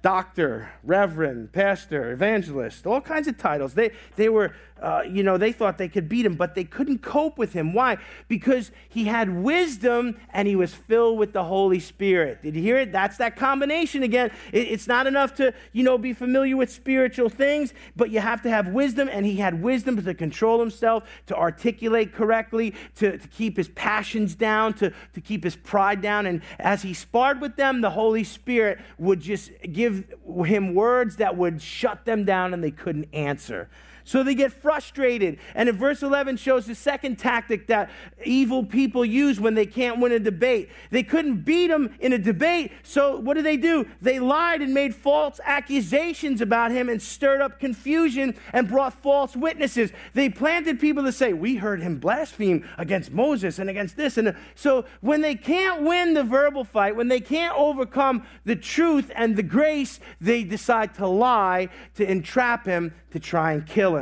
doctor, 0.00 0.70
reverend, 0.84 1.52
pastor, 1.52 2.12
evangelist, 2.12 2.86
all 2.86 3.00
kinds 3.00 3.26
of 3.26 3.36
titles. 3.36 3.74
They, 3.74 3.90
they 4.14 4.28
were 4.28 4.54
uh, 4.82 5.02
you 5.08 5.22
know, 5.22 5.36
they 5.36 5.52
thought 5.52 5.78
they 5.78 5.88
could 5.88 6.08
beat 6.08 6.24
him, 6.24 6.34
but 6.34 6.54
they 6.54 6.64
couldn't 6.64 7.02
cope 7.02 7.38
with 7.38 7.52
him. 7.52 7.72
Why? 7.72 7.98
Because 8.28 8.70
he 8.88 9.04
had 9.04 9.28
wisdom 9.28 10.18
and 10.30 10.46
he 10.46 10.56
was 10.56 10.74
filled 10.74 11.18
with 11.18 11.32
the 11.32 11.44
Holy 11.44 11.80
Spirit. 11.80 12.42
Did 12.42 12.54
you 12.54 12.62
hear 12.62 12.78
it? 12.78 12.92
That's 12.92 13.16
that 13.18 13.36
combination 13.36 14.02
again. 14.02 14.30
It, 14.52 14.68
it's 14.68 14.86
not 14.86 15.06
enough 15.06 15.34
to, 15.36 15.52
you 15.72 15.82
know, 15.82 15.98
be 15.98 16.12
familiar 16.12 16.56
with 16.56 16.70
spiritual 16.70 17.28
things, 17.28 17.74
but 17.96 18.10
you 18.10 18.20
have 18.20 18.42
to 18.42 18.50
have 18.50 18.68
wisdom, 18.68 19.08
and 19.10 19.26
he 19.26 19.36
had 19.36 19.62
wisdom 19.62 20.02
to 20.02 20.14
control 20.14 20.60
himself, 20.60 21.04
to 21.26 21.36
articulate 21.36 22.12
correctly, 22.12 22.74
to, 22.96 23.18
to 23.18 23.28
keep 23.28 23.56
his 23.56 23.68
passions 23.68 24.34
down, 24.34 24.74
to, 24.74 24.92
to 25.14 25.20
keep 25.20 25.44
his 25.44 25.56
pride 25.56 26.00
down. 26.00 26.26
And 26.26 26.42
as 26.58 26.82
he 26.82 26.94
sparred 26.94 27.40
with 27.40 27.56
them, 27.56 27.80
the 27.80 27.90
Holy 27.90 28.24
Spirit 28.24 28.78
would 28.98 29.20
just 29.20 29.50
give 29.72 30.04
him 30.44 30.74
words 30.74 31.16
that 31.16 31.36
would 31.36 31.60
shut 31.60 32.04
them 32.04 32.24
down 32.24 32.54
and 32.54 32.62
they 32.62 32.70
couldn't 32.70 33.08
answer. 33.12 33.68
So 34.08 34.22
they 34.22 34.34
get 34.34 34.54
frustrated. 34.54 35.38
And 35.54 35.68
in 35.68 35.76
verse 35.76 36.02
11 36.02 36.38
shows 36.38 36.64
the 36.64 36.74
second 36.74 37.18
tactic 37.18 37.66
that 37.66 37.90
evil 38.24 38.64
people 38.64 39.04
use 39.04 39.38
when 39.38 39.54
they 39.54 39.66
can't 39.66 40.00
win 40.00 40.12
a 40.12 40.18
debate. 40.18 40.70
They 40.88 41.02
couldn't 41.02 41.42
beat 41.42 41.70
him 41.70 41.94
in 42.00 42.14
a 42.14 42.18
debate. 42.18 42.72
So 42.82 43.20
what 43.20 43.34
did 43.34 43.44
they 43.44 43.58
do? 43.58 43.86
They 44.00 44.18
lied 44.18 44.62
and 44.62 44.72
made 44.72 44.94
false 44.94 45.40
accusations 45.44 46.40
about 46.40 46.70
him 46.70 46.88
and 46.88 47.02
stirred 47.02 47.42
up 47.42 47.60
confusion 47.60 48.34
and 48.54 48.66
brought 48.66 48.94
false 48.94 49.36
witnesses. 49.36 49.92
They 50.14 50.30
planted 50.30 50.80
people 50.80 51.04
to 51.04 51.12
say, 51.12 51.34
We 51.34 51.56
heard 51.56 51.82
him 51.82 51.98
blaspheme 51.98 52.66
against 52.78 53.12
Moses 53.12 53.58
and 53.58 53.68
against 53.68 53.98
this. 53.98 54.16
And 54.16 54.34
so 54.54 54.86
when 55.02 55.20
they 55.20 55.34
can't 55.34 55.82
win 55.82 56.14
the 56.14 56.24
verbal 56.24 56.64
fight, 56.64 56.96
when 56.96 57.08
they 57.08 57.20
can't 57.20 57.54
overcome 57.54 58.26
the 58.46 58.56
truth 58.56 59.12
and 59.14 59.36
the 59.36 59.42
grace, 59.42 60.00
they 60.18 60.44
decide 60.44 60.94
to 60.94 61.06
lie 61.06 61.68
to 61.96 62.10
entrap 62.10 62.64
him 62.64 62.94
to 63.10 63.20
try 63.20 63.52
and 63.52 63.66
kill 63.66 63.96
him. 63.96 63.97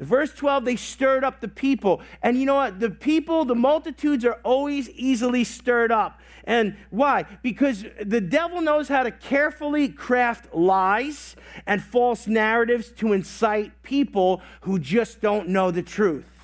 Verse 0.00 0.32
12, 0.32 0.64
they 0.64 0.76
stirred 0.76 1.24
up 1.24 1.40
the 1.40 1.48
people. 1.48 2.00
And 2.22 2.38
you 2.38 2.46
know 2.46 2.54
what? 2.54 2.80
The 2.80 2.88
people, 2.88 3.44
the 3.44 3.54
multitudes 3.54 4.24
are 4.24 4.38
always 4.44 4.88
easily 4.90 5.44
stirred 5.44 5.92
up. 5.92 6.20
And 6.44 6.76
why? 6.88 7.26
Because 7.42 7.84
the 8.02 8.20
devil 8.22 8.62
knows 8.62 8.88
how 8.88 9.02
to 9.02 9.10
carefully 9.10 9.90
craft 9.90 10.54
lies 10.54 11.36
and 11.66 11.82
false 11.82 12.26
narratives 12.26 12.90
to 12.92 13.12
incite 13.12 13.82
people 13.82 14.40
who 14.62 14.78
just 14.78 15.20
don't 15.20 15.48
know 15.48 15.70
the 15.70 15.82
truth. 15.82 16.39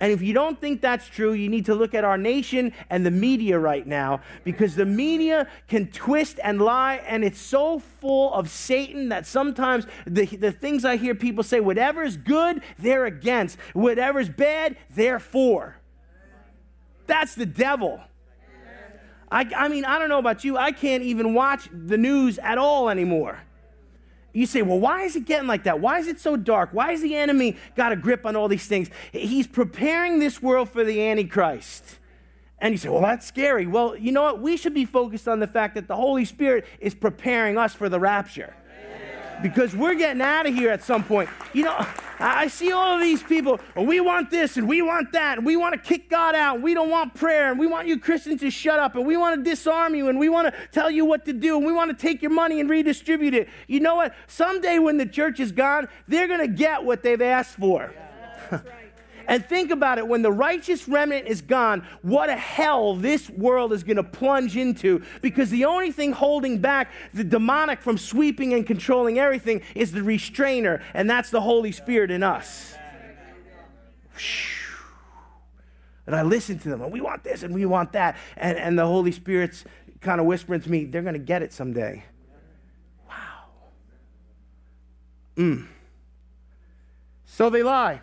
And 0.00 0.10
if 0.10 0.22
you 0.22 0.32
don't 0.32 0.58
think 0.58 0.80
that's 0.80 1.06
true, 1.06 1.34
you 1.34 1.50
need 1.50 1.66
to 1.66 1.74
look 1.74 1.94
at 1.94 2.04
our 2.04 2.16
nation 2.16 2.72
and 2.88 3.04
the 3.04 3.10
media 3.10 3.58
right 3.58 3.86
now 3.86 4.22
because 4.44 4.74
the 4.74 4.86
media 4.86 5.46
can 5.68 5.88
twist 5.88 6.40
and 6.42 6.60
lie, 6.60 7.02
and 7.06 7.22
it's 7.22 7.40
so 7.40 7.78
full 7.78 8.32
of 8.32 8.48
Satan 8.48 9.10
that 9.10 9.26
sometimes 9.26 9.86
the, 10.06 10.24
the 10.24 10.52
things 10.52 10.86
I 10.86 10.96
hear 10.96 11.14
people 11.14 11.44
say, 11.44 11.60
whatever's 11.60 12.16
good, 12.16 12.62
they're 12.78 13.04
against, 13.04 13.58
whatever's 13.74 14.30
bad, 14.30 14.76
they're 14.88 15.20
for. 15.20 15.76
That's 17.06 17.34
the 17.34 17.46
devil. 17.46 18.00
I, 19.30 19.48
I 19.54 19.68
mean, 19.68 19.84
I 19.84 19.98
don't 19.98 20.08
know 20.08 20.18
about 20.18 20.44
you, 20.44 20.56
I 20.56 20.72
can't 20.72 21.02
even 21.02 21.34
watch 21.34 21.68
the 21.72 21.98
news 21.98 22.38
at 22.38 22.56
all 22.56 22.88
anymore. 22.88 23.40
You 24.32 24.46
say, 24.46 24.62
well, 24.62 24.78
why 24.78 25.02
is 25.02 25.16
it 25.16 25.24
getting 25.24 25.48
like 25.48 25.64
that? 25.64 25.80
Why 25.80 25.98
is 25.98 26.06
it 26.06 26.20
so 26.20 26.36
dark? 26.36 26.70
Why 26.72 26.92
has 26.92 27.02
the 27.02 27.16
enemy 27.16 27.56
got 27.76 27.92
a 27.92 27.96
grip 27.96 28.24
on 28.24 28.36
all 28.36 28.48
these 28.48 28.66
things? 28.66 28.88
He's 29.12 29.46
preparing 29.46 30.18
this 30.18 30.40
world 30.40 30.68
for 30.68 30.84
the 30.84 31.02
Antichrist. 31.02 31.98
And 32.58 32.72
you 32.72 32.78
say, 32.78 32.90
well, 32.90 33.00
that's 33.00 33.26
scary. 33.26 33.66
Well, 33.66 33.96
you 33.96 34.12
know 34.12 34.22
what? 34.22 34.40
We 34.40 34.56
should 34.56 34.74
be 34.74 34.84
focused 34.84 35.26
on 35.26 35.40
the 35.40 35.46
fact 35.46 35.74
that 35.74 35.88
the 35.88 35.96
Holy 35.96 36.24
Spirit 36.24 36.66
is 36.78 36.94
preparing 36.94 37.56
us 37.58 37.74
for 37.74 37.88
the 37.88 37.98
rapture 37.98 38.54
because 39.42 39.74
we're 39.74 39.94
getting 39.94 40.20
out 40.20 40.46
of 40.46 40.54
here 40.54 40.70
at 40.70 40.82
some 40.82 41.02
point. 41.02 41.30
You 41.54 41.64
know, 41.64 41.86
I 42.20 42.48
see 42.48 42.70
all 42.70 42.96
of 42.96 43.00
these 43.00 43.22
people, 43.22 43.58
well, 43.74 43.86
we 43.86 44.00
want 44.00 44.30
this 44.30 44.56
and 44.56 44.68
we 44.68 44.82
want 44.82 45.12
that, 45.12 45.38
and 45.38 45.46
we 45.46 45.56
want 45.56 45.74
to 45.74 45.80
kick 45.80 46.10
God 46.10 46.34
out, 46.34 46.56
and 46.56 46.64
we 46.64 46.74
don't 46.74 46.90
want 46.90 47.14
prayer, 47.14 47.50
and 47.50 47.58
we 47.58 47.66
want 47.66 47.88
you 47.88 47.98
Christians 47.98 48.40
to 48.40 48.50
shut 48.50 48.78
up, 48.78 48.94
and 48.94 49.06
we 49.06 49.16
want 49.16 49.42
to 49.42 49.50
disarm 49.50 49.94
you, 49.94 50.08
and 50.08 50.18
we 50.18 50.28
want 50.28 50.52
to 50.52 50.68
tell 50.70 50.90
you 50.90 51.04
what 51.04 51.24
to 51.24 51.32
do, 51.32 51.56
and 51.56 51.66
we 51.66 51.72
want 51.72 51.90
to 51.90 51.96
take 51.96 52.20
your 52.20 52.30
money 52.30 52.60
and 52.60 52.68
redistribute 52.68 53.34
it. 53.34 53.48
You 53.66 53.80
know 53.80 53.94
what? 53.94 54.14
Someday 54.26 54.78
when 54.78 54.98
the 54.98 55.06
church 55.06 55.40
is 55.40 55.50
gone, 55.50 55.88
they're 56.08 56.28
going 56.28 56.40
to 56.40 56.48
get 56.48 56.84
what 56.84 57.02
they've 57.02 57.22
asked 57.22 57.56
for. 57.56 57.92
Yeah, 58.52 58.60
and 59.30 59.46
think 59.46 59.70
about 59.70 59.98
it 59.98 60.08
when 60.08 60.22
the 60.22 60.32
righteous 60.32 60.88
remnant 60.88 61.28
is 61.28 61.40
gone, 61.40 61.86
what 62.02 62.28
a 62.28 62.36
hell 62.36 62.96
this 62.96 63.30
world 63.30 63.72
is 63.72 63.84
going 63.84 63.96
to 63.96 64.02
plunge 64.02 64.56
into 64.56 65.04
because 65.22 65.50
the 65.50 65.66
only 65.66 65.92
thing 65.92 66.10
holding 66.10 66.58
back 66.58 66.90
the 67.14 67.22
demonic 67.22 67.80
from 67.80 67.96
sweeping 67.96 68.52
and 68.54 68.66
controlling 68.66 69.20
everything 69.20 69.62
is 69.76 69.92
the 69.92 70.02
restrainer, 70.02 70.82
and 70.94 71.08
that's 71.08 71.30
the 71.30 71.40
Holy 71.40 71.70
Spirit 71.70 72.10
in 72.10 72.24
us. 72.24 72.74
And 76.06 76.16
I 76.16 76.22
listen 76.22 76.58
to 76.58 76.68
them, 76.68 76.82
and 76.82 76.92
we 76.92 77.00
want 77.00 77.22
this 77.22 77.44
and 77.44 77.54
we 77.54 77.64
want 77.66 77.92
that. 77.92 78.16
And, 78.36 78.58
and 78.58 78.76
the 78.76 78.86
Holy 78.86 79.12
Spirit's 79.12 79.64
kind 80.00 80.20
of 80.20 80.26
whispering 80.26 80.60
to 80.60 80.68
me, 80.68 80.86
they're 80.86 81.02
going 81.02 81.14
to 81.14 81.20
get 81.20 81.40
it 81.40 81.52
someday. 81.52 82.02
Wow. 83.08 83.44
Mm. 85.36 85.68
So 87.26 87.48
they 87.48 87.62
lie 87.62 88.00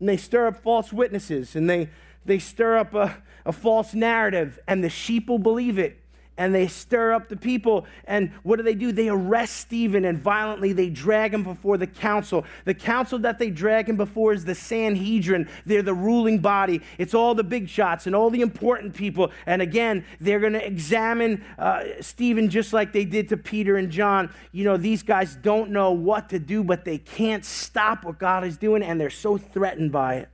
and 0.00 0.08
they 0.08 0.16
stir 0.16 0.48
up 0.48 0.56
false 0.56 0.92
witnesses 0.92 1.54
and 1.54 1.70
they, 1.70 1.88
they 2.24 2.38
stir 2.38 2.78
up 2.78 2.94
a, 2.94 3.22
a 3.46 3.52
false 3.52 3.94
narrative, 3.94 4.58
and 4.66 4.82
the 4.82 4.90
sheep 4.90 5.28
will 5.28 5.38
believe 5.38 5.78
it. 5.78 5.99
And 6.36 6.54
they 6.54 6.68
stir 6.68 7.12
up 7.12 7.28
the 7.28 7.36
people. 7.36 7.86
And 8.04 8.32
what 8.42 8.56
do 8.56 8.62
they 8.62 8.74
do? 8.74 8.92
They 8.92 9.08
arrest 9.08 9.56
Stephen 9.56 10.04
and 10.04 10.18
violently 10.18 10.72
they 10.72 10.88
drag 10.88 11.34
him 11.34 11.42
before 11.42 11.76
the 11.76 11.86
council. 11.86 12.46
The 12.64 12.72
council 12.72 13.18
that 13.20 13.38
they 13.38 13.50
drag 13.50 13.88
him 13.88 13.96
before 13.96 14.32
is 14.32 14.46
the 14.46 14.54
Sanhedrin. 14.54 15.48
They're 15.66 15.82
the 15.82 15.94
ruling 15.94 16.38
body. 16.38 16.80
It's 16.96 17.12
all 17.12 17.34
the 17.34 17.44
big 17.44 17.68
shots 17.68 18.06
and 18.06 18.16
all 18.16 18.30
the 18.30 18.40
important 18.40 18.94
people. 18.94 19.30
And 19.44 19.60
again, 19.60 20.04
they're 20.18 20.40
going 20.40 20.54
to 20.54 20.66
examine 20.66 21.44
uh, 21.58 21.84
Stephen 22.00 22.48
just 22.48 22.72
like 22.72 22.92
they 22.92 23.04
did 23.04 23.28
to 23.28 23.36
Peter 23.36 23.76
and 23.76 23.90
John. 23.90 24.32
You 24.52 24.64
know, 24.64 24.76
these 24.76 25.02
guys 25.02 25.36
don't 25.36 25.70
know 25.70 25.92
what 25.92 26.30
to 26.30 26.38
do, 26.38 26.64
but 26.64 26.84
they 26.84 26.98
can't 26.98 27.44
stop 27.44 28.04
what 28.04 28.18
God 28.18 28.44
is 28.44 28.56
doing, 28.56 28.82
and 28.82 29.00
they're 29.00 29.10
so 29.10 29.36
threatened 29.36 29.92
by 29.92 30.16
it. 30.16 30.28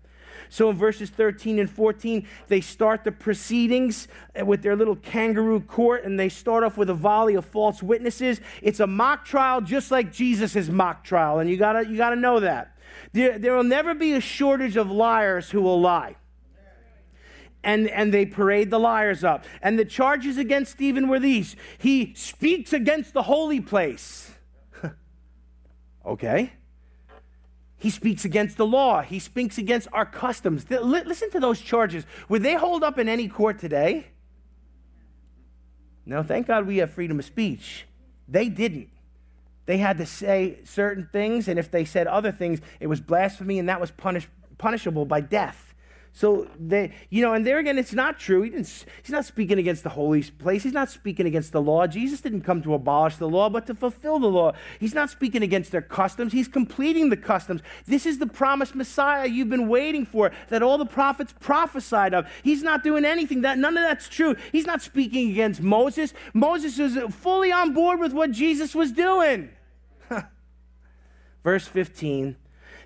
So 0.49 0.70
in 0.70 0.76
verses 0.76 1.11
13 1.11 1.59
and 1.59 1.70
14, 1.70 2.26
they 2.49 2.61
start 2.61 3.05
the 3.05 3.12
proceedings 3.12 4.09
uh, 4.38 4.44
with 4.44 4.62
their 4.62 4.76
little 4.76 4.97
kangaroo 4.97 5.61
court, 5.61 6.05
and 6.05 6.18
they 6.18 6.28
start 6.28 6.64
off 6.64 6.76
with 6.76 6.90
a 6.90 6.94
volley 6.94 7.34
of 7.34 7.44
false 7.44 7.82
witnesses. 7.82 8.40
It's 8.62 8.80
a 8.80 8.86
mock 8.86 9.24
trial, 9.24 9.61
just 9.61 9.90
like 9.90 10.12
Jesus' 10.12 10.68
mock 10.68 11.05
trial, 11.05 11.38
and 11.38 11.51
you 11.51 11.57
gotta, 11.57 11.86
you 11.86 11.97
gotta 11.97 12.16
know 12.16 12.40
that. 12.40 12.76
There, 13.12 13.38
there 13.38 13.55
will 13.55 13.64
never 13.64 13.94
be 13.94 14.12
a 14.12 14.20
shortage 14.20 14.76
of 14.76 14.90
liars 14.90 15.51
who 15.51 15.61
will 15.61 15.80
lie. 15.80 16.16
And, 17.62 17.88
and 17.88 18.14
they 18.14 18.26
parade 18.26 18.70
the 18.70 18.78
liars 18.78 19.24
up. 19.24 19.44
And 19.61 19.78
the 19.78 19.84
charges 19.84 20.38
against 20.38 20.72
Stephen 20.72 21.09
were 21.09 21.18
these 21.18 21.57
he 21.78 22.14
speaks 22.14 22.72
against 22.72 23.12
the 23.12 23.22
holy 23.22 23.61
place. 23.61 24.32
okay. 26.07 26.53
He 27.78 27.90
speaks 27.90 28.24
against 28.24 28.56
the 28.56 28.66
law. 28.66 29.02
He 29.02 29.18
speaks 29.18 29.58
against 29.58 29.88
our 29.92 30.06
customs. 30.06 30.64
Listen 30.70 31.30
to 31.30 31.40
those 31.40 31.60
charges. 31.60 32.04
Would 32.28 32.42
they 32.42 32.54
hold 32.54 32.82
up 32.82 32.98
in 32.98 33.08
any 33.08 33.28
court 33.28 33.58
today? 33.58 34.06
No, 36.06 36.22
thank 36.22 36.46
God 36.46 36.66
we 36.66 36.78
have 36.78 36.90
freedom 36.90 37.18
of 37.18 37.24
speech. 37.24 37.86
They 38.28 38.48
didn't. 38.48 38.88
They 39.66 39.78
had 39.78 39.98
to 39.98 40.06
say 40.06 40.60
certain 40.64 41.08
things, 41.12 41.48
and 41.48 41.58
if 41.58 41.70
they 41.70 41.84
said 41.84 42.06
other 42.06 42.32
things, 42.32 42.60
it 42.78 42.86
was 42.86 43.00
blasphemy, 43.00 43.58
and 43.58 43.68
that 43.68 43.80
was 43.80 43.90
punish, 43.90 44.28
punishable 44.58 45.04
by 45.04 45.20
death. 45.20 45.65
So 46.16 46.48
they, 46.58 46.94
you 47.10 47.20
know, 47.20 47.34
and 47.34 47.46
there 47.46 47.58
again, 47.58 47.76
it's 47.76 47.92
not 47.92 48.18
true. 48.18 48.40
He 48.40 48.48
didn't, 48.48 48.86
he's 49.02 49.12
not 49.12 49.26
speaking 49.26 49.58
against 49.58 49.82
the 49.82 49.90
holy 49.90 50.22
place. 50.22 50.62
He's 50.62 50.72
not 50.72 50.88
speaking 50.88 51.26
against 51.26 51.52
the 51.52 51.60
law. 51.60 51.86
Jesus 51.86 52.22
didn't 52.22 52.40
come 52.40 52.62
to 52.62 52.72
abolish 52.72 53.16
the 53.16 53.28
law, 53.28 53.50
but 53.50 53.66
to 53.66 53.74
fulfill 53.74 54.18
the 54.18 54.26
law. 54.26 54.52
He's 54.80 54.94
not 54.94 55.10
speaking 55.10 55.42
against 55.42 55.72
their 55.72 55.82
customs. 55.82 56.32
He's 56.32 56.48
completing 56.48 57.10
the 57.10 57.18
customs. 57.18 57.60
This 57.84 58.06
is 58.06 58.16
the 58.16 58.26
promised 58.26 58.74
Messiah 58.74 59.26
you've 59.26 59.50
been 59.50 59.68
waiting 59.68 60.06
for, 60.06 60.32
that 60.48 60.62
all 60.62 60.78
the 60.78 60.86
prophets 60.86 61.34
prophesied 61.38 62.14
of. 62.14 62.26
He's 62.42 62.62
not 62.62 62.82
doing 62.82 63.04
anything. 63.04 63.42
That 63.42 63.58
none 63.58 63.76
of 63.76 63.84
that's 63.84 64.08
true. 64.08 64.36
He's 64.52 64.64
not 64.64 64.80
speaking 64.80 65.30
against 65.32 65.60
Moses. 65.60 66.14
Moses 66.32 66.78
was 66.78 66.96
uh, 66.96 67.08
fully 67.08 67.52
on 67.52 67.74
board 67.74 68.00
with 68.00 68.14
what 68.14 68.30
Jesus 68.30 68.74
was 68.74 68.90
doing. 68.90 69.50
Verse 71.44 71.66
15. 71.66 72.36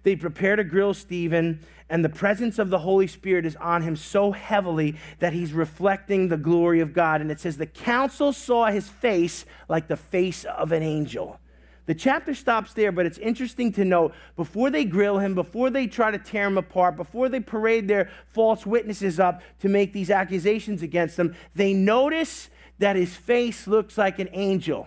They 0.03 0.17
prepare 0.17 0.57
to 0.57 0.65
grill 0.65 0.95
Stephen 0.95 1.61
and 1.91 2.05
the 2.05 2.09
presence 2.09 2.59
of 2.59 2.71
the 2.71 2.79
Holy 2.79 3.09
Spirit 3.09 3.45
is 3.45 3.57
on 3.57 3.83
him 3.83 3.97
so 3.97 4.31
heavily 4.31 4.97
that 5.19 5.33
he's 5.33 5.53
reflecting 5.53 6.29
the 6.29 6.37
glory 6.37 6.81
of 6.81 6.93
God. 6.93 7.21
And 7.21 7.31
it 7.31 7.41
says, 7.41 7.57
The 7.57 7.67
council 7.67 8.33
saw 8.33 8.67
his 8.67 8.89
face 8.89 9.45
like 9.69 9.89
the 9.89 9.97
face 9.97 10.45
of 10.45 10.71
an 10.71 10.85
angel. 10.85 11.41
The 11.87 11.95
chapter 11.97 12.35
stops 12.35 12.73
there, 12.75 12.93
but 12.93 13.07
it's 13.07 13.19
interesting 13.19 13.73
to 13.73 13.85
note 13.85 14.15
before 14.37 14.71
they 14.71 14.85
grill 14.85 15.19
him, 15.19 15.35
before 15.35 15.71
they 15.71 15.89
try 15.89 16.13
to 16.13 16.19
tear 16.19 16.47
him 16.47 16.57
apart, 16.57 16.97
before 16.97 17.29
they 17.29 17.41
parade 17.41 17.89
their 17.89 18.09
false 18.29 18.65
witnesses 18.65 19.19
up 19.19 19.43
to 19.59 19.69
make 19.69 19.93
these 19.93 20.11
accusations 20.11 20.83
against 20.83 21.19
him, 21.19 21.35
they 21.57 21.75
notice 21.75 22.49
that 22.79 22.95
his 22.95 23.17
face 23.17 23.67
looks 23.67 23.99
like 23.99 24.21
an 24.21 24.29
angel. 24.33 24.87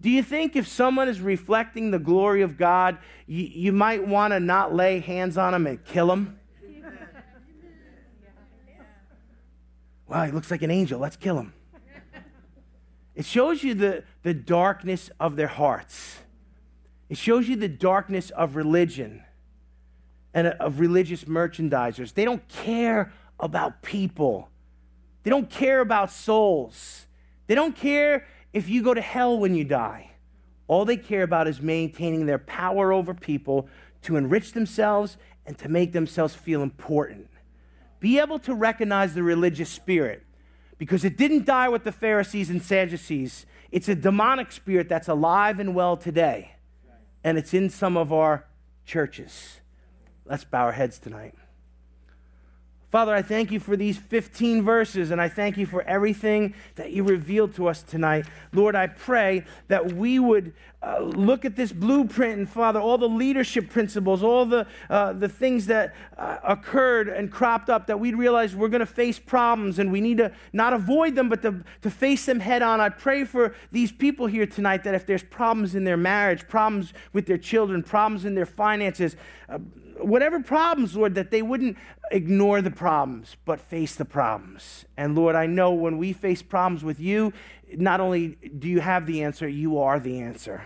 Do 0.00 0.10
you 0.10 0.22
think 0.22 0.54
if 0.54 0.68
someone 0.68 1.08
is 1.08 1.20
reflecting 1.20 1.90
the 1.90 1.98
glory 1.98 2.42
of 2.42 2.56
God, 2.56 2.98
you, 3.26 3.44
you 3.44 3.72
might 3.72 4.06
want 4.06 4.32
to 4.32 4.40
not 4.40 4.74
lay 4.74 5.00
hands 5.00 5.36
on 5.36 5.52
them 5.52 5.66
and 5.66 5.84
kill 5.84 6.06
them? 6.06 6.38
Wow, 10.06 10.24
he 10.24 10.32
looks 10.32 10.50
like 10.50 10.62
an 10.62 10.70
angel. 10.70 10.98
Let's 10.98 11.16
kill 11.16 11.38
him. 11.38 11.52
It 13.14 13.24
shows 13.26 13.64
you 13.64 13.74
the, 13.74 14.04
the 14.22 14.32
darkness 14.32 15.10
of 15.18 15.36
their 15.36 15.48
hearts. 15.48 16.18
It 17.08 17.18
shows 17.18 17.48
you 17.48 17.56
the 17.56 17.68
darkness 17.68 18.30
of 18.30 18.54
religion 18.54 19.24
and 20.32 20.46
uh, 20.46 20.54
of 20.60 20.78
religious 20.78 21.24
merchandisers. 21.24 22.14
They 22.14 22.24
don't 22.24 22.46
care 22.48 23.12
about 23.40 23.82
people, 23.82 24.48
they 25.24 25.30
don't 25.30 25.50
care 25.50 25.80
about 25.80 26.12
souls. 26.12 27.04
They 27.48 27.54
don't 27.54 27.74
care 27.74 28.26
if 28.52 28.68
you 28.68 28.82
go 28.82 28.94
to 28.94 29.00
hell 29.00 29.38
when 29.38 29.54
you 29.54 29.64
die. 29.64 30.10
All 30.66 30.84
they 30.84 30.96
care 30.96 31.22
about 31.22 31.48
is 31.48 31.62
maintaining 31.62 32.26
their 32.26 32.38
power 32.38 32.92
over 32.92 33.14
people 33.14 33.68
to 34.02 34.16
enrich 34.16 34.52
themselves 34.52 35.16
and 35.46 35.56
to 35.58 35.68
make 35.68 35.92
themselves 35.92 36.34
feel 36.34 36.62
important. 36.62 37.28
Be 38.00 38.18
able 38.18 38.38
to 38.40 38.54
recognize 38.54 39.14
the 39.14 39.22
religious 39.22 39.70
spirit 39.70 40.22
because 40.76 41.04
it 41.04 41.16
didn't 41.16 41.46
die 41.46 41.68
with 41.68 41.84
the 41.84 41.92
Pharisees 41.92 42.50
and 42.50 42.62
Sadducees. 42.62 43.46
It's 43.72 43.88
a 43.88 43.94
demonic 43.94 44.52
spirit 44.52 44.88
that's 44.88 45.08
alive 45.08 45.58
and 45.58 45.74
well 45.74 45.96
today, 45.96 46.52
and 47.24 47.36
it's 47.36 47.52
in 47.52 47.70
some 47.70 47.96
of 47.96 48.12
our 48.12 48.46
churches. 48.84 49.60
Let's 50.24 50.44
bow 50.44 50.64
our 50.64 50.72
heads 50.72 50.98
tonight. 50.98 51.34
Father, 52.90 53.14
I 53.14 53.20
thank 53.20 53.52
you 53.52 53.60
for 53.60 53.76
these 53.76 53.98
15 53.98 54.62
verses, 54.62 55.10
and 55.10 55.20
I 55.20 55.28
thank 55.28 55.58
you 55.58 55.66
for 55.66 55.82
everything 55.82 56.54
that 56.76 56.90
you 56.90 57.04
revealed 57.04 57.54
to 57.56 57.68
us 57.68 57.82
tonight. 57.82 58.24
Lord, 58.54 58.74
I 58.74 58.86
pray 58.86 59.44
that 59.68 59.92
we 59.92 60.18
would 60.18 60.54
uh, 60.82 61.00
look 61.00 61.44
at 61.44 61.54
this 61.54 61.70
blueprint, 61.70 62.38
and 62.38 62.48
Father, 62.48 62.80
all 62.80 62.96
the 62.96 63.08
leadership 63.08 63.68
principles, 63.68 64.22
all 64.22 64.46
the, 64.46 64.66
uh, 64.88 65.12
the 65.12 65.28
things 65.28 65.66
that 65.66 65.94
uh, 66.16 66.38
occurred 66.42 67.08
and 67.08 67.30
cropped 67.30 67.68
up, 67.68 67.88
that 67.88 68.00
we'd 68.00 68.16
realize 68.16 68.56
we're 68.56 68.68
going 68.68 68.80
to 68.80 68.86
face 68.86 69.18
problems, 69.18 69.78
and 69.78 69.92
we 69.92 70.00
need 70.00 70.16
to 70.16 70.32
not 70.54 70.72
avoid 70.72 71.14
them, 71.14 71.28
but 71.28 71.42
to, 71.42 71.62
to 71.82 71.90
face 71.90 72.24
them 72.24 72.40
head 72.40 72.62
on. 72.62 72.80
I 72.80 72.88
pray 72.88 73.24
for 73.24 73.54
these 73.70 73.92
people 73.92 74.26
here 74.26 74.46
tonight 74.46 74.82
that 74.84 74.94
if 74.94 75.04
there's 75.04 75.22
problems 75.22 75.74
in 75.74 75.84
their 75.84 75.98
marriage, 75.98 76.48
problems 76.48 76.94
with 77.12 77.26
their 77.26 77.36
children, 77.36 77.82
problems 77.82 78.24
in 78.24 78.34
their 78.34 78.46
finances, 78.46 79.14
uh, 79.50 79.58
whatever 80.00 80.40
problems, 80.40 80.96
Lord, 80.96 81.14
that 81.16 81.30
they 81.30 81.42
wouldn't 81.42 81.76
ignore 82.10 82.62
the 82.62 82.70
problems, 82.70 83.36
but 83.44 83.60
face 83.60 83.94
the 83.94 84.04
problems. 84.04 84.84
And 84.96 85.14
Lord, 85.14 85.34
I 85.34 85.46
know 85.46 85.72
when 85.72 85.98
we 85.98 86.12
face 86.12 86.42
problems 86.42 86.84
with 86.84 87.00
you, 87.00 87.32
not 87.76 88.00
only 88.00 88.36
do 88.58 88.68
you 88.68 88.80
have 88.80 89.06
the 89.06 89.22
answer, 89.22 89.48
you 89.48 89.78
are 89.78 90.00
the 90.00 90.20
answer. 90.20 90.64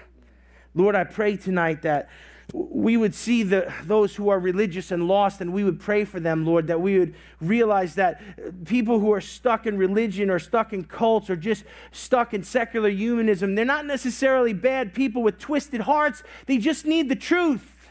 Lord, 0.74 0.94
I 0.94 1.04
pray 1.04 1.36
tonight 1.36 1.82
that 1.82 2.08
we 2.52 2.96
would 2.96 3.14
see 3.14 3.42
the, 3.42 3.72
those 3.84 4.14
who 4.14 4.28
are 4.28 4.38
religious 4.38 4.90
and 4.90 5.08
lost 5.08 5.40
and 5.40 5.52
we 5.52 5.64
would 5.64 5.80
pray 5.80 6.04
for 6.04 6.20
them, 6.20 6.44
Lord, 6.44 6.66
that 6.66 6.80
we 6.80 6.98
would 6.98 7.14
realize 7.40 7.94
that 7.94 8.20
people 8.66 8.98
who 8.98 9.12
are 9.12 9.20
stuck 9.20 9.66
in 9.66 9.78
religion 9.78 10.28
or 10.28 10.38
stuck 10.38 10.72
in 10.72 10.84
cults 10.84 11.30
or 11.30 11.36
just 11.36 11.64
stuck 11.92 12.34
in 12.34 12.42
secular 12.42 12.90
humanism, 12.90 13.54
they're 13.54 13.64
not 13.64 13.86
necessarily 13.86 14.52
bad 14.52 14.92
people 14.92 15.22
with 15.22 15.38
twisted 15.38 15.82
hearts. 15.82 16.22
They 16.46 16.58
just 16.58 16.84
need 16.84 17.08
the 17.08 17.16
truth. 17.16 17.88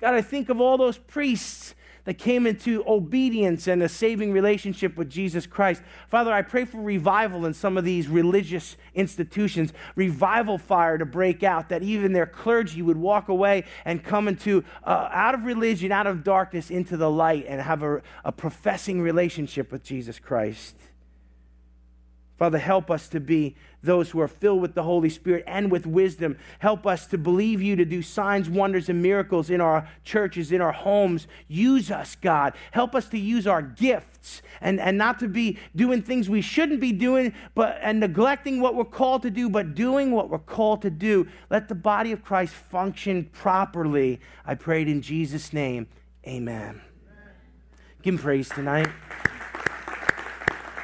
God, 0.00 0.14
I 0.14 0.20
think 0.20 0.48
of 0.48 0.60
all 0.60 0.76
those 0.76 0.98
priests 0.98 1.74
that 2.04 2.18
came 2.18 2.46
into 2.46 2.84
obedience 2.86 3.66
and 3.66 3.82
a 3.82 3.88
saving 3.88 4.32
relationship 4.32 4.96
with 4.96 5.10
Jesus 5.10 5.46
Christ. 5.46 5.82
Father, 6.08 6.32
I 6.32 6.42
pray 6.42 6.64
for 6.64 6.80
revival 6.80 7.46
in 7.46 7.54
some 7.54 7.78
of 7.78 7.84
these 7.84 8.08
religious 8.08 8.76
institutions, 8.94 9.72
revival 9.96 10.58
fire 10.58 10.98
to 10.98 11.06
break 11.06 11.42
out, 11.42 11.68
that 11.70 11.82
even 11.82 12.12
their 12.12 12.26
clergy 12.26 12.82
would 12.82 12.96
walk 12.98 13.28
away 13.28 13.64
and 13.84 14.04
come 14.04 14.28
into, 14.28 14.64
uh, 14.84 15.08
out 15.12 15.34
of 15.34 15.44
religion, 15.44 15.92
out 15.92 16.06
of 16.06 16.22
darkness, 16.22 16.70
into 16.70 16.96
the 16.96 17.10
light 17.10 17.46
and 17.48 17.60
have 17.60 17.82
a, 17.82 18.02
a 18.24 18.32
professing 18.32 19.00
relationship 19.00 19.72
with 19.72 19.82
Jesus 19.82 20.18
Christ. 20.18 20.76
Father, 22.36 22.58
help 22.58 22.90
us 22.90 23.08
to 23.08 23.20
be 23.20 23.54
those 23.82 24.10
who 24.10 24.20
are 24.20 24.28
filled 24.28 24.60
with 24.60 24.74
the 24.74 24.82
Holy 24.82 25.08
Spirit 25.08 25.44
and 25.46 25.70
with 25.70 25.86
wisdom. 25.86 26.36
Help 26.58 26.84
us 26.84 27.06
to 27.08 27.18
believe 27.18 27.62
you 27.62 27.76
to 27.76 27.84
do 27.84 28.02
signs, 28.02 28.48
wonders, 28.48 28.88
and 28.88 29.00
miracles 29.00 29.50
in 29.50 29.60
our 29.60 29.88
churches, 30.02 30.50
in 30.50 30.60
our 30.60 30.72
homes. 30.72 31.28
Use 31.46 31.92
us, 31.92 32.16
God. 32.16 32.54
Help 32.72 32.94
us 32.94 33.08
to 33.10 33.18
use 33.18 33.46
our 33.46 33.62
gifts 33.62 34.42
and, 34.60 34.80
and 34.80 34.98
not 34.98 35.20
to 35.20 35.28
be 35.28 35.58
doing 35.76 36.02
things 36.02 36.28
we 36.28 36.40
shouldn't 36.40 36.80
be 36.80 36.92
doing, 36.92 37.32
but 37.54 37.78
and 37.82 38.00
neglecting 38.00 38.60
what 38.60 38.74
we're 38.74 38.84
called 38.84 39.22
to 39.22 39.30
do, 39.30 39.48
but 39.48 39.74
doing 39.74 40.10
what 40.10 40.28
we're 40.28 40.38
called 40.38 40.82
to 40.82 40.90
do. 40.90 41.28
Let 41.50 41.68
the 41.68 41.74
body 41.76 42.10
of 42.10 42.24
Christ 42.24 42.54
function 42.54 43.26
properly. 43.32 44.20
I 44.44 44.56
prayed 44.56 44.88
in 44.88 45.02
Jesus' 45.02 45.52
name. 45.52 45.86
Amen. 46.26 46.80
Give 48.02 48.14
him 48.14 48.18
praise 48.18 48.48
tonight. 48.48 48.88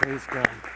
Praise 0.01 0.25
God. 0.31 0.70